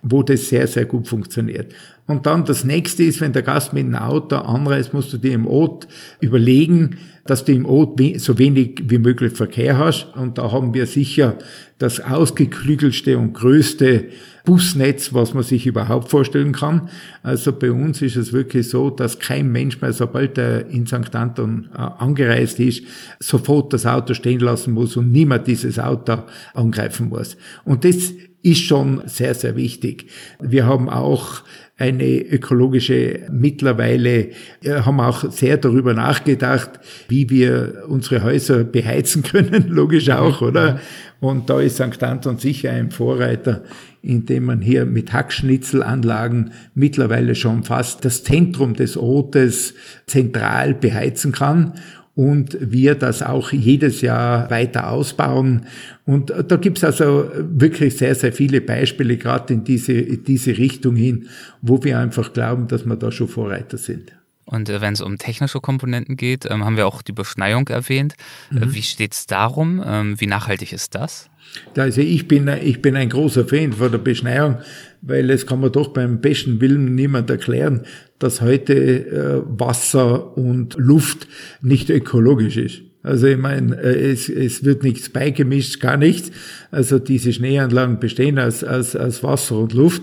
wo 0.02 0.24
das 0.24 0.48
sehr, 0.48 0.68
sehr 0.68 0.86
gut 0.86 1.08
funktioniert. 1.08 1.74
Und 2.08 2.28
dann 2.28 2.46
das 2.46 2.64
nächste 2.64 3.04
ist, 3.04 3.20
wenn 3.20 3.34
der 3.34 3.42
Gast 3.42 3.74
mit 3.74 3.86
einem 3.86 3.96
Auto 3.96 4.36
anreist, 4.36 4.94
musst 4.94 5.12
du 5.12 5.18
dir 5.18 5.34
im 5.34 5.48
Ort 5.48 5.88
überlegen, 6.20 6.98
dass 7.26 7.44
du 7.44 7.54
im 7.54 7.66
Ort 7.66 8.00
so 8.18 8.38
wenig 8.38 8.84
wie 8.86 9.00
möglich 9.00 9.34
Verkehr 9.34 9.80
hast. 9.80 10.16
Und 10.16 10.38
da 10.38 10.52
haben 10.52 10.76
wir 10.76 10.86
sicher 10.86 11.38
das 11.80 12.00
ausgeklügelste 12.00 13.18
und 13.18 13.34
größte 13.34 14.06
Busnetz, 14.46 15.14
was 15.14 15.34
man 15.34 15.42
sich 15.42 15.66
überhaupt 15.66 16.10
vorstellen 16.10 16.52
kann. 16.52 16.90
Also 17.24 17.52
bei 17.52 17.72
uns 17.72 18.04
ist 18.04 18.16
es 18.16 18.32
wirklich 18.32 18.70
so, 18.70 18.92
dass 18.92 19.18
kein 19.18 19.52
Mensch 19.52 19.82
mehr, 19.82 19.92
sobald 19.92 20.38
er 20.38 20.70
in 20.70 20.86
St. 20.86 21.16
Anton 21.16 21.70
äh, 21.74 21.78
angereist 21.78 22.60
ist, 22.60 22.84
sofort 23.20 23.74
das 23.74 23.88
Auto 23.88 24.14
stehen 24.14 24.40
lassen 24.40 24.76
muss 24.76 24.96
und 24.96 25.12
niemand 25.12 25.48
dieses 25.48 25.80
Auto 25.80 26.20
angreifen 26.54 27.10
muss. 27.10 27.36
Und 27.64 27.84
das 27.84 28.14
ist 28.44 28.62
schon 28.62 29.02
sehr, 29.08 29.34
sehr 29.34 29.56
wichtig. 29.56 30.06
Wir 30.40 30.68
haben 30.68 30.88
auch 30.88 31.42
eine 31.78 32.22
ökologische, 32.22 33.22
mittlerweile 33.32 34.30
äh, 34.64 34.82
haben 34.82 35.02
auch 35.02 35.30
sehr 35.30 35.58
darüber 35.58 35.94
nachgedacht, 35.94 36.80
wie 37.10 37.30
wir 37.30 37.84
unsere 37.88 38.24
Häuser 38.24 38.64
beheizen 38.64 39.24
können, 39.32 39.68
logisch 39.68 40.10
auch, 40.10 40.42
oder? 40.42 40.80
Und 41.20 41.50
da 41.50 41.60
ist 41.60 41.78
St. 41.78 42.02
Anton 42.04 42.38
sicher 42.38 42.72
ein 42.72 42.92
Vorreiter, 42.92 43.64
indem 44.02 44.46
man 44.46 44.62
hier 44.62 44.86
mit 44.86 45.12
Hackschnitzelanlagen 45.12 46.52
mittlerweile 46.76 47.36
schon 47.36 47.64
fast 47.64 48.06
das 48.06 48.24
Zentrum 48.24 48.76
des 48.76 48.96
Ortes 48.96 49.74
zentral 50.06 50.76
beheizen 50.76 51.32
kann 51.32 51.74
und 52.16 52.58
wir 52.62 52.96
das 52.96 53.22
auch 53.22 53.52
jedes 53.52 54.02
Jahr 54.02 54.50
weiter 54.50 54.90
ausbauen. 54.90 55.66
Und 56.06 56.34
da 56.48 56.56
gibt's 56.56 56.84
also 56.84 57.30
wirklich 57.36 57.98
sehr, 57.98 58.16
sehr 58.16 58.32
viele 58.32 58.62
Beispiele, 58.62 59.18
gerade 59.18 59.54
in 59.54 59.64
diese, 59.64 59.94
in 59.94 60.24
diese 60.24 60.58
Richtung 60.58 60.96
hin, 60.96 61.28
wo 61.62 61.84
wir 61.84 62.00
einfach 62.00 62.32
glauben, 62.32 62.68
dass 62.68 62.86
wir 62.86 62.96
da 62.96 63.12
schon 63.12 63.28
Vorreiter 63.28 63.78
sind. 63.78 64.14
Und 64.46 64.70
äh, 64.70 64.80
wenn 64.80 64.94
es 64.94 65.02
um 65.02 65.18
technische 65.18 65.60
Komponenten 65.60 66.18
geht, 66.18 66.46
ähm, 66.50 66.64
haben 66.64 66.78
wir 66.78 66.88
auch 66.88 67.02
die 67.02 67.12
Beschneiung 67.12 67.68
erwähnt. 67.68 68.14
Äh, 68.52 68.66
mhm. 68.66 68.74
Wie 68.74 68.84
steht's 68.84 69.26
darum? 69.26 69.84
Ähm, 69.86 70.22
wie 70.22 70.28
nachhaltig 70.28 70.72
ist 70.72 70.96
das? 70.96 71.30
Also 71.76 72.02
ich 72.02 72.28
bin, 72.28 72.48
ich 72.48 72.82
bin 72.82 72.96
ein 72.96 73.10
großer 73.10 73.48
Fan 73.48 73.74
von 73.74 73.92
der 73.92 73.98
Beschneiung, 73.98 74.60
weil 75.06 75.30
es 75.30 75.46
kann 75.46 75.62
man 75.62 75.72
doch 75.72 75.90
beim 75.90 76.20
besten 76.20 76.60
Willen 76.62 76.96
niemand 76.96 77.30
erklären, 77.30 77.82
dass 78.20 78.42
heute 78.42 78.74
äh, 78.74 79.42
Wasser 79.46 80.36
und 80.36 80.76
Luft 80.78 81.28
nicht 81.62 81.90
ökologisch 81.90 82.58
ist. 82.58 82.82
Also 83.04 83.28
ich 83.28 83.38
meine, 83.38 83.80
äh, 83.82 84.12
es, 84.12 84.30
es 84.30 84.64
wird 84.64 84.84
nichts 84.84 85.10
beigemischt, 85.10 85.80
gar 85.80 85.98
nichts. 85.98 86.32
Also 86.72 86.98
diese 86.98 87.32
Schneeanlagen 87.32 88.00
bestehen 88.00 88.40
aus, 88.40 88.64
aus, 88.64 88.96
aus 88.96 89.22
Wasser 89.24 89.60
und 89.60 89.74
Luft. 89.74 90.02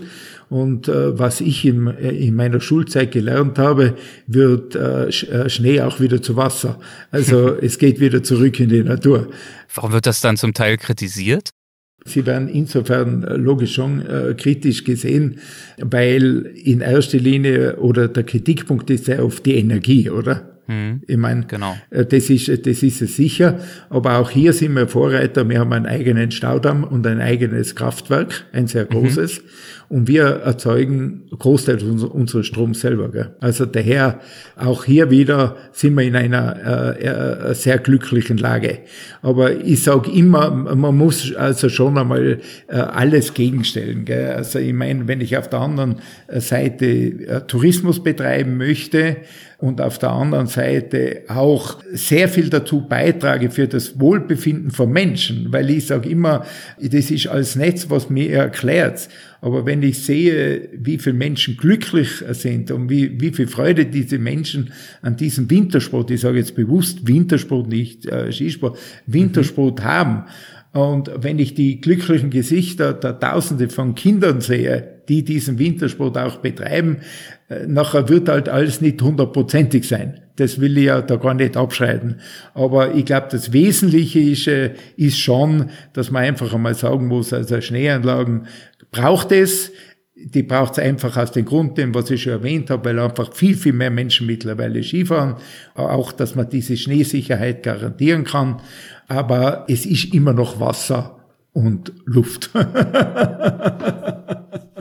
Und 0.49 0.87
äh, 0.87 1.17
was 1.17 1.41
ich 1.41 1.65
in, 1.65 1.87
äh, 1.87 2.11
in 2.11 2.35
meiner 2.35 2.61
Schulzeit 2.61 3.11
gelernt 3.11 3.59
habe, 3.59 3.95
wird 4.27 4.75
äh, 4.75 5.07
äh 5.07 5.49
Schnee 5.49 5.81
auch 5.81 5.99
wieder 5.99 6.21
zu 6.21 6.37
Wasser. 6.37 6.79
Also 7.11 7.57
es 7.61 7.77
geht 7.77 7.99
wieder 7.99 8.23
zurück 8.23 8.59
in 8.59 8.69
die 8.69 8.83
Natur. 8.83 9.29
Warum 9.73 9.91
wird 9.91 10.05
das 10.05 10.21
dann 10.21 10.37
zum 10.37 10.53
Teil 10.53 10.77
kritisiert? 10.77 11.49
Sie 12.05 12.25
werden 12.25 12.47
insofern 12.47 13.23
äh, 13.23 13.35
logisch 13.35 13.75
schon 13.75 14.05
äh, 14.05 14.33
kritisch 14.37 14.83
gesehen, 14.83 15.37
weil 15.79 16.51
in 16.55 16.81
erster 16.81 17.17
Linie 17.17 17.77
oder 17.77 18.07
der 18.07 18.23
Kritikpunkt 18.23 18.89
ist 18.89 19.07
ja 19.07 19.19
auf 19.19 19.39
die 19.41 19.55
Energie, 19.55 20.09
oder? 20.09 20.53
Mhm. 20.67 21.01
Ich 21.07 21.17
meine, 21.17 21.45
genau. 21.45 21.75
Äh, 21.89 22.05
das 22.05 22.29
ist, 22.29 22.65
das 22.65 22.83
ist 22.83 23.01
es 23.01 23.15
sicher. 23.15 23.59
Aber 23.89 24.17
auch 24.17 24.29
hier 24.29 24.53
sind 24.53 24.73
wir 24.73 24.87
Vorreiter. 24.87 25.47
Wir 25.47 25.59
haben 25.59 25.73
einen 25.73 25.85
eigenen 25.85 26.31
Staudamm 26.31 26.83
und 26.83 27.05
ein 27.07 27.19
eigenes 27.21 27.75
Kraftwerk, 27.75 28.45
ein 28.51 28.67
sehr 28.67 28.85
mhm. 28.85 28.89
großes. 28.89 29.41
Mhm. 29.41 29.47
Und 29.93 30.07
wir 30.07 30.23
erzeugen 30.23 31.25
Großteil 31.37 31.77
unseres 31.83 32.47
Stroms 32.47 32.81
selber. 32.81 33.11
Gell? 33.11 33.35
Also 33.39 33.67
daher, 33.67 34.21
auch 34.55 34.85
hier 34.85 35.11
wieder 35.11 35.55
sind 35.71 35.93
wir 35.93 36.03
in 36.03 36.15
einer 36.15 36.95
äh, 36.99 37.51
äh, 37.51 37.53
sehr 37.53 37.77
glücklichen 37.77 38.39
Lage. 38.39 38.79
Aber 39.21 39.55
ich 39.55 39.83
sage 39.83 40.09
immer, 40.09 40.49
man 40.49 40.97
muss 40.97 41.35
also 41.35 41.69
schon 41.69 41.95
einmal 41.99 42.39
äh, 42.69 42.73
alles 42.73 43.35
gegenstellen. 43.35 44.03
Gell? 44.03 44.31
Also 44.31 44.57
ich 44.57 44.73
meine, 44.73 45.07
wenn 45.07 45.21
ich 45.21 45.37
auf 45.37 45.47
der 45.47 45.59
anderen 45.59 45.97
Seite 46.27 46.87
äh, 46.87 47.41
Tourismus 47.41 48.01
betreiben 48.01 48.57
möchte, 48.57 49.17
und 49.63 49.79
auf 49.79 49.97
der 49.97 50.11
anderen 50.11 50.47
Seite 50.47 51.21
auch 51.29 51.77
sehr 51.93 52.27
viel 52.27 52.49
dazu 52.49 52.85
beitrage 52.85 53.49
für 53.49 53.65
das 53.65 53.97
Wohlbefinden 53.97 54.71
von 54.71 54.91
Menschen, 54.91 55.53
weil 55.53 55.69
ich 55.69 55.87
sage 55.87 56.09
immer, 56.09 56.45
das 56.81 57.09
ist 57.09 57.27
als 57.27 57.55
Netz, 57.55 57.89
was 57.89 58.09
mir 58.09 58.29
erklärt. 58.29 59.07
Aber 59.43 59.65
wenn 59.65 59.83
ich 59.83 59.99
sehe, 59.99 60.69
wie 60.71 60.97
viele 60.97 61.17
Menschen 61.17 61.57
glücklich 61.57 62.23
sind 62.29 62.71
und 62.71 62.89
wie, 62.89 63.19
wie 63.19 63.31
viel 63.31 63.47
Freude 63.47 63.85
diese 63.85 64.17
Menschen 64.17 64.71
an 65.01 65.17
diesem 65.17 65.51
Wintersport, 65.51 66.11
ich 66.11 66.21
sage 66.21 66.37
jetzt 66.37 66.55
bewusst 66.55 67.05
Wintersport, 67.05 67.67
nicht 67.67 68.05
äh, 68.05 68.31
Skisport, 68.31 68.79
Wintersport 69.05 69.79
mhm. 69.79 69.83
haben, 69.83 70.23
und 70.73 71.11
wenn 71.17 71.37
ich 71.37 71.53
die 71.53 71.79
glücklichen 71.81 72.31
Gesichter 72.31 72.93
der 72.93 73.19
Tausende 73.19 73.69
von 73.69 73.93
Kindern 73.93 74.41
sehe, 74.41 75.01
die 75.07 75.23
diesen 75.23 75.59
Wintersport 75.59 76.17
auch 76.17 76.37
betreiben, 76.37 76.97
äh, 77.47 77.67
nachher 77.67 78.09
wird 78.09 78.27
halt 78.27 78.49
alles 78.49 78.81
nicht 78.81 78.99
hundertprozentig 78.99 79.87
sein. 79.87 80.21
Das 80.37 80.59
will 80.59 80.75
ich 80.79 80.85
ja 80.85 81.01
da 81.01 81.17
gar 81.17 81.35
nicht 81.35 81.57
abschreiten. 81.57 82.15
Aber 82.55 82.95
ich 82.95 83.05
glaube, 83.05 83.27
das 83.29 83.53
Wesentliche 83.53 84.19
ist, 84.19 84.47
äh, 84.47 84.71
ist 84.97 85.19
schon, 85.19 85.69
dass 85.93 86.09
man 86.09 86.23
einfach 86.23 86.51
einmal 86.51 86.73
sagen 86.73 87.07
muss, 87.07 87.33
also 87.33 87.61
Schneeanlagen 87.61 88.47
braucht 88.93 89.33
es. 89.33 89.71
Die 90.15 90.43
braucht 90.43 90.73
es 90.73 90.79
einfach 90.79 91.17
aus 91.17 91.33
dem 91.33 91.43
Grund, 91.43 91.77
den, 91.77 91.93
was 91.93 92.09
ich 92.09 92.21
schon 92.23 92.33
erwähnt 92.33 92.69
habe, 92.69 92.85
weil 92.85 92.99
einfach 92.99 93.33
viel, 93.33 93.57
viel 93.57 93.73
mehr 93.73 93.89
Menschen 93.89 94.25
mittlerweile 94.25 94.81
Skifahren. 94.81 95.35
Auch, 95.75 96.13
dass 96.13 96.35
man 96.35 96.49
diese 96.49 96.77
Schneesicherheit 96.77 97.63
garantieren 97.63 98.23
kann 98.23 98.61
aber 99.07 99.65
es 99.67 99.85
ist 99.85 100.13
immer 100.13 100.33
noch 100.33 100.59
Wasser 100.59 101.19
und 101.51 101.93
Luft. 102.05 102.49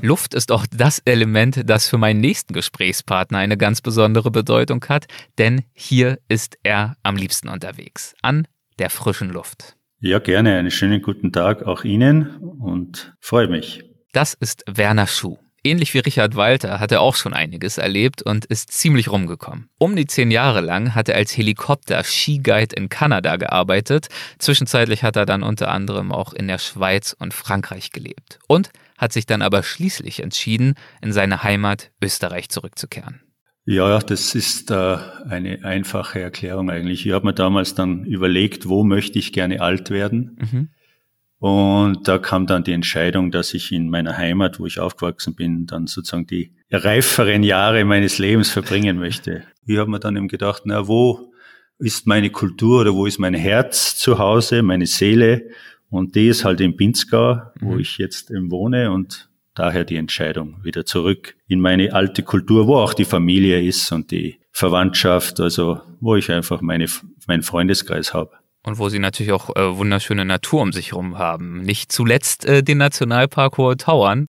Luft 0.00 0.34
ist 0.34 0.50
auch 0.50 0.66
das 0.66 0.98
Element, 1.04 1.62
das 1.68 1.88
für 1.88 1.98
meinen 1.98 2.20
nächsten 2.20 2.54
Gesprächspartner 2.54 3.38
eine 3.38 3.56
ganz 3.56 3.80
besondere 3.80 4.32
Bedeutung 4.32 4.84
hat, 4.88 5.06
denn 5.38 5.62
hier 5.74 6.18
ist 6.28 6.58
er 6.62 6.96
am 7.02 7.16
liebsten 7.16 7.48
unterwegs, 7.48 8.14
an 8.22 8.48
der 8.78 8.90
frischen 8.90 9.30
Luft. 9.30 9.76
Ja, 10.00 10.18
gerne. 10.18 10.56
Einen 10.56 10.72
schönen 10.72 11.00
guten 11.02 11.30
Tag 11.30 11.62
auch 11.62 11.84
Ihnen 11.84 12.36
und 12.38 13.14
freue 13.20 13.46
mich. 13.46 13.91
Das 14.12 14.34
ist 14.34 14.62
Werner 14.66 15.06
Schuh. 15.06 15.38
Ähnlich 15.64 15.94
wie 15.94 16.00
Richard 16.00 16.36
Walter 16.36 16.80
hat 16.80 16.92
er 16.92 17.00
auch 17.00 17.14
schon 17.14 17.32
einiges 17.32 17.78
erlebt 17.78 18.20
und 18.20 18.44
ist 18.44 18.70
ziemlich 18.72 19.10
rumgekommen. 19.10 19.70
Um 19.78 19.96
die 19.96 20.06
zehn 20.06 20.30
Jahre 20.30 20.60
lang 20.60 20.94
hat 20.94 21.08
er 21.08 21.16
als 21.16 21.34
Helikopter-Skiguide 21.34 22.76
in 22.76 22.90
Kanada 22.90 23.36
gearbeitet. 23.36 24.08
Zwischenzeitlich 24.38 25.02
hat 25.02 25.16
er 25.16 25.24
dann 25.24 25.42
unter 25.42 25.70
anderem 25.70 26.12
auch 26.12 26.34
in 26.34 26.46
der 26.46 26.58
Schweiz 26.58 27.16
und 27.18 27.32
Frankreich 27.32 27.90
gelebt. 27.90 28.38
Und 28.48 28.70
hat 28.98 29.14
sich 29.14 29.24
dann 29.24 29.40
aber 29.40 29.62
schließlich 29.62 30.22
entschieden, 30.22 30.74
in 31.00 31.12
seine 31.12 31.42
Heimat 31.42 31.90
Österreich 32.02 32.50
zurückzukehren. 32.50 33.22
Ja, 33.64 33.98
das 34.00 34.34
ist 34.34 34.70
äh, 34.72 34.98
eine 35.28 35.64
einfache 35.64 36.20
Erklärung 36.20 36.68
eigentlich. 36.68 37.06
Ich 37.06 37.12
habe 37.12 37.26
mir 37.26 37.34
damals 37.34 37.74
dann 37.74 38.04
überlegt, 38.04 38.68
wo 38.68 38.84
möchte 38.84 39.18
ich 39.18 39.32
gerne 39.32 39.60
alt 39.60 39.90
werden. 39.90 40.36
Mhm. 40.38 40.68
Und 41.42 42.06
da 42.06 42.18
kam 42.18 42.46
dann 42.46 42.62
die 42.62 42.70
Entscheidung, 42.70 43.32
dass 43.32 43.52
ich 43.52 43.72
in 43.72 43.90
meiner 43.90 44.16
Heimat, 44.16 44.60
wo 44.60 44.66
ich 44.66 44.78
aufgewachsen 44.78 45.34
bin, 45.34 45.66
dann 45.66 45.88
sozusagen 45.88 46.28
die 46.28 46.52
reiferen 46.70 47.42
Jahre 47.42 47.84
meines 47.84 48.18
Lebens 48.18 48.48
verbringen 48.48 48.96
möchte. 48.96 49.42
Ich 49.66 49.76
habe 49.76 49.90
mir 49.90 49.98
dann 49.98 50.14
eben 50.16 50.28
gedacht, 50.28 50.62
na, 50.66 50.86
wo 50.86 51.32
ist 51.80 52.06
meine 52.06 52.30
Kultur 52.30 52.82
oder 52.82 52.94
wo 52.94 53.06
ist 53.06 53.18
mein 53.18 53.34
Herz 53.34 53.96
zu 53.96 54.20
Hause, 54.20 54.62
meine 54.62 54.86
Seele? 54.86 55.50
Und 55.90 56.14
die 56.14 56.28
ist 56.28 56.44
halt 56.44 56.60
in 56.60 56.76
Pinzgau, 56.76 57.42
wo 57.58 57.72
mhm. 57.72 57.80
ich 57.80 57.98
jetzt 57.98 58.30
eben 58.30 58.52
wohne 58.52 58.92
und 58.92 59.28
daher 59.54 59.84
die 59.84 59.96
Entscheidung 59.96 60.62
wieder 60.62 60.86
zurück 60.86 61.34
in 61.48 61.60
meine 61.60 61.92
alte 61.92 62.22
Kultur, 62.22 62.68
wo 62.68 62.76
auch 62.76 62.94
die 62.94 63.04
Familie 63.04 63.60
ist 63.60 63.90
und 63.90 64.12
die 64.12 64.38
Verwandtschaft, 64.52 65.40
also 65.40 65.80
wo 65.98 66.14
ich 66.14 66.30
einfach 66.30 66.60
meine, 66.60 66.86
meinen 67.26 67.42
Freundeskreis 67.42 68.14
habe. 68.14 68.30
Und 68.64 68.78
wo 68.78 68.88
sie 68.88 69.00
natürlich 69.00 69.32
auch 69.32 69.56
äh, 69.56 69.76
wunderschöne 69.76 70.24
Natur 70.24 70.62
um 70.62 70.72
sich 70.72 70.92
herum 70.92 71.18
haben. 71.18 71.62
Nicht 71.62 71.90
zuletzt 71.90 72.44
äh, 72.44 72.62
den 72.62 72.78
Nationalpark 72.78 73.58
Hohe 73.58 73.76
Tauern. 73.76 74.26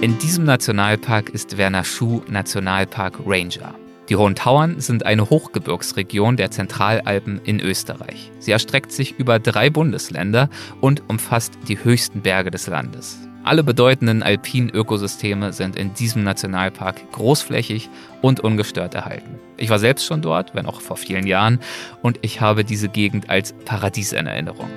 In 0.00 0.18
diesem 0.18 0.44
Nationalpark 0.44 1.30
ist 1.30 1.58
Werner 1.58 1.84
Schuh 1.84 2.22
Nationalpark 2.28 3.18
Ranger. 3.26 3.74
Die 4.08 4.14
Hohen 4.14 4.36
Tauern 4.36 4.78
sind 4.78 5.04
eine 5.04 5.28
Hochgebirgsregion 5.30 6.36
der 6.36 6.52
Zentralalpen 6.52 7.40
in 7.42 7.58
Österreich. 7.58 8.30
Sie 8.38 8.52
erstreckt 8.52 8.92
sich 8.92 9.18
über 9.18 9.40
drei 9.40 9.68
Bundesländer 9.68 10.48
und 10.80 11.02
umfasst 11.08 11.54
die 11.66 11.82
höchsten 11.82 12.20
Berge 12.20 12.52
des 12.52 12.68
Landes. 12.68 13.18
Alle 13.46 13.62
bedeutenden 13.62 14.24
alpinen 14.24 14.70
Ökosysteme 14.70 15.52
sind 15.52 15.76
in 15.76 15.94
diesem 15.94 16.24
Nationalpark 16.24 17.12
großflächig 17.12 17.88
und 18.20 18.40
ungestört 18.40 18.96
erhalten. 18.96 19.38
Ich 19.56 19.70
war 19.70 19.78
selbst 19.78 20.04
schon 20.04 20.20
dort, 20.20 20.56
wenn 20.56 20.66
auch 20.66 20.80
vor 20.80 20.96
vielen 20.96 21.28
Jahren, 21.28 21.60
und 22.02 22.18
ich 22.22 22.40
habe 22.40 22.64
diese 22.64 22.88
Gegend 22.88 23.30
als 23.30 23.52
Paradies 23.64 24.12
in 24.12 24.26
Erinnerung. 24.26 24.68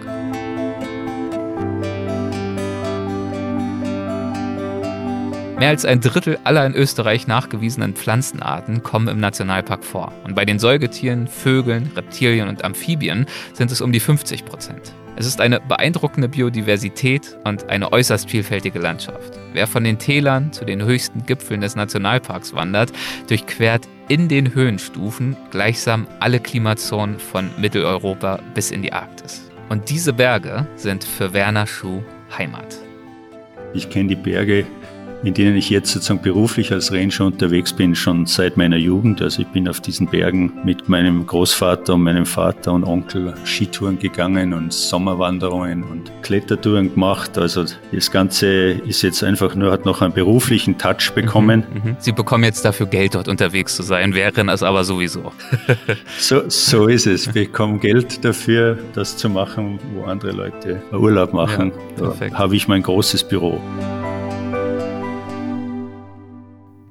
Mehr 5.58 5.70
als 5.70 5.84
ein 5.84 6.00
Drittel 6.00 6.38
aller 6.44 6.64
in 6.68 6.76
Österreich 6.76 7.26
nachgewiesenen 7.26 7.96
Pflanzenarten 7.96 8.84
kommen 8.84 9.08
im 9.08 9.20
Nationalpark 9.20 9.84
vor. 9.84 10.14
Und 10.26 10.36
bei 10.36 10.46
den 10.46 10.60
Säugetieren, 10.60 11.28
Vögeln, 11.28 11.92
Reptilien 11.96 12.48
und 12.48 12.64
Amphibien 12.64 13.26
sind 13.54 13.72
es 13.72 13.82
um 13.82 13.92
die 13.92 14.00
50 14.00 14.46
Prozent. 14.46 14.94
Es 15.20 15.26
ist 15.26 15.42
eine 15.42 15.60
beeindruckende 15.60 16.30
Biodiversität 16.30 17.38
und 17.44 17.68
eine 17.68 17.92
äußerst 17.92 18.30
vielfältige 18.30 18.80
Landschaft. 18.80 19.38
Wer 19.52 19.68
von 19.68 19.84
den 19.84 20.00
Tälern 20.00 20.54
zu 20.54 20.64
den 20.64 20.82
höchsten 20.82 21.26
Gipfeln 21.26 21.60
des 21.60 21.76
Nationalparks 21.76 22.54
wandert, 22.54 22.94
durchquert 23.28 23.86
in 24.08 24.30
den 24.30 24.56
Höhenstufen 24.56 25.36
gleichsam 25.52 26.08
alle 26.22 26.40
Klimazonen 26.40 27.20
von 27.20 27.50
Mitteleuropa 27.58 28.40
bis 28.54 28.72
in 28.72 28.82
die 28.82 28.94
Arktis. 28.94 29.52
Und 29.68 29.90
diese 29.90 30.14
Berge 30.14 30.66
sind 30.78 31.04
für 31.04 31.34
Werner 31.34 31.68
Schuh 31.68 32.02
Heimat. 32.38 32.78
Ich 33.74 33.90
kenne 33.90 34.08
die 34.08 34.16
Berge 34.16 34.66
in 35.24 35.34
denen 35.34 35.56
ich 35.58 35.70
jetzt 35.70 35.92
sozusagen 35.92 36.22
beruflich 36.22 36.72
als 36.72 36.92
Ranger 36.92 37.26
unterwegs 37.26 37.74
bin, 37.74 37.96
schon 37.96 38.26
seit 38.26 38.58
meiner 38.58 38.78
Jugend. 38.78 39.22
Also 39.22 39.42
ich 39.42 39.48
bin 39.50 39.68
auf 39.68 39.82
diesen 39.82 40.08
Bergen 40.08 40.54
mit 40.64 40.88
meinem 40.88 41.26
Großvater 41.26 41.96
und 41.96 42.04
meinem 42.04 42.26
Vater 42.26 42.72
und 42.74 42.84
Onkel 42.84 43.34
Skitouren 43.44 44.00
gegangen 44.00 44.54
und 44.54 44.72
Sommerwanderungen 44.72 45.84
und 45.84 46.12
Klettertouren 46.22 46.94
gemacht. 46.94 47.38
Also 47.38 47.66
das 47.92 48.12
Ganze 48.12 48.48
ist 48.48 49.02
jetzt 49.02 49.24
einfach 49.24 49.56
nur, 49.56 49.72
hat 49.72 49.86
noch 49.86 50.02
einen 50.02 50.14
beruflichen 50.14 50.78
Touch 50.78 51.12
bekommen. 51.14 51.64
Mhm, 51.70 51.92
mhm. 51.92 51.96
Sie 52.00 52.12
bekommen 52.12 52.46
jetzt 52.46 52.64
dafür 52.64 52.86
Geld, 52.86 53.16
dort 53.16 53.28
unterwegs 53.28 53.76
zu 53.76 53.84
sein, 53.84 54.14
wären 54.14 54.50
es 54.50 54.64
aber 54.64 54.84
sowieso. 54.84 55.34
so, 56.18 56.44
so 56.48 56.88
ist 56.88 57.08
es. 57.08 57.34
Wir 57.34 57.46
bekommen 57.46 57.80
Geld 57.80 58.24
dafür, 58.24 58.78
das 58.94 59.18
zu 59.18 59.30
machen, 59.30 59.80
wo 59.94 60.06
andere 60.06 60.32
Leute 60.32 60.82
Urlaub 60.92 61.34
machen. 61.34 61.74
Ja, 62.00 62.14
da 62.20 62.38
habe 62.38 62.56
ich 62.56 62.68
mein 62.68 62.84
großes 62.84 63.24
Büro. 63.26 63.60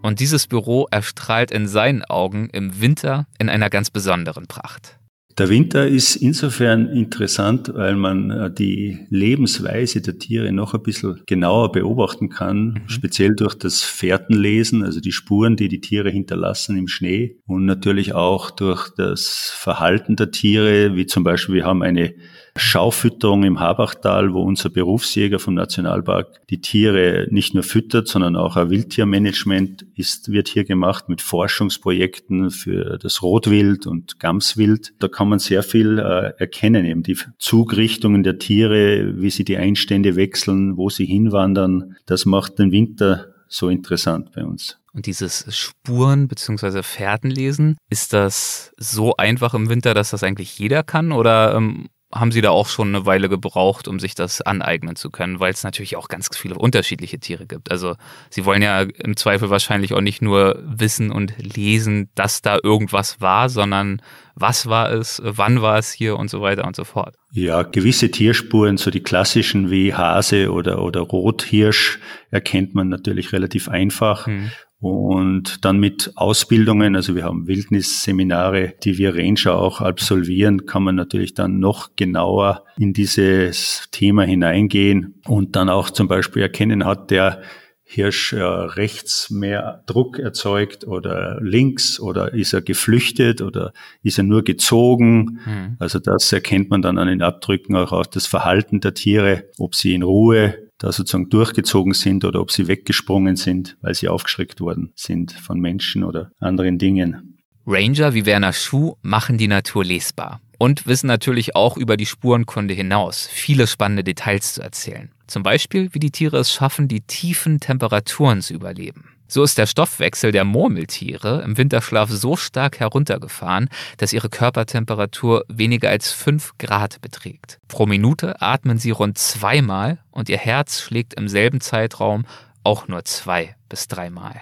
Und 0.02 0.20
dieses 0.20 0.46
Büro 0.46 0.86
erstrahlt 0.90 1.50
in 1.50 1.66
seinen 1.66 2.04
Augen 2.04 2.48
im 2.52 2.80
Winter 2.80 3.26
in 3.38 3.48
einer 3.48 3.70
ganz 3.70 3.90
besonderen 3.90 4.46
Pracht. 4.46 4.98
Der 5.38 5.48
Winter 5.48 5.86
ist 5.86 6.16
insofern 6.16 6.88
interessant, 6.88 7.70
weil 7.72 7.94
man 7.94 8.30
äh, 8.30 8.52
die 8.52 9.06
Lebensweise 9.08 10.00
der 10.00 10.18
Tiere 10.18 10.50
noch 10.50 10.74
ein 10.74 10.82
bisschen 10.82 11.22
genauer 11.26 11.70
beobachten 11.70 12.28
kann, 12.28 12.70
mhm. 12.70 12.88
speziell 12.88 13.36
durch 13.36 13.54
das 13.54 13.84
Fährtenlesen, 13.84 14.82
also 14.82 14.98
die 15.00 15.12
Spuren, 15.12 15.54
die 15.54 15.68
die 15.68 15.80
Tiere 15.80 16.10
hinterlassen 16.10 16.76
im 16.76 16.88
Schnee 16.88 17.36
und 17.46 17.66
natürlich 17.66 18.14
auch 18.14 18.50
durch 18.50 18.90
das 18.96 19.52
Verhalten 19.54 20.16
der 20.16 20.32
Tiere, 20.32 20.96
wie 20.96 21.06
zum 21.06 21.22
Beispiel 21.22 21.54
wir 21.54 21.64
haben 21.64 21.84
eine 21.84 22.14
Schaufütterung 22.58 23.44
im 23.44 23.60
Habachtal, 23.60 24.32
wo 24.32 24.42
unser 24.42 24.70
Berufsjäger 24.70 25.38
vom 25.38 25.54
Nationalpark 25.54 26.46
die 26.48 26.60
Tiere 26.60 27.26
nicht 27.30 27.54
nur 27.54 27.62
füttert, 27.62 28.08
sondern 28.08 28.36
auch 28.36 28.56
ein 28.56 28.70
Wildtiermanagement 28.70 29.86
ist, 29.94 30.30
wird 30.30 30.48
hier 30.48 30.64
gemacht 30.64 31.08
mit 31.08 31.20
Forschungsprojekten 31.20 32.50
für 32.50 32.98
das 32.98 33.22
Rotwild 33.22 33.86
und 33.86 34.20
Gamswild. 34.20 34.94
Da 34.98 35.08
kann 35.08 35.28
man 35.28 35.38
sehr 35.38 35.62
viel 35.62 35.98
äh, 35.98 36.32
erkennen, 36.38 36.84
eben 36.84 37.02
die 37.02 37.16
Zugrichtungen 37.38 38.22
der 38.22 38.38
Tiere, 38.38 39.20
wie 39.20 39.30
sie 39.30 39.44
die 39.44 39.56
Einstände 39.56 40.16
wechseln, 40.16 40.76
wo 40.76 40.90
sie 40.90 41.06
hinwandern. 41.06 41.96
Das 42.06 42.26
macht 42.26 42.58
den 42.58 42.72
Winter 42.72 43.34
so 43.48 43.68
interessant 43.68 44.32
bei 44.34 44.44
uns. 44.44 44.78
Und 44.92 45.06
dieses 45.06 45.44
Spuren- 45.56 46.28
bzw. 46.28 46.82
Fährtenlesen, 46.82 47.76
ist 47.88 48.12
das 48.12 48.72
so 48.78 49.16
einfach 49.16 49.54
im 49.54 49.68
Winter, 49.68 49.94
dass 49.94 50.10
das 50.10 50.22
eigentlich 50.22 50.58
jeder 50.58 50.82
kann? 50.82 51.12
Oder 51.12 51.54
ähm, 51.54 51.88
haben 52.10 52.32
sie 52.32 52.40
da 52.40 52.50
auch 52.50 52.68
schon 52.68 52.88
eine 52.88 53.04
Weile 53.04 53.28
gebraucht, 53.28 53.86
um 53.86 54.00
sich 54.00 54.14
das 54.14 54.40
aneignen 54.40 54.96
zu 54.96 55.10
können, 55.10 55.40
weil 55.40 55.52
es 55.52 55.62
natürlich 55.62 55.96
auch 55.96 56.08
ganz 56.08 56.34
viele 56.34 56.54
unterschiedliche 56.54 57.18
Tiere 57.18 57.46
gibt. 57.46 57.70
Also 57.70 57.96
sie 58.30 58.46
wollen 58.46 58.62
ja 58.62 58.80
im 58.80 59.16
Zweifel 59.16 59.50
wahrscheinlich 59.50 59.92
auch 59.92 60.00
nicht 60.00 60.22
nur 60.22 60.58
wissen 60.64 61.10
und 61.10 61.34
lesen, 61.36 62.08
dass 62.14 62.40
da 62.40 62.58
irgendwas 62.62 63.20
war, 63.20 63.50
sondern 63.50 64.00
was 64.34 64.66
war 64.66 64.90
es, 64.90 65.20
wann 65.22 65.60
war 65.60 65.78
es 65.78 65.92
hier 65.92 66.16
und 66.16 66.30
so 66.30 66.40
weiter 66.40 66.66
und 66.66 66.76
so 66.76 66.84
fort. 66.84 67.14
Ja, 67.32 67.62
gewisse 67.62 68.10
Tierspuren, 68.10 68.78
so 68.78 68.90
die 68.90 69.02
klassischen 69.02 69.70
wie 69.70 69.92
Hase 69.92 70.50
oder, 70.50 70.80
oder 70.80 71.00
Rothirsch, 71.00 71.98
erkennt 72.30 72.74
man 72.74 72.88
natürlich 72.88 73.32
relativ 73.34 73.68
einfach. 73.68 74.26
Hm. 74.26 74.50
Und 74.80 75.64
dann 75.64 75.78
mit 75.78 76.12
Ausbildungen, 76.14 76.94
also 76.94 77.16
wir 77.16 77.24
haben 77.24 77.48
Wildnisseminare, 77.48 78.74
die 78.84 78.96
wir 78.96 79.16
Ranger 79.16 79.56
auch 79.56 79.80
absolvieren, 79.80 80.66
kann 80.66 80.84
man 80.84 80.94
natürlich 80.94 81.34
dann 81.34 81.58
noch 81.58 81.96
genauer 81.96 82.64
in 82.78 82.92
dieses 82.92 83.88
Thema 83.90 84.22
hineingehen 84.22 85.20
und 85.26 85.56
dann 85.56 85.68
auch 85.68 85.90
zum 85.90 86.06
Beispiel 86.06 86.42
erkennen, 86.42 86.84
hat 86.84 87.10
der 87.10 87.42
Hirsch 87.90 88.34
äh, 88.34 88.42
rechts 88.42 89.30
mehr 89.30 89.82
Druck 89.86 90.18
erzeugt 90.18 90.86
oder 90.86 91.38
links 91.40 91.98
oder 91.98 92.34
ist 92.34 92.52
er 92.52 92.60
geflüchtet 92.60 93.40
oder 93.40 93.72
ist 94.02 94.18
er 94.18 94.24
nur 94.24 94.44
gezogen. 94.44 95.40
Mhm. 95.46 95.76
Also 95.78 95.98
das 95.98 96.30
erkennt 96.30 96.68
man 96.68 96.82
dann 96.82 96.98
an 96.98 97.08
den 97.08 97.22
Abdrücken 97.22 97.74
auch, 97.74 97.92
auch 97.92 98.04
das 98.04 98.26
Verhalten 98.26 98.80
der 98.80 98.92
Tiere, 98.92 99.44
ob 99.58 99.74
sie 99.74 99.94
in 99.94 100.02
Ruhe 100.02 100.67
da 100.78 100.92
sozusagen 100.92 101.28
durchgezogen 101.28 101.92
sind 101.92 102.24
oder 102.24 102.40
ob 102.40 102.50
sie 102.50 102.68
weggesprungen 102.68 103.36
sind, 103.36 103.76
weil 103.80 103.94
sie 103.94 104.08
aufgeschreckt 104.08 104.60
worden 104.60 104.92
sind 104.94 105.32
von 105.32 105.60
Menschen 105.60 106.04
oder 106.04 106.30
anderen 106.38 106.78
Dingen. 106.78 107.38
Ranger 107.66 108.14
wie 108.14 108.24
Werner 108.24 108.52
Schuh 108.52 108.94
machen 109.02 109.36
die 109.36 109.48
Natur 109.48 109.84
lesbar 109.84 110.40
und 110.58 110.86
wissen 110.86 111.06
natürlich 111.06 111.54
auch 111.54 111.76
über 111.76 111.96
die 111.96 112.06
Spurenkunde 112.06 112.74
hinaus 112.74 113.26
viele 113.26 113.66
spannende 113.66 114.04
Details 114.04 114.54
zu 114.54 114.62
erzählen. 114.62 115.12
Zum 115.26 115.42
Beispiel, 115.42 115.92
wie 115.92 115.98
die 115.98 116.10
Tiere 116.10 116.38
es 116.38 116.52
schaffen, 116.52 116.88
die 116.88 117.02
tiefen 117.02 117.60
Temperaturen 117.60 118.40
zu 118.40 118.54
überleben. 118.54 119.17
So 119.28 119.42
ist 119.42 119.58
der 119.58 119.66
Stoffwechsel 119.66 120.32
der 120.32 120.44
Murmeltiere 120.44 121.42
im 121.42 121.58
Winterschlaf 121.58 122.08
so 122.10 122.34
stark 122.34 122.80
heruntergefahren, 122.80 123.68
dass 123.98 124.14
ihre 124.14 124.30
Körpertemperatur 124.30 125.44
weniger 125.48 125.90
als 125.90 126.10
5 126.10 126.52
Grad 126.58 127.02
beträgt. 127.02 127.58
Pro 127.68 127.84
Minute 127.84 128.40
atmen 128.40 128.78
sie 128.78 128.90
rund 128.90 129.18
zweimal 129.18 129.98
und 130.10 130.30
ihr 130.30 130.38
Herz 130.38 130.80
schlägt 130.80 131.12
im 131.14 131.28
selben 131.28 131.60
Zeitraum 131.60 132.24
auch 132.64 132.88
nur 132.88 133.04
zwei 133.04 133.54
bis 133.68 133.86
dreimal. 133.86 134.40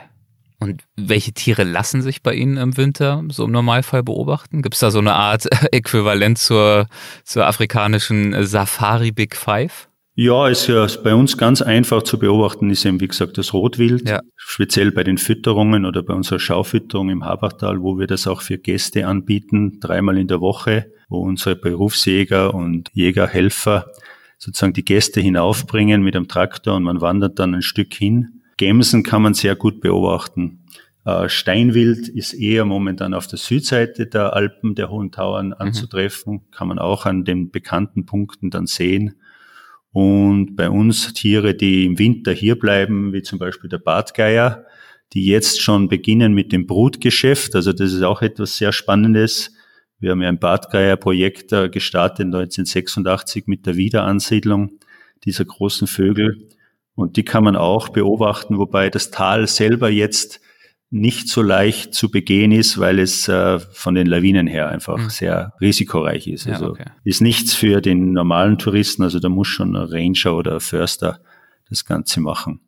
Und 0.59 0.85
welche 0.97 1.33
Tiere 1.33 1.65
lassen 1.65 2.01
sich 2.01 2.23
bei 2.23 2.33
Ihnen 2.33 2.57
im 2.57 2.77
Winter 2.77 3.23
so 3.29 3.45
im 3.45 3.53
Normalfall 3.53 4.03
beobachten? 4.03 4.63
Gibt 4.63 4.75
es 4.75 4.81
da 4.81 4.91
so 4.91 5.01
eine 5.01 5.15
Art 5.15 5.47
Äquivalent 5.73 6.39
zur, 6.39 6.87
zur 7.25 7.47
afrikanischen 7.47 8.47
Safari 8.47 9.13
Big 9.13 9.37
Five? 9.37 9.89
Ja, 10.19 10.49
ist 10.49 10.67
ja 10.67 10.87
bei 11.05 11.15
uns 11.15 11.37
ganz 11.37 11.61
einfach 11.61 12.03
zu 12.03 12.19
beobachten, 12.19 12.71
ist 12.71 12.87
eben, 12.87 13.03
wie 13.03 13.09
gesagt, 13.09 13.37
das 13.37 13.53
Rotwild. 13.53 14.09
Ja. 14.09 14.21
Speziell 14.35 14.91
bei 14.91 15.05
den 15.05 15.19
Fütterungen 15.19 15.85
oder 15.85 16.03
bei 16.03 16.15
unserer 16.15 16.39
Schaufütterung 16.39 17.11
im 17.11 17.27
Habachtal, 17.27 17.83
wo 17.83 17.99
wir 17.99 18.07
das 18.07 18.27
auch 18.27 18.41
für 18.41 18.57
Gäste 18.57 19.07
anbieten, 19.07 19.79
dreimal 19.79 20.17
in 20.17 20.27
der 20.27 20.41
Woche, 20.41 20.91
wo 21.11 21.21
unsere 21.21 21.55
Berufsjäger 21.55 22.55
und 22.55 22.89
Jägerhelfer 22.95 23.93
sozusagen 24.39 24.73
die 24.73 24.87
Gäste 24.87 25.21
hinaufbringen 25.21 26.03
mit 26.03 26.17
einem 26.17 26.29
Traktor 26.29 26.77
und 26.77 26.85
man 26.85 27.03
wandert 27.03 27.39
dann 27.39 27.55
ein 27.55 27.63
Stück 27.63 27.93
hin. 27.93 28.41
Gämsen 28.57 29.03
kann 29.03 29.21
man 29.21 29.35
sehr 29.35 29.55
gut 29.55 29.83
beobachten. 29.83 30.65
Äh, 31.05 31.29
Steinwild 31.29 32.09
ist 32.09 32.33
eher 32.33 32.65
momentan 32.65 33.13
auf 33.13 33.27
der 33.27 33.39
Südseite 33.39 34.07
der 34.07 34.33
Alpen, 34.33 34.75
der 34.75 34.89
Hohen 34.89 35.13
Tauern 35.13 35.49
mhm. 35.49 35.55
anzutreffen, 35.59 36.33
mhm. 36.33 36.51
kann 36.51 36.69
man 36.69 36.79
auch 36.79 37.05
an 37.05 37.25
den 37.25 37.51
bekannten 37.51 38.07
Punkten 38.07 38.49
dann 38.49 38.67
sehen. 38.67 39.17
Und 39.97 40.57
bei 40.57 40.69
uns 40.69 41.15
Tiere, 41.15 41.55
die 41.55 41.87
im 41.87 41.99
Winter 41.99 42.31
hier 42.31 42.59
bleiben, 42.59 43.15
wie 43.15 43.23
zum 43.23 43.39
Beispiel 43.39 43.71
der 43.71 43.79
Bartgeier, 43.79 44.67
die 45.15 45.25
jetzt 45.25 45.63
schon 45.63 45.89
beginnen 45.89 46.35
mit 46.35 46.53
dem 46.53 46.67
Brutgeschäft. 46.67 47.55
Also 47.55 47.73
das 47.73 47.95
ist 47.95 48.03
auch 48.03 48.21
etwas 48.21 48.59
sehr 48.59 48.73
Spannendes. 48.73 49.55
Wir 49.99 50.11
haben 50.11 50.21
ja 50.21 50.29
ein 50.29 50.39
Bartgeier-Projekt 50.39 51.49
gestartet 51.73 52.27
1986 52.27 53.47
mit 53.47 53.65
der 53.65 53.77
Wiederansiedlung 53.77 54.73
dieser 55.25 55.47
großen 55.47 55.87
Vögel. 55.87 56.47
Und 56.95 57.17
die 57.17 57.25
kann 57.25 57.45
man 57.45 57.57
auch 57.57 57.89
beobachten, 57.89 58.59
wobei 58.59 58.91
das 58.91 59.11
Tal 59.11 59.47
selber 59.47 59.89
jetzt 59.89 60.43
nicht 60.91 61.29
so 61.29 61.43
leicht 61.43 61.95
zu 61.95 62.11
begehen 62.11 62.53
ist, 62.53 62.79
weil 62.79 62.99
es 62.99 63.29
äh, 63.29 63.59
von 63.59 63.95
den 63.95 64.07
Lawinen 64.07 64.47
her 64.47 64.69
einfach 64.69 64.99
mhm. 64.99 65.11
sehr 65.11 65.53
risikoreich 65.61 66.29
ist. 66.29 66.47
Also 66.47 66.67
ja, 66.67 66.71
okay. 66.71 66.85
ist 67.05 67.21
nichts 67.21 67.55
für 67.55 67.81
den 67.81 68.13
normalen 68.13 68.59
Touristen, 68.59 69.03
also 69.03 69.19
da 69.19 69.29
muss 69.29 69.49
schon 69.49 69.77
ein 69.77 69.89
Ranger 69.89 70.37
oder 70.37 70.55
ein 70.55 70.61
Förster 70.61 71.21
das 71.69 71.85
Ganze 71.85 72.21
machen. 72.21 72.61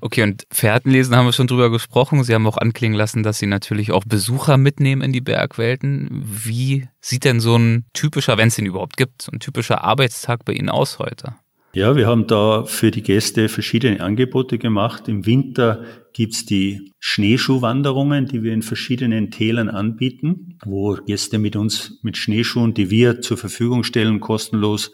Okay, 0.00 0.22
und 0.22 0.44
Fährtenlesen 0.52 1.16
haben 1.16 1.26
wir 1.26 1.32
schon 1.32 1.46
drüber 1.46 1.70
gesprochen. 1.70 2.22
Sie 2.22 2.34
haben 2.34 2.46
auch 2.46 2.58
anklingen 2.58 2.98
lassen, 2.98 3.22
dass 3.22 3.38
Sie 3.38 3.46
natürlich 3.46 3.92
auch 3.92 4.04
Besucher 4.04 4.58
mitnehmen 4.58 5.00
in 5.00 5.12
die 5.12 5.20
Bergwelten. 5.20 6.08
Wie 6.12 6.88
sieht 7.00 7.24
denn 7.24 7.40
so 7.40 7.56
ein 7.56 7.86
typischer, 7.94 8.36
wenn 8.36 8.48
es 8.48 8.58
ihn 8.58 8.66
überhaupt 8.66 8.96
gibt, 8.96 9.22
so 9.22 9.30
ein 9.32 9.40
typischer 9.40 9.84
Arbeitstag 9.84 10.44
bei 10.44 10.52
Ihnen 10.52 10.68
aus 10.68 10.98
heute? 10.98 11.34
Ja, 11.76 11.94
wir 11.94 12.06
haben 12.06 12.26
da 12.26 12.64
für 12.64 12.90
die 12.90 13.02
Gäste 13.02 13.50
verschiedene 13.50 14.00
Angebote 14.00 14.56
gemacht. 14.56 15.08
Im 15.08 15.26
Winter 15.26 15.84
gibt's 16.14 16.46
die 16.46 16.94
Schneeschuhwanderungen, 17.00 18.24
die 18.24 18.42
wir 18.42 18.54
in 18.54 18.62
verschiedenen 18.62 19.30
Tälern 19.30 19.68
anbieten, 19.68 20.58
wo 20.64 20.94
Gäste 20.94 21.38
mit 21.38 21.54
uns 21.54 22.00
mit 22.02 22.16
Schneeschuhen, 22.16 22.72
die 22.72 22.88
wir 22.88 23.20
zur 23.20 23.36
Verfügung 23.36 23.84
stellen, 23.84 24.20
kostenlos 24.20 24.90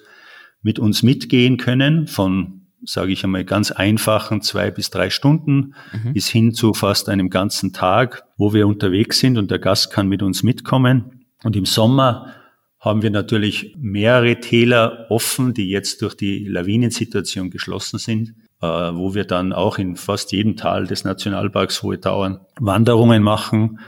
mit 0.60 0.80
uns 0.80 1.04
mitgehen 1.04 1.56
können, 1.56 2.08
von, 2.08 2.62
sage 2.82 3.12
ich 3.12 3.22
einmal, 3.22 3.44
ganz 3.44 3.70
einfachen 3.70 4.42
zwei 4.42 4.72
bis 4.72 4.90
drei 4.90 5.08
Stunden 5.08 5.74
mhm. 5.92 6.14
bis 6.14 6.26
hin 6.26 6.52
zu 6.52 6.74
fast 6.74 7.08
einem 7.08 7.30
ganzen 7.30 7.72
Tag, 7.72 8.24
wo 8.36 8.54
wir 8.54 8.66
unterwegs 8.66 9.20
sind 9.20 9.38
und 9.38 9.52
der 9.52 9.60
Gast 9.60 9.92
kann 9.92 10.08
mit 10.08 10.20
uns 10.20 10.42
mitkommen. 10.42 11.26
Und 11.44 11.54
im 11.54 11.64
Sommer 11.64 12.41
haben 12.82 13.00
wir 13.00 13.10
natürlich 13.10 13.76
mehrere 13.78 14.40
Täler 14.40 15.06
offen, 15.08 15.54
die 15.54 15.70
jetzt 15.70 16.02
durch 16.02 16.16
die 16.16 16.44
Lawinensituation 16.44 17.48
geschlossen 17.48 17.98
sind, 17.98 18.34
äh, 18.60 18.66
wo 18.66 19.14
wir 19.14 19.24
dann 19.24 19.52
auch 19.52 19.78
in 19.78 19.94
fast 19.94 20.32
jedem 20.32 20.56
Tal 20.56 20.88
des 20.88 21.04
Nationalparks 21.04 21.84
Hohe 21.84 22.00
Tauern 22.00 22.40
Wanderungen 22.58 23.22
machen 23.22 23.78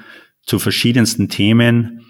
zu 0.46 0.60
verschiedensten 0.60 1.28
Themen. 1.28 2.06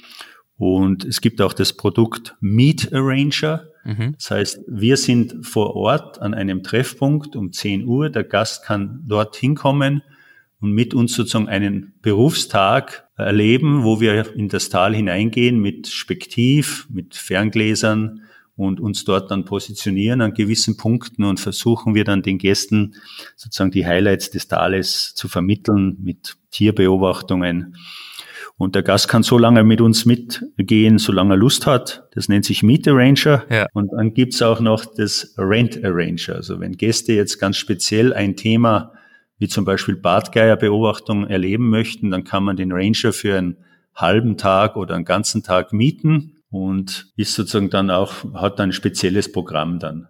Und 0.59 1.07
es 1.07 1.22
gibt 1.22 1.41
auch 1.41 1.55
das 1.55 1.72
Produkt 1.72 2.37
Meet 2.41 2.93
Arranger. 2.93 3.64
Mhm. 3.85 4.16
Das 4.18 4.30
heißt, 4.30 4.61
wir 4.68 4.99
sind 4.99 5.47
vor 5.47 5.74
Ort 5.76 6.20
an 6.20 6.35
einem 6.35 6.62
Treffpunkt 6.62 7.35
um 7.35 7.51
10 7.51 7.87
Uhr. 7.87 8.11
Der 8.11 8.24
Gast 8.24 8.62
kann 8.62 9.03
dort 9.07 9.37
hinkommen 9.37 10.03
und 10.64 10.72
mit 10.72 10.94
uns 10.94 11.14
sozusagen 11.14 11.46
einen 11.46 11.92
Berufstag 12.00 13.06
erleben, 13.18 13.84
wo 13.84 14.00
wir 14.00 14.34
in 14.34 14.48
das 14.48 14.70
Tal 14.70 14.94
hineingehen 14.94 15.60
mit 15.60 15.88
Spektiv, 15.88 16.86
mit 16.90 17.14
Ferngläsern 17.14 18.22
und 18.56 18.80
uns 18.80 19.04
dort 19.04 19.30
dann 19.30 19.44
positionieren 19.44 20.22
an 20.22 20.32
gewissen 20.32 20.78
Punkten 20.78 21.24
und 21.24 21.38
versuchen 21.38 21.94
wir 21.94 22.04
dann 22.04 22.22
den 22.22 22.38
Gästen 22.38 22.94
sozusagen 23.36 23.72
die 23.72 23.84
Highlights 23.84 24.30
des 24.30 24.48
Tales 24.48 25.14
zu 25.14 25.28
vermitteln 25.28 25.98
mit 26.00 26.36
Tierbeobachtungen. 26.50 27.76
Und 28.56 28.74
der 28.74 28.82
Gast 28.82 29.08
kann 29.08 29.22
so 29.22 29.36
lange 29.36 29.64
mit 29.64 29.82
uns 29.82 30.06
mitgehen, 30.06 30.96
solange 30.96 31.34
er 31.34 31.36
Lust 31.36 31.66
hat. 31.66 32.04
Das 32.12 32.30
nennt 32.30 32.46
sich 32.46 32.62
Meet 32.62 32.88
Arranger. 32.88 33.44
Ja. 33.50 33.66
Und 33.74 33.90
dann 33.92 34.14
gibt's 34.14 34.40
auch 34.40 34.60
noch 34.60 34.86
das 34.86 35.34
Rent 35.36 35.84
Arranger. 35.84 36.36
Also 36.36 36.58
wenn 36.58 36.72
Gäste 36.72 37.12
jetzt 37.12 37.38
ganz 37.38 37.58
speziell 37.58 38.14
ein 38.14 38.34
Thema 38.34 38.94
wie 39.39 39.49
zum 39.49 39.64
Beispiel 39.64 39.97
Bartgeierbeobachtung 39.97 41.26
erleben 41.26 41.68
möchten, 41.68 42.11
dann 42.11 42.24
kann 42.24 42.45
man 42.45 42.57
den 42.57 42.72
Ranger 42.72 43.12
für 43.12 43.37
einen 43.37 43.57
halben 43.95 44.37
Tag 44.37 44.76
oder 44.76 44.95
einen 44.95 45.05
ganzen 45.05 45.43
Tag 45.43 45.72
mieten 45.72 46.39
und 46.51 47.12
ist 47.16 47.35
sozusagen 47.35 47.70
dann 47.70 47.91
auch, 47.91 48.32
hat 48.35 48.61
ein 48.61 48.72
spezielles 48.72 49.30
Programm 49.30 49.78
dann. 49.78 50.09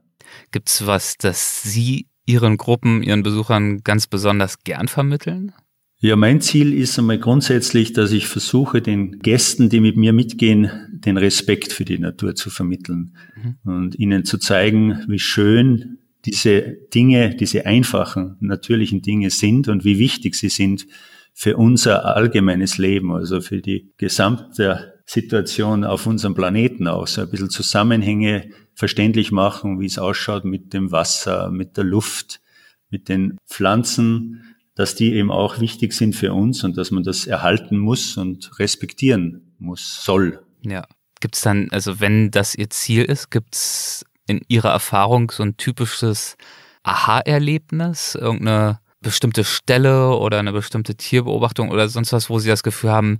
Gibt's 0.53 0.87
was, 0.87 1.16
das 1.16 1.62
Sie 1.62 2.09
Ihren 2.27 2.57
Gruppen, 2.57 3.03
Ihren 3.03 3.22
Besuchern 3.22 3.83
ganz 3.83 4.07
besonders 4.07 4.61
gern 4.64 4.89
vermitteln? 4.89 5.53
Ja, 5.99 6.16
mein 6.16 6.43
Ziel 6.43 6.75
ist 6.75 6.99
einmal 6.99 7.18
grundsätzlich, 7.18 7.95
dass 7.95 8.12
ich 8.12 8.27
versuche, 8.27 8.83
den 8.83 9.20
Gästen, 9.20 9.70
die 9.70 9.81
mit 9.81 9.97
mir 9.97 10.12
mitgehen, 10.12 10.70
den 10.91 11.16
Respekt 11.16 11.72
für 11.72 11.87
die 11.87 11.99
Natur 11.99 12.35
zu 12.35 12.51
vermitteln 12.51 13.16
mhm. 13.37 13.57
und 13.64 13.99
ihnen 13.99 14.25
zu 14.27 14.37
zeigen, 14.37 15.03
wie 15.09 15.18
schön 15.18 15.99
diese 16.25 16.77
Dinge, 16.95 17.35
diese 17.35 17.66
einfachen, 17.66 18.37
natürlichen 18.41 19.03
Dinge 19.03 19.31
sind 19.31 19.68
und 19.68 19.85
wie 19.85 19.99
wichtig 19.99 20.35
sie 20.35 20.49
sind 20.49 20.87
für 21.33 21.57
unser 21.57 22.16
allgemeines 22.16 22.79
Leben, 22.79 23.12
also 23.12 23.41
für 23.41 23.61
die 23.61 23.93
gesamte 23.97 24.95
Situation 25.07 25.85
auf 25.85 26.07
unserem 26.07 26.35
Planeten 26.35 26.87
auch, 26.87 27.07
so 27.07 27.22
ein 27.22 27.31
bisschen 27.31 27.51
Zusammenhänge 27.51 28.51
verständlich 28.75 29.33
machen, 29.33 29.81
wie 29.81 29.87
es 29.87 29.99
ausschaut 29.99 30.45
mit 30.45 30.72
dem 30.72 30.93
Wasser, 30.93 31.51
mit 31.51 31.77
der 31.77 31.85
Luft, 31.85 32.41
mit 32.89 33.09
den 33.09 33.37
Pflanzen, 33.47 34.55
dass 34.75 34.95
die 34.95 35.12
eben 35.12 35.31
auch 35.31 35.61
wichtig 35.61 35.93
sind 35.93 36.14
für 36.14 36.33
uns 36.33 36.64
und 36.64 36.77
dass 36.77 36.91
man 36.91 37.03
das 37.03 37.27
erhalten 37.27 37.79
muss 37.79 38.16
und 38.16 38.59
respektieren 38.59 39.55
muss, 39.59 40.05
soll. 40.05 40.41
Ja. 40.62 40.87
Gibt 41.20 41.37
es 41.37 41.43
dann, 41.43 41.68
also 41.70 42.01
wenn 42.01 42.31
das 42.31 42.55
Ihr 42.55 42.70
Ziel 42.70 43.05
ist, 43.05 43.31
gibt 43.31 43.55
es 43.55 44.05
in 44.27 44.41
Ihrer 44.49 44.70
Erfahrung 44.70 45.31
so 45.31 45.43
ein 45.43 45.57
typisches 45.57 46.37
Aha-Erlebnis? 46.83 48.14
Irgendeine 48.14 48.81
bestimmte 49.01 49.45
Stelle 49.45 50.16
oder 50.16 50.39
eine 50.39 50.53
bestimmte 50.53 50.95
Tierbeobachtung 50.95 51.70
oder 51.70 51.89
sonst 51.89 52.12
was, 52.12 52.31
wo 52.31 52.39
Sie 52.39 52.49
das 52.49 52.62
Gefühl 52.62 52.91
haben, 52.91 53.18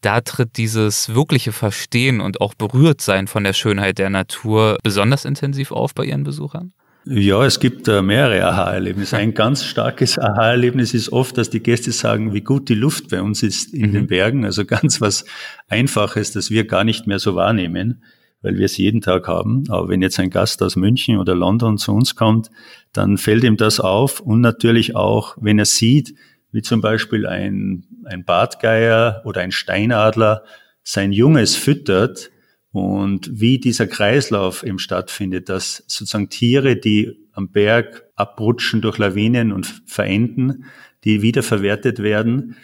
da 0.00 0.20
tritt 0.20 0.56
dieses 0.56 1.14
wirkliche 1.14 1.52
Verstehen 1.52 2.20
und 2.20 2.40
auch 2.40 2.54
berührt 2.54 3.00
sein 3.00 3.26
von 3.26 3.44
der 3.44 3.52
Schönheit 3.52 3.98
der 3.98 4.10
Natur 4.10 4.78
besonders 4.82 5.24
intensiv 5.24 5.72
auf 5.72 5.94
bei 5.94 6.04
Ihren 6.04 6.24
Besuchern? 6.24 6.72
Ja, 7.08 7.44
es 7.44 7.60
gibt 7.60 7.86
äh, 7.86 8.02
mehrere 8.02 8.44
Aha-Erlebnisse. 8.44 9.16
Ein 9.16 9.32
ganz 9.32 9.64
starkes 9.64 10.18
Aha-Erlebnis 10.18 10.92
ist 10.92 11.12
oft, 11.12 11.38
dass 11.38 11.50
die 11.50 11.62
Gäste 11.62 11.92
sagen, 11.92 12.34
wie 12.34 12.40
gut 12.40 12.68
die 12.68 12.74
Luft 12.74 13.10
bei 13.10 13.22
uns 13.22 13.44
ist 13.44 13.72
in 13.72 13.90
mhm. 13.90 13.92
den 13.92 14.06
Bergen. 14.08 14.44
Also 14.44 14.64
ganz 14.64 15.00
was 15.00 15.24
Einfaches, 15.68 16.32
das 16.32 16.50
wir 16.50 16.66
gar 16.66 16.82
nicht 16.82 17.06
mehr 17.06 17.20
so 17.20 17.36
wahrnehmen, 17.36 18.02
weil 18.46 18.56
wir 18.56 18.64
es 18.64 18.76
jeden 18.76 19.00
Tag 19.00 19.26
haben. 19.26 19.64
Aber 19.68 19.88
wenn 19.88 20.00
jetzt 20.00 20.20
ein 20.20 20.30
Gast 20.30 20.62
aus 20.62 20.76
München 20.76 21.18
oder 21.18 21.34
London 21.34 21.76
zu 21.76 21.92
uns 21.92 22.14
kommt, 22.14 22.50
dann 22.92 23.18
fällt 23.18 23.44
ihm 23.44 23.56
das 23.56 23.80
auf 23.80 24.20
und 24.20 24.40
natürlich 24.40 24.94
auch, 24.94 25.36
wenn 25.40 25.58
er 25.58 25.64
sieht, 25.64 26.14
wie 26.52 26.62
zum 26.62 26.80
Beispiel 26.80 27.26
ein, 27.26 27.84
ein 28.04 28.24
Bartgeier 28.24 29.22
oder 29.24 29.40
ein 29.40 29.52
Steinadler 29.52 30.44
sein 30.82 31.12
Junges 31.12 31.56
füttert, 31.56 32.30
und 32.76 33.30
wie 33.32 33.58
dieser 33.58 33.86
Kreislauf 33.86 34.62
eben 34.62 34.78
stattfindet, 34.78 35.48
dass 35.48 35.82
sozusagen 35.86 36.28
Tiere, 36.28 36.76
die 36.76 37.16
am 37.32 37.50
Berg 37.50 38.04
abrutschen 38.16 38.82
durch 38.82 38.98
Lawinen 38.98 39.50
und 39.50 39.82
verenden, 39.86 40.66
die 41.02 41.22
wiederverwertet 41.22 42.02
werden. 42.02 42.56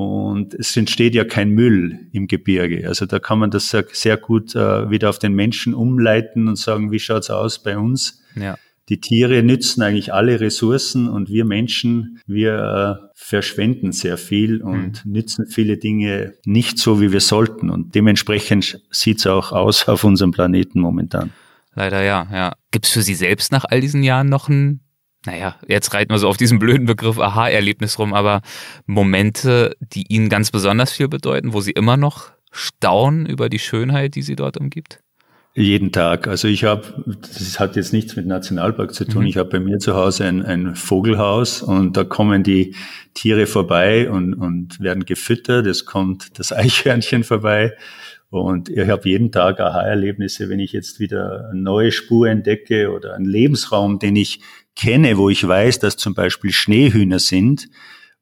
Und 0.00 0.54
es 0.54 0.76
entsteht 0.76 1.14
ja 1.14 1.24
kein 1.24 1.50
Müll 1.50 2.08
im 2.12 2.26
Gebirge. 2.26 2.86
Also 2.88 3.06
da 3.06 3.18
kann 3.18 3.38
man 3.38 3.50
das 3.50 3.74
sehr 3.92 4.16
gut 4.16 4.54
äh, 4.54 4.90
wieder 4.90 5.10
auf 5.10 5.18
den 5.18 5.34
Menschen 5.34 5.74
umleiten 5.74 6.48
und 6.48 6.56
sagen, 6.56 6.90
wie 6.90 6.98
schaut's 6.98 7.30
aus 7.30 7.62
bei 7.62 7.76
uns? 7.76 8.22
Ja 8.34 8.56
die 8.90 9.00
Tiere 9.00 9.44
nützen 9.44 9.82
eigentlich 9.82 10.12
alle 10.12 10.40
Ressourcen 10.40 11.08
und 11.08 11.30
wir 11.30 11.44
Menschen, 11.44 12.20
wir 12.26 13.00
äh, 13.02 13.06
verschwenden 13.14 13.92
sehr 13.92 14.18
viel 14.18 14.60
und 14.60 15.06
mhm. 15.06 15.12
nützen 15.12 15.46
viele 15.46 15.78
Dinge 15.78 16.34
nicht 16.44 16.76
so, 16.78 17.00
wie 17.00 17.12
wir 17.12 17.20
sollten. 17.20 17.70
Und 17.70 17.94
dementsprechend 17.94 18.82
sieht 18.90 19.18
es 19.18 19.26
auch 19.28 19.52
aus 19.52 19.86
auf 19.86 20.02
unserem 20.02 20.32
Planeten 20.32 20.80
momentan. 20.80 21.30
Leider 21.74 22.02
ja, 22.02 22.26
ja. 22.32 22.52
Gibt 22.72 22.86
es 22.86 22.92
für 22.92 23.02
Sie 23.02 23.14
selbst 23.14 23.52
nach 23.52 23.64
all 23.64 23.80
diesen 23.80 24.02
Jahren 24.02 24.28
noch 24.28 24.48
ein, 24.48 24.80
naja, 25.26 25.56
jetzt 25.68 25.92
reiten 25.92 26.12
wir 26.12 26.18
so 26.18 26.28
auf 26.28 26.36
diesen 26.36 26.58
blöden 26.58 26.86
Begriff 26.86 27.18
Aha-Erlebnis 27.18 27.98
rum, 27.98 28.14
aber 28.14 28.40
Momente, 28.86 29.76
die 29.80 30.04
Ihnen 30.08 30.28
ganz 30.28 30.50
besonders 30.50 30.92
viel 30.92 31.08
bedeuten, 31.08 31.52
wo 31.52 31.60
Sie 31.60 31.72
immer 31.72 31.96
noch 31.96 32.30
staunen 32.50 33.26
über 33.26 33.48
die 33.48 33.58
Schönheit, 33.58 34.14
die 34.14 34.22
Sie 34.22 34.36
dort 34.36 34.56
umgibt? 34.56 35.00
Jeden 35.54 35.90
Tag. 35.90 36.28
Also 36.28 36.46
ich 36.46 36.64
habe, 36.64 37.04
das 37.20 37.58
hat 37.58 37.74
jetzt 37.74 37.92
nichts 37.92 38.14
mit 38.14 38.26
Nationalpark 38.26 38.94
zu 38.94 39.04
tun. 39.04 39.22
Mhm. 39.22 39.28
Ich 39.28 39.36
habe 39.36 39.50
bei 39.50 39.60
mir 39.60 39.78
zu 39.78 39.94
Hause 39.94 40.24
ein, 40.24 40.42
ein, 40.42 40.76
Vogelhaus 40.76 41.60
und 41.60 41.96
da 41.96 42.04
kommen 42.04 42.44
die 42.44 42.76
Tiere 43.14 43.46
vorbei 43.46 44.08
und, 44.08 44.32
und 44.34 44.80
werden 44.80 45.04
gefüttert. 45.04 45.66
Es 45.66 45.84
kommt 45.84 46.38
das 46.38 46.52
Eichhörnchen 46.56 47.24
vorbei 47.24 47.76
und 48.30 48.68
ich 48.68 48.88
habe 48.88 49.08
jeden 49.08 49.32
Tag 49.32 49.58
Aha-Erlebnisse, 49.58 50.48
wenn 50.48 50.60
ich 50.60 50.72
jetzt 50.72 51.00
wieder 51.00 51.48
eine 51.50 51.60
neue 51.60 51.90
Spur 51.90 52.28
entdecke 52.28 52.92
oder 52.92 53.14
einen 53.14 53.24
Lebensraum, 53.24 53.98
den 53.98 54.14
ich 54.14 54.40
kenne, 54.76 55.18
wo 55.18 55.28
ich 55.30 55.46
weiß, 55.46 55.78
dass 55.78 55.96
zum 55.96 56.14
Beispiel 56.14 56.52
Schneehühner 56.52 57.18
sind 57.18 57.68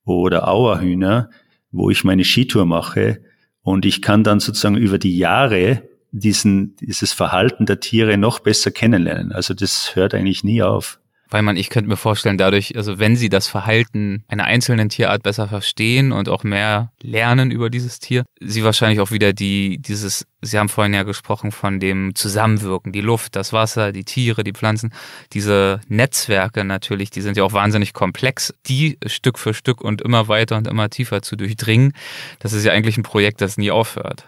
oder 0.04 0.48
Auerhühner, 0.48 1.30
wo 1.70 1.90
ich 1.90 2.04
meine 2.04 2.24
Skitour 2.24 2.66
mache 2.66 3.22
und 3.62 3.84
ich 3.84 4.02
kann 4.02 4.24
dann 4.24 4.40
sozusagen 4.40 4.76
über 4.76 4.98
die 4.98 5.16
Jahre 5.16 5.82
diesen, 6.10 6.76
dieses 6.76 7.12
Verhalten 7.12 7.66
der 7.66 7.80
Tiere 7.80 8.16
noch 8.16 8.38
besser 8.38 8.70
kennenlernen. 8.70 9.32
Also 9.32 9.52
das 9.54 9.94
hört 9.94 10.14
eigentlich 10.14 10.42
nie 10.42 10.62
auf. 10.62 11.00
Weil 11.30 11.42
man, 11.42 11.56
ich 11.56 11.68
könnte 11.70 11.88
mir 11.88 11.96
vorstellen, 11.96 12.38
dadurch, 12.38 12.76
also 12.76 12.98
wenn 12.98 13.16
sie 13.16 13.28
das 13.28 13.48
Verhalten 13.48 14.24
einer 14.28 14.44
einzelnen 14.44 14.88
Tierart 14.88 15.22
besser 15.22 15.48
verstehen 15.48 16.12
und 16.12 16.28
auch 16.28 16.44
mehr 16.44 16.92
lernen 17.02 17.50
über 17.50 17.70
dieses 17.70 17.98
Tier, 17.98 18.24
sie 18.40 18.64
wahrscheinlich 18.64 19.00
auch 19.00 19.10
wieder 19.10 19.32
die, 19.32 19.78
dieses, 19.78 20.26
Sie 20.40 20.58
haben 20.58 20.68
vorhin 20.68 20.94
ja 20.94 21.02
gesprochen 21.02 21.50
von 21.50 21.80
dem 21.80 22.14
Zusammenwirken, 22.14 22.92
die 22.92 23.00
Luft, 23.00 23.34
das 23.34 23.52
Wasser, 23.52 23.90
die 23.90 24.04
Tiere, 24.04 24.44
die 24.44 24.52
Pflanzen, 24.52 24.92
diese 25.32 25.80
Netzwerke 25.88 26.64
natürlich, 26.64 27.10
die 27.10 27.22
sind 27.22 27.36
ja 27.36 27.42
auch 27.42 27.52
wahnsinnig 27.52 27.92
komplex, 27.92 28.54
die 28.66 28.98
Stück 29.06 29.38
für 29.38 29.52
Stück 29.52 29.80
und 29.80 30.00
immer 30.00 30.28
weiter 30.28 30.56
und 30.56 30.68
immer 30.68 30.90
tiefer 30.90 31.22
zu 31.22 31.34
durchdringen. 31.34 31.92
Das 32.38 32.52
ist 32.52 32.64
ja 32.64 32.72
eigentlich 32.72 32.96
ein 32.96 33.02
Projekt, 33.02 33.40
das 33.40 33.58
nie 33.58 33.72
aufhört. 33.72 34.26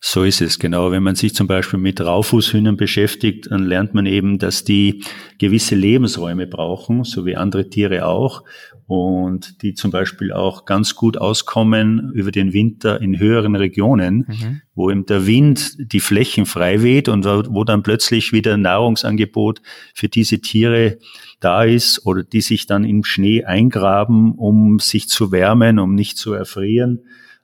So 0.00 0.22
ist 0.22 0.40
es, 0.40 0.60
genau. 0.60 0.92
Wenn 0.92 1.02
man 1.02 1.16
sich 1.16 1.34
zum 1.34 1.48
Beispiel 1.48 1.80
mit 1.80 2.00
Raufußhühnern 2.00 2.76
beschäftigt, 2.76 3.48
dann 3.50 3.64
lernt 3.64 3.94
man 3.94 4.06
eben, 4.06 4.38
dass 4.38 4.62
die 4.62 5.02
gewisse 5.38 5.74
Lebensräume 5.74 6.46
brauchen, 6.46 7.02
so 7.02 7.26
wie 7.26 7.34
andere 7.34 7.68
Tiere 7.68 8.06
auch, 8.06 8.44
und 8.86 9.60
die 9.62 9.74
zum 9.74 9.90
Beispiel 9.90 10.32
auch 10.32 10.64
ganz 10.66 10.94
gut 10.94 11.18
auskommen 11.18 12.12
über 12.14 12.30
den 12.30 12.52
Winter 12.52 13.00
in 13.02 13.18
höheren 13.18 13.56
Regionen, 13.56 14.24
mhm. 14.28 14.62
wo 14.74 14.88
eben 14.88 15.04
der 15.04 15.26
Wind 15.26 15.76
die 15.92 16.00
Flächen 16.00 16.46
frei 16.46 16.82
weht 16.82 17.08
und 17.08 17.24
wo 17.24 17.64
dann 17.64 17.82
plötzlich 17.82 18.32
wieder 18.32 18.56
Nahrungsangebot 18.56 19.60
für 19.94 20.08
diese 20.08 20.40
Tiere 20.40 20.98
da 21.40 21.64
ist 21.64 22.06
oder 22.06 22.22
die 22.22 22.40
sich 22.40 22.66
dann 22.66 22.84
im 22.84 23.02
Schnee 23.02 23.44
eingraben, 23.44 24.32
um 24.32 24.78
sich 24.78 25.08
zu 25.08 25.32
wärmen, 25.32 25.80
um 25.80 25.94
nicht 25.94 26.16
zu 26.16 26.32
erfrieren 26.32 27.00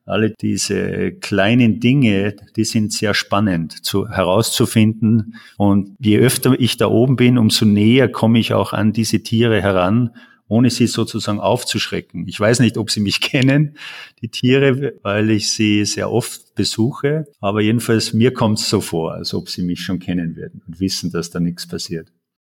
alle 0.07 0.31
diese 0.31 1.13
kleinen 1.13 1.81
Dinge, 1.81 2.37
die 2.57 2.65
sind 2.65 2.93
sehr 2.93 3.15
spannend 3.15 3.85
zu, 3.85 4.09
herauszufinden. 4.09 5.37
Und 5.57 5.97
je 5.99 6.19
öfter 6.19 6.59
ich 6.59 6.77
da 6.77 6.89
oben 6.89 7.17
bin, 7.17 7.39
umso 7.39 7.65
näher 7.65 8.09
komme 8.09 8.39
ich 8.39 8.53
auch 8.53 8.73
an 8.73 8.93
diese 8.93 9.23
Tiere 9.23 9.63
heran, 9.63 10.11
ohne 10.47 10.71
sie 10.71 10.87
sozusagen 10.87 11.41
aufzuschrecken. 11.41 12.29
Ich 12.29 12.39
weiß 12.39 12.61
nicht, 12.61 12.77
ob 12.77 12.91
sie 12.91 13.01
mich 13.01 13.21
kennen, 13.23 13.77
die 14.21 14.29
Tiere, 14.29 14.95
weil 15.03 15.31
ich 15.31 15.51
sie 15.51 15.85
sehr 15.85 16.11
oft 16.11 16.55
besuche. 16.55 17.25
Aber 17.41 17.63
jedenfalls 17.63 18.13
mir 18.13 18.33
kommt 18.33 18.59
es 18.59 18.69
so 18.69 18.81
vor, 18.81 19.15
als 19.15 19.33
ob 19.33 19.49
sie 19.49 19.63
mich 19.63 19.81
schon 19.81 19.99
kennen 19.99 20.37
würden 20.37 20.63
und 20.67 20.81
wissen, 20.81 21.11
dass 21.11 21.31
da 21.31 21.41
nichts 21.41 21.67
passiert. 21.67 22.09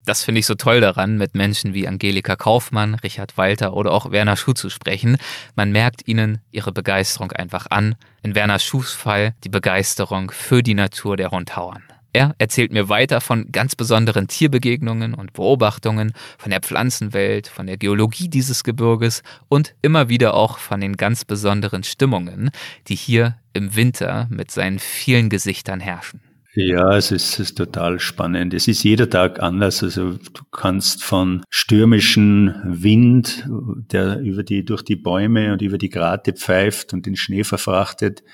Das 0.08 0.24
finde 0.24 0.38
ich 0.38 0.46
so 0.46 0.54
toll 0.54 0.80
daran, 0.80 1.18
mit 1.18 1.34
Menschen 1.34 1.74
wie 1.74 1.86
Angelika 1.86 2.34
Kaufmann, 2.34 2.94
Richard 2.94 3.36
Walter 3.36 3.74
oder 3.74 3.92
auch 3.92 4.10
Werner 4.10 4.38
Schuh 4.38 4.54
zu 4.54 4.70
sprechen. 4.70 5.18
Man 5.54 5.70
merkt 5.70 6.08
ihnen 6.08 6.38
ihre 6.50 6.72
Begeisterung 6.72 7.30
einfach 7.32 7.66
an. 7.68 7.94
In 8.22 8.34
Werner 8.34 8.58
Schuhs 8.58 8.94
Fall 8.94 9.34
die 9.44 9.50
Begeisterung 9.50 10.30
für 10.30 10.62
die 10.62 10.72
Natur 10.72 11.18
der 11.18 11.28
Rundhauern. 11.28 11.82
Er 12.14 12.34
erzählt 12.38 12.72
mir 12.72 12.88
weiter 12.88 13.20
von 13.20 13.52
ganz 13.52 13.76
besonderen 13.76 14.28
Tierbegegnungen 14.28 15.12
und 15.12 15.34
Beobachtungen, 15.34 16.14
von 16.38 16.52
der 16.52 16.60
Pflanzenwelt, 16.60 17.46
von 17.46 17.66
der 17.66 17.76
Geologie 17.76 18.30
dieses 18.30 18.64
Gebirges 18.64 19.22
und 19.50 19.74
immer 19.82 20.08
wieder 20.08 20.32
auch 20.32 20.56
von 20.56 20.80
den 20.80 20.96
ganz 20.96 21.26
besonderen 21.26 21.82
Stimmungen, 21.84 22.50
die 22.86 22.96
hier 22.96 23.36
im 23.52 23.76
Winter 23.76 24.26
mit 24.30 24.50
seinen 24.50 24.78
vielen 24.78 25.28
Gesichtern 25.28 25.80
herrschen. 25.80 26.22
Ja, 26.60 26.96
es 26.96 27.12
ist, 27.12 27.34
es 27.34 27.38
ist 27.50 27.58
total 27.58 28.00
spannend. 28.00 28.52
Es 28.52 28.66
ist 28.66 28.82
jeder 28.82 29.08
Tag 29.08 29.40
anders. 29.40 29.80
Also 29.84 30.14
du 30.14 30.42
kannst 30.50 31.04
von 31.04 31.44
stürmischen 31.50 32.52
Wind, 32.64 33.46
der 33.92 34.18
über 34.18 34.42
die, 34.42 34.64
durch 34.64 34.82
die 34.82 34.96
Bäume 34.96 35.52
und 35.52 35.62
über 35.62 35.78
die 35.78 35.88
Grate 35.88 36.32
pfeift 36.32 36.92
und 36.92 37.06
den 37.06 37.14
Schnee 37.14 37.44
verfrachtet, 37.44 38.24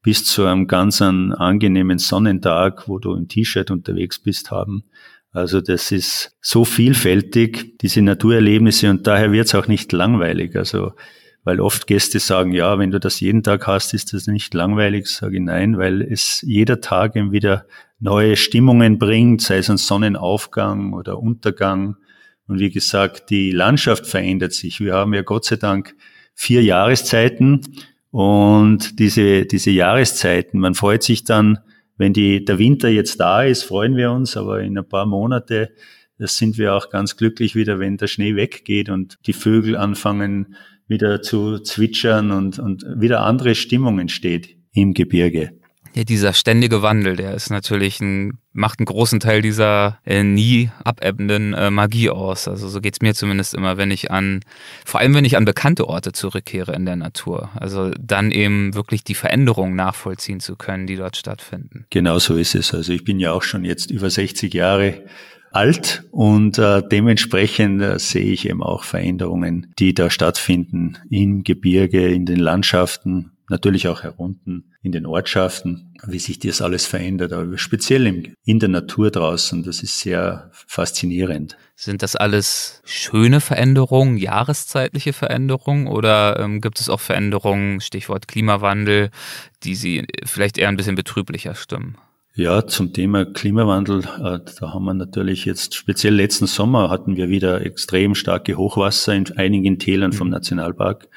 bis 0.00 0.24
zu 0.24 0.46
einem 0.46 0.68
ganz 0.68 1.02
angenehmen 1.02 1.98
Sonnentag, 1.98 2.88
wo 2.88 2.98
du 2.98 3.14
im 3.14 3.28
T-Shirt 3.28 3.70
unterwegs 3.70 4.20
bist, 4.20 4.50
haben. 4.50 4.84
Also 5.32 5.60
das 5.60 5.92
ist 5.92 6.34
so 6.40 6.64
vielfältig, 6.64 7.76
diese 7.82 8.00
Naturerlebnisse, 8.00 8.88
und 8.88 9.06
daher 9.06 9.32
wird 9.32 9.48
es 9.48 9.54
auch 9.54 9.68
nicht 9.68 9.92
langweilig. 9.92 10.56
Also 10.56 10.92
weil 11.46 11.60
oft 11.60 11.86
Gäste 11.86 12.18
sagen, 12.18 12.50
ja, 12.50 12.76
wenn 12.80 12.90
du 12.90 12.98
das 12.98 13.20
jeden 13.20 13.44
Tag 13.44 13.68
hast, 13.68 13.94
ist 13.94 14.12
das 14.12 14.26
nicht 14.26 14.52
langweilig. 14.52 15.06
Sage 15.06 15.36
ich 15.36 15.42
nein, 15.42 15.78
weil 15.78 16.02
es 16.02 16.42
jeder 16.44 16.80
Tag 16.80 17.14
eben 17.14 17.30
wieder 17.30 17.66
neue 18.00 18.34
Stimmungen 18.34 18.98
bringt, 18.98 19.42
sei 19.42 19.58
es 19.58 19.70
ein 19.70 19.76
Sonnenaufgang 19.76 20.92
oder 20.92 21.20
Untergang. 21.20 21.98
Und 22.48 22.58
wie 22.58 22.70
gesagt, 22.70 23.30
die 23.30 23.52
Landschaft 23.52 24.08
verändert 24.08 24.54
sich. 24.54 24.80
Wir 24.80 24.94
haben 24.94 25.14
ja 25.14 25.22
Gott 25.22 25.44
sei 25.44 25.54
Dank 25.54 25.94
vier 26.34 26.64
Jahreszeiten 26.64 27.60
und 28.10 28.98
diese, 28.98 29.46
diese 29.46 29.70
Jahreszeiten, 29.70 30.58
man 30.58 30.74
freut 30.74 31.04
sich 31.04 31.22
dann, 31.22 31.60
wenn 31.96 32.12
die, 32.12 32.44
der 32.44 32.58
Winter 32.58 32.88
jetzt 32.88 33.20
da 33.20 33.44
ist, 33.44 33.62
freuen 33.62 33.96
wir 33.96 34.10
uns, 34.10 34.36
aber 34.36 34.62
in 34.62 34.76
ein 34.76 34.88
paar 34.88 35.06
Monate 35.06 35.70
das 36.18 36.38
sind 36.38 36.56
wir 36.56 36.74
auch 36.74 36.88
ganz 36.88 37.16
glücklich 37.16 37.54
wieder, 37.54 37.78
wenn 37.78 37.98
der 37.98 38.06
Schnee 38.06 38.36
weggeht 38.36 38.88
und 38.88 39.18
die 39.26 39.34
Vögel 39.34 39.76
anfangen 39.76 40.56
wieder 40.88 41.22
zu 41.22 41.58
zwitschern 41.58 42.30
und, 42.30 42.58
und 42.58 42.84
wieder 42.96 43.22
andere 43.22 43.54
Stimmung 43.54 43.98
entsteht 43.98 44.56
im 44.72 44.94
Gebirge. 44.94 45.52
Ja, 45.96 46.04
dieser 46.04 46.34
ständige 46.34 46.82
Wandel, 46.82 47.16
der 47.16 47.32
ist 47.32 47.48
natürlich 47.48 48.02
ein, 48.02 48.36
macht 48.52 48.80
einen 48.80 48.84
großen 48.84 49.18
Teil 49.18 49.40
dieser 49.40 49.98
äh, 50.04 50.22
nie 50.22 50.70
abebbenden 50.84 51.54
äh, 51.54 51.70
Magie 51.70 52.10
aus. 52.10 52.48
Also 52.48 52.68
so 52.68 52.82
geht's 52.82 53.00
mir 53.00 53.14
zumindest 53.14 53.54
immer, 53.54 53.78
wenn 53.78 53.90
ich 53.90 54.10
an, 54.10 54.40
vor 54.84 55.00
allem 55.00 55.14
wenn 55.14 55.24
ich 55.24 55.38
an 55.38 55.46
bekannte 55.46 55.88
Orte 55.88 56.12
zurückkehre 56.12 56.74
in 56.74 56.84
der 56.84 56.96
Natur. 56.96 57.48
Also 57.54 57.92
dann 57.98 58.30
eben 58.30 58.74
wirklich 58.74 59.04
die 59.04 59.14
Veränderungen 59.14 59.74
nachvollziehen 59.74 60.40
zu 60.40 60.56
können, 60.56 60.86
die 60.86 60.96
dort 60.96 61.16
stattfinden. 61.16 61.86
Genau 61.88 62.18
so 62.18 62.36
ist 62.36 62.54
es. 62.54 62.74
Also 62.74 62.92
ich 62.92 63.04
bin 63.04 63.18
ja 63.18 63.32
auch 63.32 63.42
schon 63.42 63.64
jetzt 63.64 63.90
über 63.90 64.10
60 64.10 64.52
Jahre 64.52 65.02
alt 65.56 66.04
und 66.10 66.58
äh, 66.58 66.82
dementsprechend 66.86 67.80
äh, 67.80 67.98
sehe 67.98 68.32
ich 68.32 68.48
eben 68.48 68.62
auch 68.62 68.84
Veränderungen, 68.84 69.72
die 69.78 69.94
da 69.94 70.10
stattfinden 70.10 70.98
im 71.10 71.42
Gebirge, 71.44 72.08
in 72.08 72.26
den 72.26 72.38
Landschaften 72.38 73.32
natürlich 73.48 73.88
auch 73.88 74.02
herunten 74.02 74.74
in 74.82 74.92
den 74.92 75.06
Ortschaften, 75.06 75.94
wie 76.06 76.18
sich 76.18 76.38
das 76.38 76.62
alles 76.62 76.86
verändert, 76.86 77.32
aber 77.32 77.58
speziell 77.58 78.34
in 78.44 78.58
der 78.58 78.68
Natur 78.68 79.10
draußen, 79.10 79.62
das 79.62 79.82
ist 79.82 80.00
sehr 80.00 80.50
faszinierend. 80.52 81.56
Sind 81.74 82.02
das 82.02 82.16
alles 82.16 82.82
schöne 82.84 83.40
Veränderungen, 83.40 84.16
jahreszeitliche 84.16 85.12
Veränderungen 85.12 85.86
oder 85.86 86.38
ähm, 86.38 86.60
gibt 86.60 86.80
es 86.80 86.88
auch 86.88 87.00
Veränderungen, 87.00 87.80
Stichwort 87.80 88.28
Klimawandel, 88.28 89.10
die 89.62 89.74
Sie 89.74 90.06
vielleicht 90.24 90.58
eher 90.58 90.68
ein 90.68 90.76
bisschen 90.76 90.94
betrüblicher 90.94 91.54
stimmen? 91.54 91.98
Ja, 92.38 92.66
zum 92.66 92.92
Thema 92.92 93.24
Klimawandel, 93.24 94.00
äh, 94.00 94.40
da 94.60 94.74
haben 94.74 94.84
wir 94.84 94.92
natürlich 94.92 95.46
jetzt, 95.46 95.74
speziell 95.74 96.14
letzten 96.14 96.46
Sommer 96.46 96.90
hatten 96.90 97.16
wir 97.16 97.30
wieder 97.30 97.64
extrem 97.64 98.14
starke 98.14 98.58
Hochwasser 98.58 99.14
in 99.14 99.24
einigen 99.38 99.78
Tälern 99.78 100.12
vom 100.12 100.26
mhm. 100.26 100.34
Nationalpark. 100.34 101.08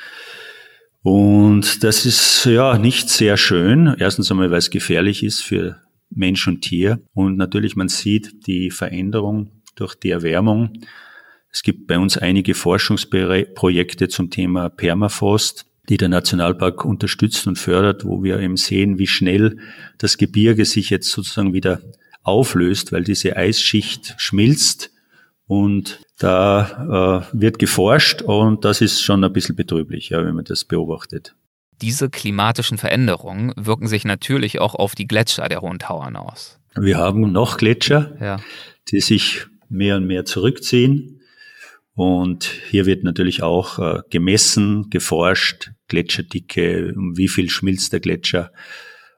Und 1.01 1.83
das 1.83 2.05
ist 2.05 2.45
ja 2.45 2.77
nicht 2.77 3.09
sehr 3.09 3.35
schön. 3.35 3.93
Erstens 3.99 4.31
einmal, 4.31 4.49
weil 4.49 4.59
es 4.59 4.69
gefährlich 4.69 5.21
ist 5.21 5.41
für 5.41 5.81
Mensch 6.09 6.47
und 6.47 6.61
Tier. 6.61 7.01
Und 7.13 7.35
natürlich, 7.35 7.75
man 7.75 7.89
sieht 7.89 8.47
die 8.47 8.71
Veränderung 8.71 9.61
durch 9.75 9.95
die 9.95 10.11
Erwärmung. 10.11 10.71
Es 11.51 11.63
gibt 11.63 11.85
bei 11.87 11.99
uns 11.99 12.17
einige 12.17 12.53
Forschungsprojekte 12.53 14.07
zum 14.07 14.29
Thema 14.29 14.69
Permafrost 14.69 15.68
die 15.89 15.97
der 15.97 16.09
Nationalpark 16.09 16.85
unterstützt 16.85 17.47
und 17.47 17.57
fördert, 17.57 18.05
wo 18.05 18.23
wir 18.23 18.39
eben 18.39 18.57
sehen, 18.57 18.99
wie 18.99 19.07
schnell 19.07 19.57
das 19.97 20.17
Gebirge 20.17 20.65
sich 20.65 20.89
jetzt 20.89 21.11
sozusagen 21.11 21.53
wieder 21.53 21.81
auflöst, 22.23 22.91
weil 22.91 23.03
diese 23.03 23.35
Eisschicht 23.35 24.15
schmilzt 24.17 24.91
und 25.47 25.99
da 26.19 27.23
äh, 27.33 27.39
wird 27.39 27.57
geforscht 27.57 28.21
und 28.21 28.65
das 28.65 28.81
ist 28.81 29.01
schon 29.01 29.23
ein 29.23 29.33
bisschen 29.33 29.55
betrüblich, 29.55 30.09
ja, 30.09 30.23
wenn 30.23 30.35
man 30.35 30.45
das 30.45 30.63
beobachtet. 30.63 31.33
Diese 31.81 32.09
klimatischen 32.09 32.77
Veränderungen 32.77 33.53
wirken 33.55 33.87
sich 33.87 34.05
natürlich 34.05 34.59
auch 34.59 34.75
auf 34.75 34.95
die 34.95 35.07
Gletscher 35.07 35.47
der 35.47 35.61
Hohen 35.61 35.79
Tauern 35.79 36.17
aus. 36.17 36.59
Wir 36.75 36.97
haben 36.97 37.31
noch 37.31 37.57
Gletscher, 37.57 38.15
ja. 38.19 38.37
die 38.91 38.99
sich 38.99 39.47
mehr 39.69 39.95
und 39.95 40.05
mehr 40.05 40.25
zurückziehen. 40.25 41.18
Und 41.99 42.45
hier 42.69 42.85
wird 42.85 43.03
natürlich 43.03 43.43
auch 43.43 43.77
äh, 43.77 43.99
gemessen, 44.09 44.89
geforscht, 44.89 45.71
Gletscherdicke, 45.89 46.93
um 46.95 47.17
wie 47.17 47.27
viel 47.27 47.49
schmilzt 47.49 47.91
der 47.91 47.99
Gletscher. 47.99 48.53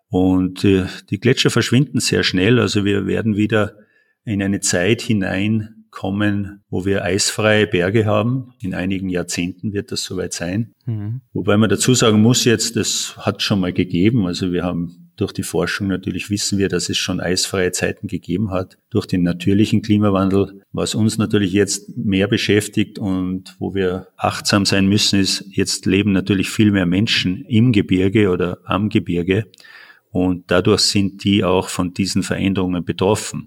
Und 0.09 0.65
äh, 0.65 0.85
die 1.11 1.19
Gletscher 1.19 1.51
verschwinden 1.51 1.99
sehr 1.99 2.23
schnell. 2.23 2.59
Also 2.59 2.83
wir 2.83 3.05
werden 3.05 3.37
wieder 3.37 3.75
in 4.25 4.41
eine 4.41 4.61
Zeit 4.61 5.03
hineinkommen, 5.03 6.63
wo 6.71 6.83
wir 6.83 7.03
eisfreie 7.03 7.67
Berge 7.67 8.07
haben. 8.07 8.53
In 8.59 8.73
einigen 8.73 9.09
Jahrzehnten 9.09 9.73
wird 9.73 9.91
das 9.91 10.03
soweit 10.03 10.33
sein. 10.33 10.73
Mhm. 10.87 11.21
Wobei 11.33 11.57
man 11.57 11.69
dazu 11.69 11.93
sagen 11.93 12.19
muss 12.19 12.45
jetzt, 12.45 12.77
das 12.77 13.15
hat 13.15 13.43
schon 13.43 13.59
mal 13.59 13.73
gegeben. 13.73 14.25
Also 14.25 14.51
wir 14.51 14.63
haben 14.63 15.00
durch 15.21 15.33
die 15.33 15.43
Forschung 15.43 15.87
natürlich 15.87 16.31
wissen 16.31 16.57
wir, 16.57 16.67
dass 16.67 16.89
es 16.89 16.97
schon 16.97 17.19
eisfreie 17.19 17.71
Zeiten 17.71 18.07
gegeben 18.07 18.49
hat. 18.49 18.77
Durch 18.89 19.05
den 19.05 19.21
natürlichen 19.21 19.83
Klimawandel, 19.83 20.63
was 20.71 20.95
uns 20.95 21.19
natürlich 21.19 21.53
jetzt 21.53 21.95
mehr 21.95 22.27
beschäftigt 22.27 22.97
und 22.97 23.55
wo 23.59 23.75
wir 23.75 24.07
achtsam 24.17 24.65
sein 24.65 24.87
müssen, 24.87 25.19
ist, 25.19 25.45
jetzt 25.49 25.85
leben 25.85 26.11
natürlich 26.11 26.49
viel 26.49 26.71
mehr 26.71 26.87
Menschen 26.87 27.45
im 27.45 27.71
Gebirge 27.71 28.29
oder 28.29 28.57
am 28.65 28.89
Gebirge. 28.89 29.45
Und 30.09 30.49
dadurch 30.49 30.81
sind 30.81 31.23
die 31.23 31.43
auch 31.43 31.69
von 31.69 31.93
diesen 31.93 32.23
Veränderungen 32.23 32.83
betroffen. 32.83 33.45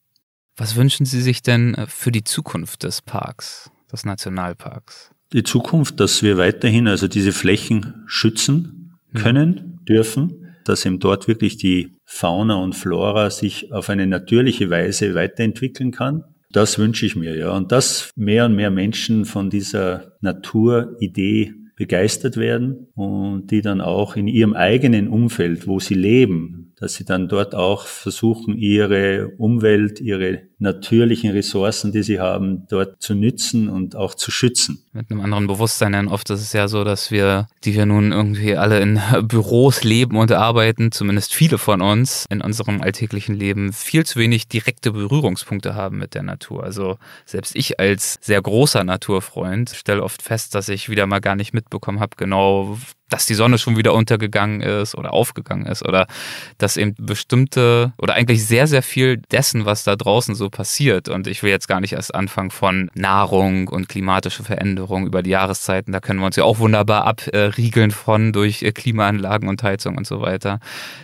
Was 0.57 0.77
wünschen 0.77 1.05
Sie 1.05 1.21
sich 1.21 1.43
denn 1.43 1.77
für 1.89 2.13
die 2.13 2.23
Zukunft 2.23 2.85
des 2.85 3.03
Parks, 3.03 3.71
des 3.91 4.05
Nationalparks? 4.05 5.11
Die 5.33 5.43
Zukunft, 5.43 5.99
dass 5.99 6.23
wir 6.23 6.39
weiterhin 6.39 6.87
also 6.87 7.09
diese 7.09 7.33
Flächen 7.33 8.05
schützen 8.07 8.97
hm. 9.11 9.21
können, 9.21 9.81
dürfen 9.89 10.44
dass 10.69 10.85
eben 10.85 10.99
dort 10.99 11.29
wirklich 11.29 11.57
die 11.57 11.93
Fauna 12.05 12.57
und 12.57 12.75
Flora 12.75 13.31
sich 13.31 13.73
auf 13.73 13.91
eine 13.91 14.07
natürliche 14.07 14.71
Weise 14.71 15.15
weiterentwickeln 15.15 15.91
kann. 15.91 16.25
Das 16.51 16.79
wünsche 16.79 17.05
ich 17.05 17.17
mir, 17.17 17.37
ja. 17.37 17.51
Und 17.51 17.73
dass 17.73 18.11
mehr 18.17 18.45
und 18.47 18.55
mehr 18.55 18.71
Menschen 18.71 19.25
von 19.25 19.51
dieser 19.51 20.13
Naturidee 20.21 21.53
begeistert 21.77 22.37
werden 22.37 22.87
und 22.95 23.51
die 23.51 23.61
dann 23.61 23.81
auch 23.81 24.17
in 24.17 24.29
ihrem 24.29 24.55
eigenen 24.55 25.09
Umfeld, 25.09 25.67
wo 25.67 25.81
sie 25.81 25.95
leben, 25.95 26.73
dass 26.77 26.95
sie 26.95 27.05
dann 27.05 27.29
dort 27.29 27.55
auch 27.55 27.87
versuchen, 27.87 28.57
ihre 28.57 29.33
Umwelt, 29.39 30.01
ihre 30.01 30.43
natürlichen 30.59 31.31
Ressourcen, 31.31 31.93
die 31.93 32.03
sie 32.03 32.21
haben, 32.21 32.67
dort 32.69 33.03
zu 33.03 33.15
nützen 33.15 33.69
und 33.69 33.97
auch 33.97 34.15
zu 34.15 34.31
schützen. 34.31 34.85
Mit 34.93 35.11
einem 35.11 35.21
anderen 35.21 35.47
Bewusstsein, 35.47 35.93
denn 35.93 36.09
oft 36.09 36.31
ist 36.31 36.41
es 36.41 36.53
ja 36.53 36.69
so, 36.69 36.85
dass 36.85 37.11
wir, 37.11 37.49
die 37.65 37.75
wir 37.75 37.87
nun 37.87 38.13
irgendwie 38.13 38.57
alle 38.57 38.81
in 38.81 39.01
Büros 39.23 39.83
leben 39.85 40.17
und 40.17 40.33
arbeiten, 40.33 40.93
zumindest 40.93 41.35
viele 41.35 41.59
von 41.59 41.83
uns 41.83 42.27
in 42.31 42.41
unserem 42.41 42.81
alltäglichen 42.81 43.35
Leben 43.35 43.73
viel 43.73 44.07
zu 44.07 44.19
wenig 44.19 44.49
direkte 44.49 44.93
Berührungspunkte 44.93 45.75
haben 45.75 45.99
mit 45.99 46.15
der 46.15 46.23
Natur. 46.23 46.63
Also 46.63 46.99
selbst 47.25 47.57
ich 47.57 47.81
als 47.81 48.19
sehr 48.21 48.41
großer 48.41 48.85
Naturfreund 48.85 49.71
stelle 49.71 50.03
oft 50.03 50.23
fest, 50.23 50.55
dass 50.55 50.69
ich 50.69 50.89
wieder 50.89 51.07
mal 51.07 51.21
gar 51.21 51.37
nicht 51.37 51.53
mitbekommen 51.53 52.01
habe, 52.01 52.17
genau 52.17 52.79
dass 53.15 53.27
die 53.27 53.35
Sonne 53.35 53.59
schon 53.59 53.77
wieder 53.77 53.95
untergegangen 53.95 54.61
ist 54.61 54.97
oder 54.97 55.13
aufgegangen 55.13 55.67
ist 55.67 55.85
oder 55.85 56.07
dass 56.59 56.77
eben 56.77 56.95
bestimmte 56.99 57.93
oder 57.99 58.15
eigentlich 58.15 58.45
sehr, 58.45 58.67
sehr 58.67 58.83
viel 58.83 59.19
dessen, 59.19 59.67
was 59.67 59.85
da 59.85 59.95
draußen 59.95 60.35
so 60.35 60.51
passiert. 60.55 61.11
Und 61.11 61.27
ich 61.27 61.43
will 61.43 61.51
jetzt 61.51 61.69
gar 61.69 61.81
nicht 61.81 61.93
erst 61.93 62.15
anfangen 62.15 62.51
von 62.51 62.91
Nahrung 62.95 63.69
und 63.69 63.91
klimatische 63.91 64.43
Veränderungen 64.43 65.07
über 65.07 65.23
die 65.23 65.31
Jahreszeiten. 65.31 65.93
Da 65.93 66.01
können 66.01 66.21
wir 66.21 66.27
uns 66.27 66.37
ja 66.37 66.45
auch 66.45 66.59
wunderbar 66.59 67.05
abriegeln 67.05 67.91
von 67.91 68.33
durch 68.33 68.63
äh, 68.63 68.73
Klimaanlagen 68.73 69.49
und 69.49 69.63
Heizung 69.63 69.99
und 69.99 70.07
so 70.07 70.23
weiter. 70.23 70.61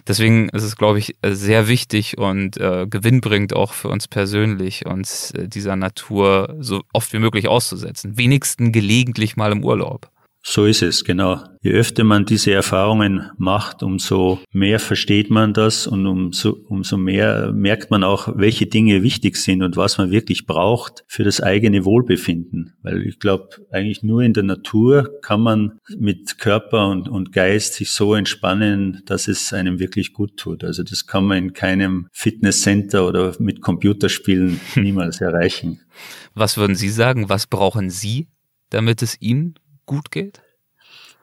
Deswegen 0.09 0.49
ist 0.51 0.63
es, 0.63 0.77
glaube 0.77 0.99
ich, 0.99 1.17
sehr 1.23 1.69
wichtig 1.69 2.17
und 2.17 2.57
äh, 2.57 2.87
gewinnbringend 2.89 3.55
auch 3.55 3.75
für 3.75 3.89
uns 3.89 4.09
persönlich, 4.09 4.87
uns 4.87 5.33
äh, 5.33 5.49
dieser 5.49 5.77
Natur 5.77 6.57
so 6.61 6.83
oft 6.95 7.13
wie 7.13 7.19
möglich 7.19 7.49
auszusetzen. 7.49 8.17
Wenigstens 8.17 8.73
gelegentlich 8.73 9.37
mal 9.37 9.53
im 9.53 9.65
Urlaub. 9.65 10.09
So 10.43 10.65
ist 10.65 10.83
es, 10.83 11.05
genau. 11.05 11.45
Je 11.61 11.73
öfter 11.73 12.03
man 12.03 12.25
diese 12.25 12.53
Erfahrungen 12.53 13.31
macht, 13.37 13.83
umso 13.83 14.41
mehr 14.51 14.81
versteht 14.81 15.31
man 15.31 15.53
das 15.53 15.87
und 15.87 16.07
umso, 16.07 16.57
umso 16.67 16.97
mehr 16.97 17.53
merkt 17.53 17.91
man 17.91 18.03
auch, 18.03 18.33
welche 18.37 18.67
Dinge 18.67 19.03
wichtig 19.03 19.37
sind 19.37 19.63
und 19.63 19.77
was 19.77 19.99
man 19.99 20.11
wirklich 20.11 20.47
braucht 20.47 21.05
für 21.09 21.25
das 21.25 21.43
eigene 21.43 21.85
Wohlbefinden. 21.85 22.73
Weil 22.83 23.07
ich 23.07 23.19
glaube, 23.19 23.49
eigentlich 23.71 24.03
nur 24.03 24.23
in 24.23 24.33
der 24.33 24.45
Natur 24.45 25.11
kann 25.21 25.43
man 25.43 25.79
mit 25.99 26.39
Körper 26.39 26.89
und, 26.89 27.09
und 27.09 27.33
Geist 27.33 27.75
sich 27.75 27.91
so 27.91 28.15
entspannen, 28.15 29.03
dass 29.05 29.29
es 29.29 29.53
einem 29.53 29.79
wirklich 29.79 30.15
gut 30.15 30.39
tut. 30.39 30.65
Also 30.65 30.83
das 30.83 31.07
kann 31.07 31.27
man 31.27 31.37
in 31.37 31.53
keinem 31.53 32.09
Fitnesscenter 32.13 33.07
oder 33.07 33.35
mit 33.41 33.61
Computerspielen 33.61 34.59
niemals 34.75 35.21
erreichen. 35.21 35.81
Was 36.35 36.57
würden 36.57 36.77
Sie 36.77 36.89
sagen? 36.89 37.29
Was 37.29 37.47
brauchen 37.47 37.91
Sie, 37.91 38.29
damit 38.71 39.03
es 39.03 39.21
Ihnen 39.21 39.55
gut 39.91 40.13
geht? 40.13 40.41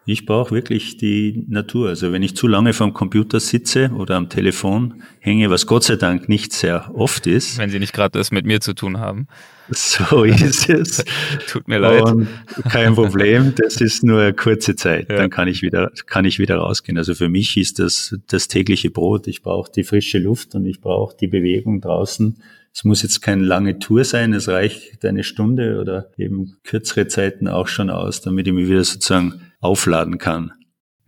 Ich 0.04 0.24
brauche 0.24 0.54
wirklich 0.54 0.96
die 0.96 1.44
Natur. 1.48 1.88
Also 1.88 2.12
wenn 2.12 2.22
ich 2.22 2.34
zu 2.36 2.46
lange 2.46 2.72
vom 2.72 2.94
Computer 2.94 3.40
sitze 3.40 3.90
oder 3.94 4.16
am 4.16 4.28
Telefon 4.28 5.02
hänge, 5.20 5.50
was 5.50 5.66
Gott 5.66 5.84
sei 5.84 5.96
Dank 5.96 6.28
nicht 6.28 6.52
sehr 6.52 6.90
oft 6.94 7.26
ist. 7.26 7.58
Wenn 7.58 7.68
Sie 7.68 7.78
nicht 7.78 7.92
gerade 7.92 8.18
das 8.18 8.30
mit 8.30 8.46
mir 8.46 8.60
zu 8.60 8.74
tun 8.74 8.98
haben. 8.98 9.26
So 9.70 10.24
ist 10.24 10.68
es. 10.68 11.04
Tut 11.50 11.68
mir 11.68 11.78
leid. 11.78 12.04
Und 12.04 12.28
kein 12.70 12.94
Problem. 12.94 13.54
Das 13.56 13.82
ist 13.82 14.02
nur 14.02 14.20
eine 14.20 14.32
kurze 14.34 14.76
Zeit. 14.76 15.10
Ja. 15.10 15.16
Dann 15.16 15.30
kann 15.30 15.48
ich 15.48 15.60
wieder, 15.60 15.90
kann 16.06 16.24
ich 16.24 16.38
wieder 16.38 16.56
rausgehen. 16.56 16.96
Also 16.96 17.14
für 17.14 17.28
mich 17.28 17.56
ist 17.56 17.78
das 17.78 18.16
das 18.28 18.48
tägliche 18.48 18.90
Brot. 18.90 19.26
Ich 19.26 19.42
brauche 19.42 19.70
die 19.70 19.84
frische 19.84 20.18
Luft 20.18 20.54
und 20.54 20.64
ich 20.66 20.80
brauche 20.80 21.16
die 21.18 21.28
Bewegung 21.28 21.80
draußen. 21.80 22.42
Es 22.78 22.84
muss 22.84 23.02
jetzt 23.02 23.22
keine 23.22 23.42
lange 23.42 23.80
Tour 23.80 24.04
sein, 24.04 24.32
es 24.32 24.46
reicht 24.46 25.04
eine 25.04 25.24
Stunde 25.24 25.80
oder 25.80 26.12
eben 26.16 26.58
kürzere 26.62 27.08
Zeiten 27.08 27.48
auch 27.48 27.66
schon 27.66 27.90
aus, 27.90 28.20
damit 28.20 28.46
ich 28.46 28.52
mich 28.52 28.68
wieder 28.68 28.84
sozusagen 28.84 29.50
aufladen 29.60 30.18
kann. 30.18 30.52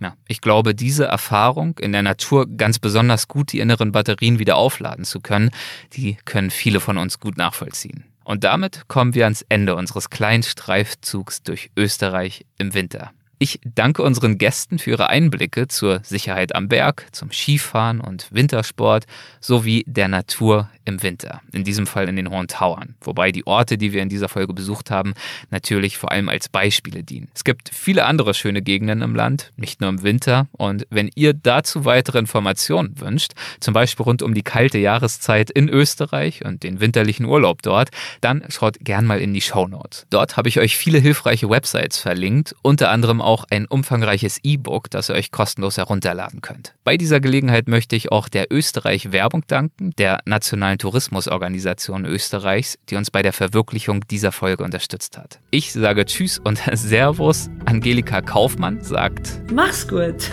Ja, 0.00 0.16
ich 0.26 0.40
glaube, 0.40 0.74
diese 0.74 1.04
Erfahrung 1.04 1.78
in 1.78 1.92
der 1.92 2.02
Natur 2.02 2.48
ganz 2.48 2.80
besonders 2.80 3.28
gut 3.28 3.52
die 3.52 3.60
inneren 3.60 3.92
Batterien 3.92 4.40
wieder 4.40 4.56
aufladen 4.56 5.04
zu 5.04 5.20
können, 5.20 5.52
die 5.92 6.16
können 6.24 6.50
viele 6.50 6.80
von 6.80 6.98
uns 6.98 7.20
gut 7.20 7.36
nachvollziehen. 7.36 8.02
Und 8.24 8.42
damit 8.42 8.88
kommen 8.88 9.14
wir 9.14 9.22
ans 9.26 9.46
Ende 9.48 9.76
unseres 9.76 10.10
kleinen 10.10 10.42
Streifzugs 10.42 11.44
durch 11.44 11.70
Österreich 11.76 12.46
im 12.58 12.74
Winter. 12.74 13.12
Ich 13.42 13.58
danke 13.64 14.02
unseren 14.02 14.36
Gästen 14.36 14.78
für 14.78 14.90
ihre 14.90 15.08
Einblicke 15.08 15.66
zur 15.66 16.00
Sicherheit 16.04 16.54
am 16.54 16.68
Berg, 16.68 17.06
zum 17.12 17.32
Skifahren 17.32 18.02
und 18.02 18.30
Wintersport 18.30 19.06
sowie 19.40 19.82
der 19.86 20.08
Natur 20.08 20.68
im 20.90 21.02
Winter, 21.02 21.40
in 21.52 21.64
diesem 21.64 21.86
Fall 21.86 22.08
in 22.08 22.16
den 22.16 22.30
Hohen 22.30 22.48
Tauern, 22.48 22.96
wobei 23.00 23.32
die 23.32 23.46
Orte, 23.46 23.78
die 23.78 23.92
wir 23.92 24.02
in 24.02 24.08
dieser 24.08 24.28
Folge 24.28 24.52
besucht 24.52 24.90
haben, 24.90 25.14
natürlich 25.50 25.96
vor 25.96 26.12
allem 26.12 26.28
als 26.28 26.48
Beispiele 26.48 27.02
dienen. 27.02 27.28
Es 27.34 27.44
gibt 27.44 27.70
viele 27.72 28.04
andere 28.04 28.34
schöne 28.34 28.60
Gegenden 28.60 29.02
im 29.02 29.14
Land, 29.14 29.52
nicht 29.56 29.80
nur 29.80 29.88
im 29.88 30.02
Winter, 30.02 30.48
und 30.52 30.86
wenn 30.90 31.10
ihr 31.14 31.32
dazu 31.32 31.84
weitere 31.84 32.18
Informationen 32.18 33.00
wünscht, 33.00 33.32
zum 33.60 33.72
Beispiel 33.72 34.04
rund 34.04 34.22
um 34.22 34.34
die 34.34 34.42
kalte 34.42 34.78
Jahreszeit 34.78 35.50
in 35.50 35.68
Österreich 35.68 36.44
und 36.44 36.62
den 36.62 36.80
winterlichen 36.80 37.24
Urlaub 37.24 37.62
dort, 37.62 37.90
dann 38.20 38.44
schaut 38.48 38.78
gern 38.80 39.06
mal 39.06 39.20
in 39.20 39.32
die 39.32 39.40
Show 39.40 39.66
Notes. 39.66 40.06
Dort 40.10 40.36
habe 40.36 40.48
ich 40.48 40.58
euch 40.58 40.76
viele 40.76 40.98
hilfreiche 40.98 41.48
Websites 41.48 41.98
verlinkt, 41.98 42.54
unter 42.62 42.90
anderem 42.90 43.20
auch 43.20 43.44
ein 43.50 43.66
umfangreiches 43.66 44.40
E-Book, 44.42 44.90
das 44.90 45.08
ihr 45.08 45.14
euch 45.14 45.30
kostenlos 45.30 45.76
herunterladen 45.76 46.40
könnt. 46.40 46.74
Bei 46.84 46.96
dieser 46.96 47.20
Gelegenheit 47.20 47.68
möchte 47.68 47.96
ich 47.96 48.10
auch 48.10 48.28
der 48.28 48.46
Österreich 48.50 49.12
Werbung 49.12 49.44
danken, 49.46 49.92
der 49.98 50.20
Nationalen 50.24 50.78
Tourismusorganisation 50.80 52.04
Österreichs, 52.04 52.78
die 52.88 52.96
uns 52.96 53.10
bei 53.10 53.22
der 53.22 53.32
Verwirklichung 53.32 54.04
dieser 54.10 54.32
Folge 54.32 54.64
unterstützt 54.64 55.18
hat. 55.18 55.38
Ich 55.50 55.72
sage 55.72 56.04
Tschüss 56.04 56.38
und 56.38 56.58
Servus. 56.72 57.48
Angelika 57.66 58.20
Kaufmann 58.20 58.82
sagt 58.82 59.40
Mach's 59.52 59.86
gut. 59.86 60.30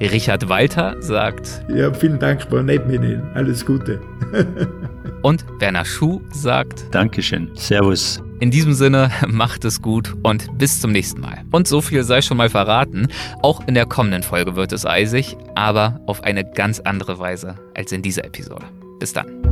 Richard 0.00 0.48
Walter 0.48 0.96
sagt 1.00 1.62
Ja, 1.68 1.92
vielen 1.92 2.18
Dank, 2.18 2.50
war 2.50 2.62
nett 2.62 2.86
mit 2.88 3.02
Ihnen. 3.02 3.22
Alles 3.34 3.64
Gute. 3.64 4.00
und 5.22 5.44
Werner 5.60 5.84
Schuh 5.84 6.20
sagt 6.32 6.86
Dankeschön. 6.90 7.50
Servus. 7.54 8.20
In 8.40 8.50
diesem 8.50 8.72
Sinne, 8.72 9.10
macht 9.28 9.64
es 9.64 9.80
gut 9.80 10.14
und 10.24 10.58
bis 10.58 10.80
zum 10.80 10.90
nächsten 10.90 11.20
Mal. 11.20 11.44
Und 11.52 11.68
so 11.68 11.80
viel 11.80 12.02
sei 12.02 12.22
schon 12.22 12.36
mal 12.38 12.48
verraten, 12.48 13.06
auch 13.42 13.66
in 13.68 13.74
der 13.74 13.86
kommenden 13.86 14.24
Folge 14.24 14.56
wird 14.56 14.72
es 14.72 14.84
eisig, 14.84 15.36
aber 15.54 16.00
auf 16.06 16.24
eine 16.24 16.44
ganz 16.44 16.80
andere 16.80 17.20
Weise 17.20 17.54
als 17.76 17.92
in 17.92 18.02
dieser 18.02 18.24
Episode. 18.24 18.64
Bis 18.98 19.12
dann. 19.12 19.51